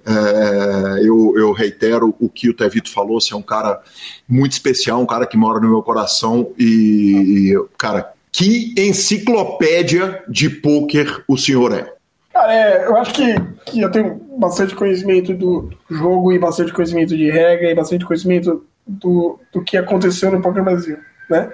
[0.06, 3.80] é, eu, eu, reitero o que o Tevito falou, você é um cara
[4.28, 11.24] muito especial, um cara que mora no meu coração e, cara, que enciclopédia de pôquer
[11.26, 11.92] o senhor é?
[12.32, 13.34] Cara, é, eu acho que,
[13.66, 18.66] que eu tenho bastante conhecimento do jogo e bastante conhecimento de regra e bastante conhecimento
[18.86, 20.98] do, do que aconteceu no Poker Brasil,
[21.30, 21.50] né?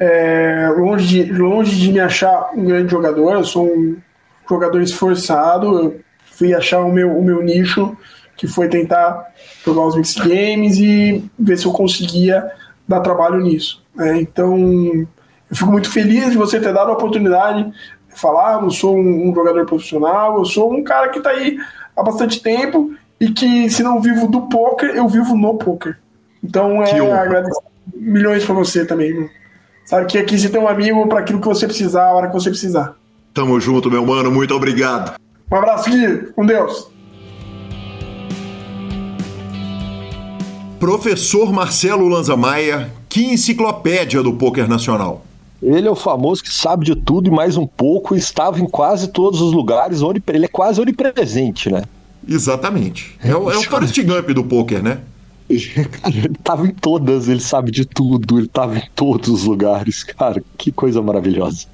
[0.00, 3.96] É, longe, de, longe de me achar um grande jogador, eu sou um
[4.48, 6.00] jogador esforçado, eu
[6.38, 7.96] fui achar o meu, o meu nicho,
[8.36, 9.26] que foi tentar
[9.66, 12.48] jogar os mix games e ver se eu conseguia
[12.86, 13.82] dar trabalho nisso.
[13.94, 14.20] Né?
[14.20, 14.56] Então,
[15.50, 18.54] eu fico muito feliz de você ter dado a oportunidade de falar.
[18.54, 21.58] Eu não sou um, um jogador profissional, eu sou um cara que está aí
[21.96, 25.98] há bastante tempo e que, se não vivo do poker, eu vivo no poker.
[26.42, 27.60] Então, é agradecer
[27.92, 29.28] milhões para você também.
[29.84, 32.34] Sabe que aqui você tem um amigo para aquilo que você precisar, a hora que
[32.34, 32.94] você precisar.
[33.34, 34.30] Tamo junto, meu mano.
[34.30, 35.18] Muito obrigado.
[35.50, 36.32] Um abraço, Gui.
[36.34, 36.88] Com Deus.
[40.78, 45.24] Professor Marcelo Lanza Maia, que enciclopédia do poker nacional.
[45.60, 49.08] Ele é o famoso que sabe de tudo e mais um pouco, estava em quase
[49.08, 51.82] todos os lugares, onde ele é quase onipresente, né?
[52.28, 53.16] Exatamente.
[53.24, 55.00] É, o, é o Forrest Gump do poker, né?
[55.48, 60.42] ele estava em todas, ele sabe de tudo, ele estava em todos os lugares, cara,
[60.58, 61.66] que coisa maravilhosa.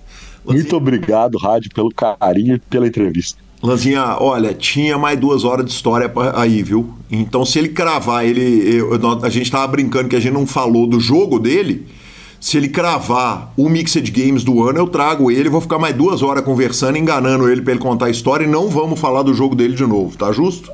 [0.46, 3.44] Muito obrigado, Rádio, pelo carinho e pela entrevista.
[3.62, 6.94] Lanzinha, olha, tinha mais duas horas de história aí, viu?
[7.10, 8.76] Então, se ele cravar, ele.
[8.76, 8.90] Eu,
[9.22, 11.86] a gente tava brincando que a gente não falou do jogo dele.
[12.45, 16.21] Se ele cravar o Mixed Games do ano, eu trago ele, vou ficar mais duas
[16.21, 19.55] horas conversando, enganando ele para ele contar a história e não vamos falar do jogo
[19.55, 20.71] dele de novo, tá justo?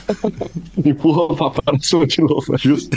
[0.82, 2.96] Empurra o papai no de novo, tá justo?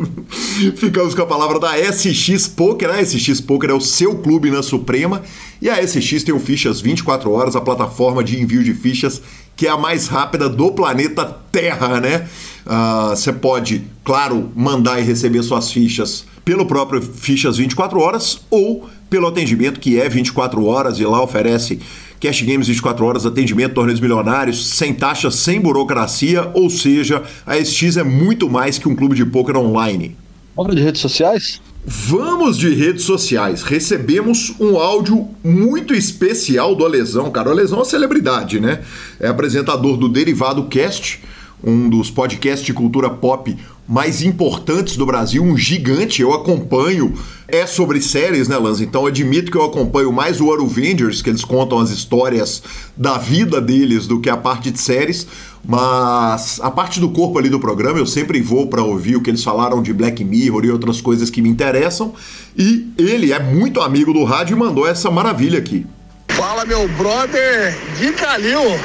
[0.76, 2.88] Ficamos com a palavra da SX Poker.
[2.88, 5.20] A SX Poker é o seu clube na Suprema
[5.60, 9.20] e a SX tem o Fichas 24 horas, a plataforma de envio de fichas
[9.56, 12.28] que é a mais rápida do planeta Terra, né?
[12.66, 18.40] Ah, você uh, pode, claro, mandar e receber suas fichas pelo próprio Fichas 24 Horas
[18.50, 21.80] ou pelo atendimento que é 24 horas e lá oferece
[22.20, 27.98] Cash Games 24 horas, atendimento, torneios milionários, sem taxa, sem burocracia, ou seja, a SX
[27.98, 30.16] é muito mais que um clube de poker online.
[30.56, 31.60] Obra de redes sociais?
[31.88, 33.62] Vamos de redes sociais.
[33.62, 37.48] Recebemos um áudio muito especial do Alesão, cara.
[37.48, 38.80] O Alesão é uma celebridade, né?
[39.20, 41.22] É apresentador do Derivado Cast,
[41.62, 43.56] um dos podcasts de cultura pop
[43.88, 47.14] mais importantes do Brasil, um gigante, eu acompanho.
[47.46, 48.80] É sobre séries, né, Lanz?
[48.80, 52.64] Então admito que eu acompanho mais o Avengers, que eles contam as histórias
[52.96, 55.28] da vida deles do que a parte de séries.
[55.66, 59.28] Mas a parte do corpo ali do programa eu sempre vou para ouvir o que
[59.28, 62.14] eles falaram de Black Mirror e outras coisas que me interessam.
[62.56, 65.84] E ele é muito amigo do rádio e mandou essa maravilha aqui.
[66.28, 68.78] Fala, meu brother Gui Calil.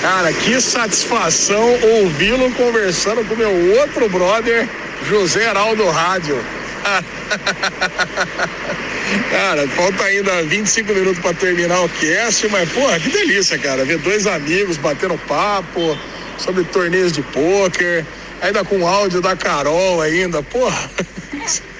[0.00, 1.62] Cara, que satisfação
[2.00, 4.66] ouvi-lo conversando com meu outro brother,
[5.08, 6.36] José Heraldo Rádio.
[9.30, 13.84] cara, falta ainda 25 minutos para terminar o cast, mas, porra, que delícia, cara.
[13.84, 15.96] Ver dois amigos batendo papo
[16.38, 18.04] sobre torneios de pôquer,
[18.40, 20.90] ainda com áudio da Carol ainda, porra.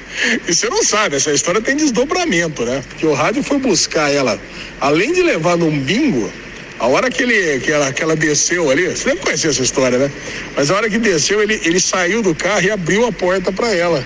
[0.47, 2.85] E você não sabe, essa história tem desdobramento, né?
[2.87, 4.39] Porque o rádio foi buscar ela,
[4.79, 6.31] além de levar num bingo,
[6.79, 9.99] a hora que, ele, que, ela, que ela desceu ali, você deve conhecer essa história,
[9.99, 10.11] né?
[10.57, 13.75] Mas a hora que desceu, ele, ele saiu do carro e abriu a porta para
[13.75, 14.05] ela.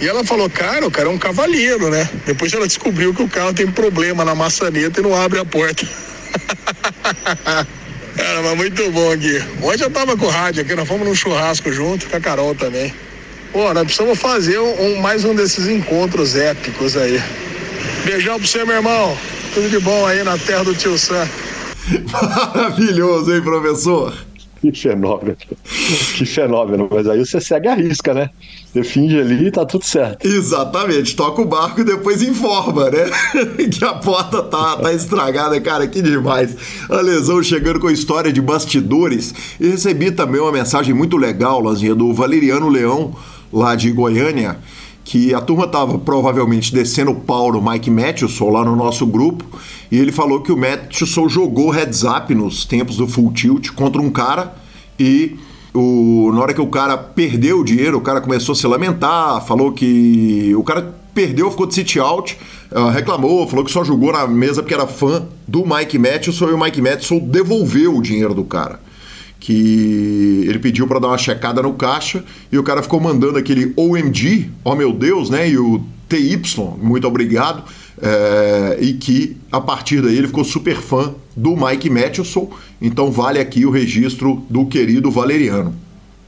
[0.00, 2.08] E ela falou, cara, o cara é um cavaleiro, né?
[2.24, 5.86] Depois ela descobriu que o carro tem problema na maçaneta e não abre a porta.
[8.18, 9.42] cara, mas muito bom, Gui.
[9.62, 12.54] Hoje eu tava com o rádio aqui, nós fomos num churrasco junto com a Carol
[12.54, 12.92] também.
[13.52, 17.22] Pô, nós precisamos fazer um, um mais um desses encontros épicos aí.
[18.04, 19.16] Beijão pra você, meu irmão.
[19.54, 21.28] Tudo de bom aí na terra do tio Sam.
[22.12, 24.27] Maravilhoso, hein, professor?
[24.60, 25.36] Que fenômeno.
[26.16, 26.88] Que fenômeno.
[26.90, 28.30] Mas aí você segue a risca, né?
[28.66, 30.26] Você finge ali e tá tudo certo.
[30.26, 31.14] Exatamente.
[31.14, 33.06] Toca o barco e depois informa, né?
[33.70, 35.60] que a porta tá, tá estragada.
[35.60, 36.56] Cara, que demais.
[36.88, 39.34] A lesão chegando com história de bastidores.
[39.60, 43.14] E recebi também uma mensagem muito legal, Lanzinha, do Valeriano Leão,
[43.52, 44.58] lá de Goiânia
[45.08, 49.42] que a turma estava provavelmente descendo o pau no Mike Matheson lá no nosso grupo,
[49.90, 54.00] e ele falou que o Matheson jogou heads up nos tempos do Full Tilt contra
[54.00, 54.54] um cara
[54.98, 55.36] e
[55.74, 59.44] o, na hora que o cara perdeu o dinheiro, o cara começou a se lamentar,
[59.46, 62.36] falou que o cara perdeu, ficou de sit out,
[62.70, 66.52] uh, reclamou, falou que só jogou na mesa porque era fã do Mike Matheson e
[66.52, 68.80] o Mike Matheson devolveu o dinheiro do cara
[69.40, 73.72] que ele pediu para dar uma checada no caixa e o cara ficou mandando aquele
[73.76, 75.48] OMG, oh meu Deus, né?
[75.48, 76.40] E o TY,
[76.80, 77.62] muito obrigado.
[78.00, 82.48] É, e que a partir daí ele ficou super fã do Mike Matheson,
[82.80, 85.74] então vale aqui o registro do querido Valeriano.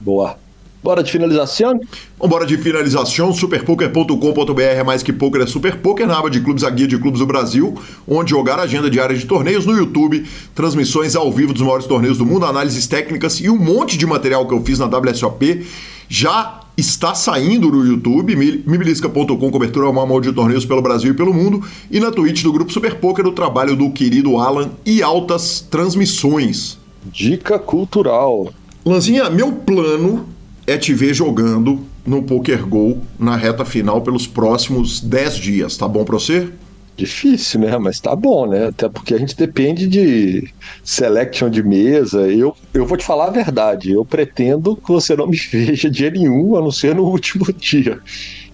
[0.00, 0.36] Boa.
[0.82, 1.78] Bora de finalização?
[2.18, 3.34] Bora de finalização.
[3.34, 6.96] Superpoker.com.br é mais que poker, é super poker na aba de clubes, a guia de
[6.96, 7.78] clubes do Brasil,
[8.08, 12.24] onde jogar agenda diária de torneios no YouTube, transmissões ao vivo dos maiores torneios do
[12.24, 15.66] mundo, análises técnicas e um monte de material que eu fiz na WSOP.
[16.08, 21.32] Já está saindo no YouTube, mibilisca.com, cobertura ao maior de torneios pelo Brasil e pelo
[21.32, 25.60] mundo, e na Twitch do Grupo Super Poker, o trabalho do querido Alan e altas
[25.60, 26.78] transmissões.
[27.04, 28.52] Dica cultural.
[28.84, 30.26] Lanzinha, meu plano
[30.66, 35.76] é te ver jogando no Poker Go na reta final pelos próximos 10 dias.
[35.76, 36.48] Tá bom para você?
[37.00, 37.78] Difícil, né?
[37.78, 38.66] Mas tá bom, né?
[38.66, 40.52] Até porque a gente depende de
[40.84, 42.28] selection de mesa.
[42.28, 43.90] Eu, eu vou te falar a verdade.
[43.90, 47.98] Eu pretendo que você não me veja dia nenhum, a não ser no último dia.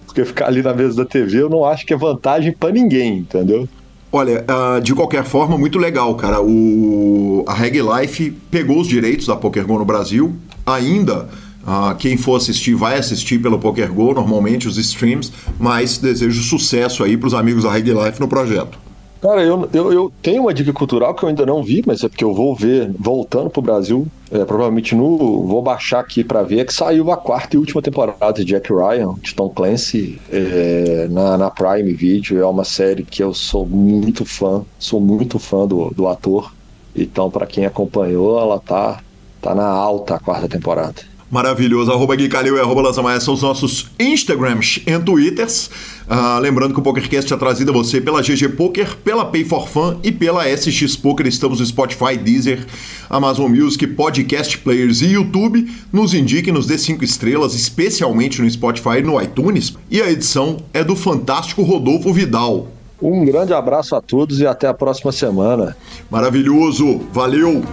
[0.05, 3.17] Porque ficar ali na mesa da TV eu não acho que é vantagem para ninguém,
[3.17, 3.67] entendeu?
[4.09, 6.41] Olha, uh, de qualquer forma, muito legal, cara.
[6.41, 10.33] O, a Reg Life pegou os direitos da PokerGo no Brasil.
[10.65, 11.27] Ainda
[11.67, 17.03] Uh, quem for assistir vai assistir pelo Poker Go, normalmente os streams, mas desejo sucesso
[17.03, 18.79] aí para os amigos da Reg Life no projeto.
[19.21, 22.07] Cara, eu, eu, eu, tenho uma dica cultural que eu ainda não vi, mas é
[22.07, 25.45] porque eu vou ver voltando pro Brasil, é, provavelmente no.
[25.45, 28.71] Vou baixar aqui para ver, é que saiu a quarta e última temporada de Jack
[28.71, 32.39] Ryan, de Tom Clancy, é, na, na Prime Video.
[32.39, 36.53] É uma série que eu sou muito fã, sou muito fã do, do ator.
[36.95, 39.01] Então, para quem acompanhou, ela tá,
[39.41, 41.16] tá na alta a quarta temporada.
[41.29, 41.91] Maravilhoso.
[41.91, 45.69] Arroba Gui Calil e arroba Lazamaia são os nossos Instagrams e Twitters.
[46.07, 49.67] Uh, lembrando que o PokerCast é trazido a você pela GG Poker, pela Pay for
[49.67, 51.27] Fun e pela SX Poker.
[51.27, 52.65] Estamos no Spotify, Deezer,
[53.09, 55.69] Amazon Music, Podcast Players e YouTube.
[55.91, 59.75] Nos indique, nos dê cinco estrelas, especialmente no Spotify e no iTunes.
[59.91, 62.69] E a edição é do fantástico Rodolfo Vidal.
[63.01, 65.75] Um grande abraço a todos e até a próxima semana.
[66.09, 67.01] Maravilhoso.
[67.11, 67.63] Valeu!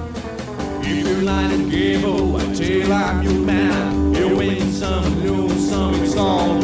[6.27, 6.64] Oh.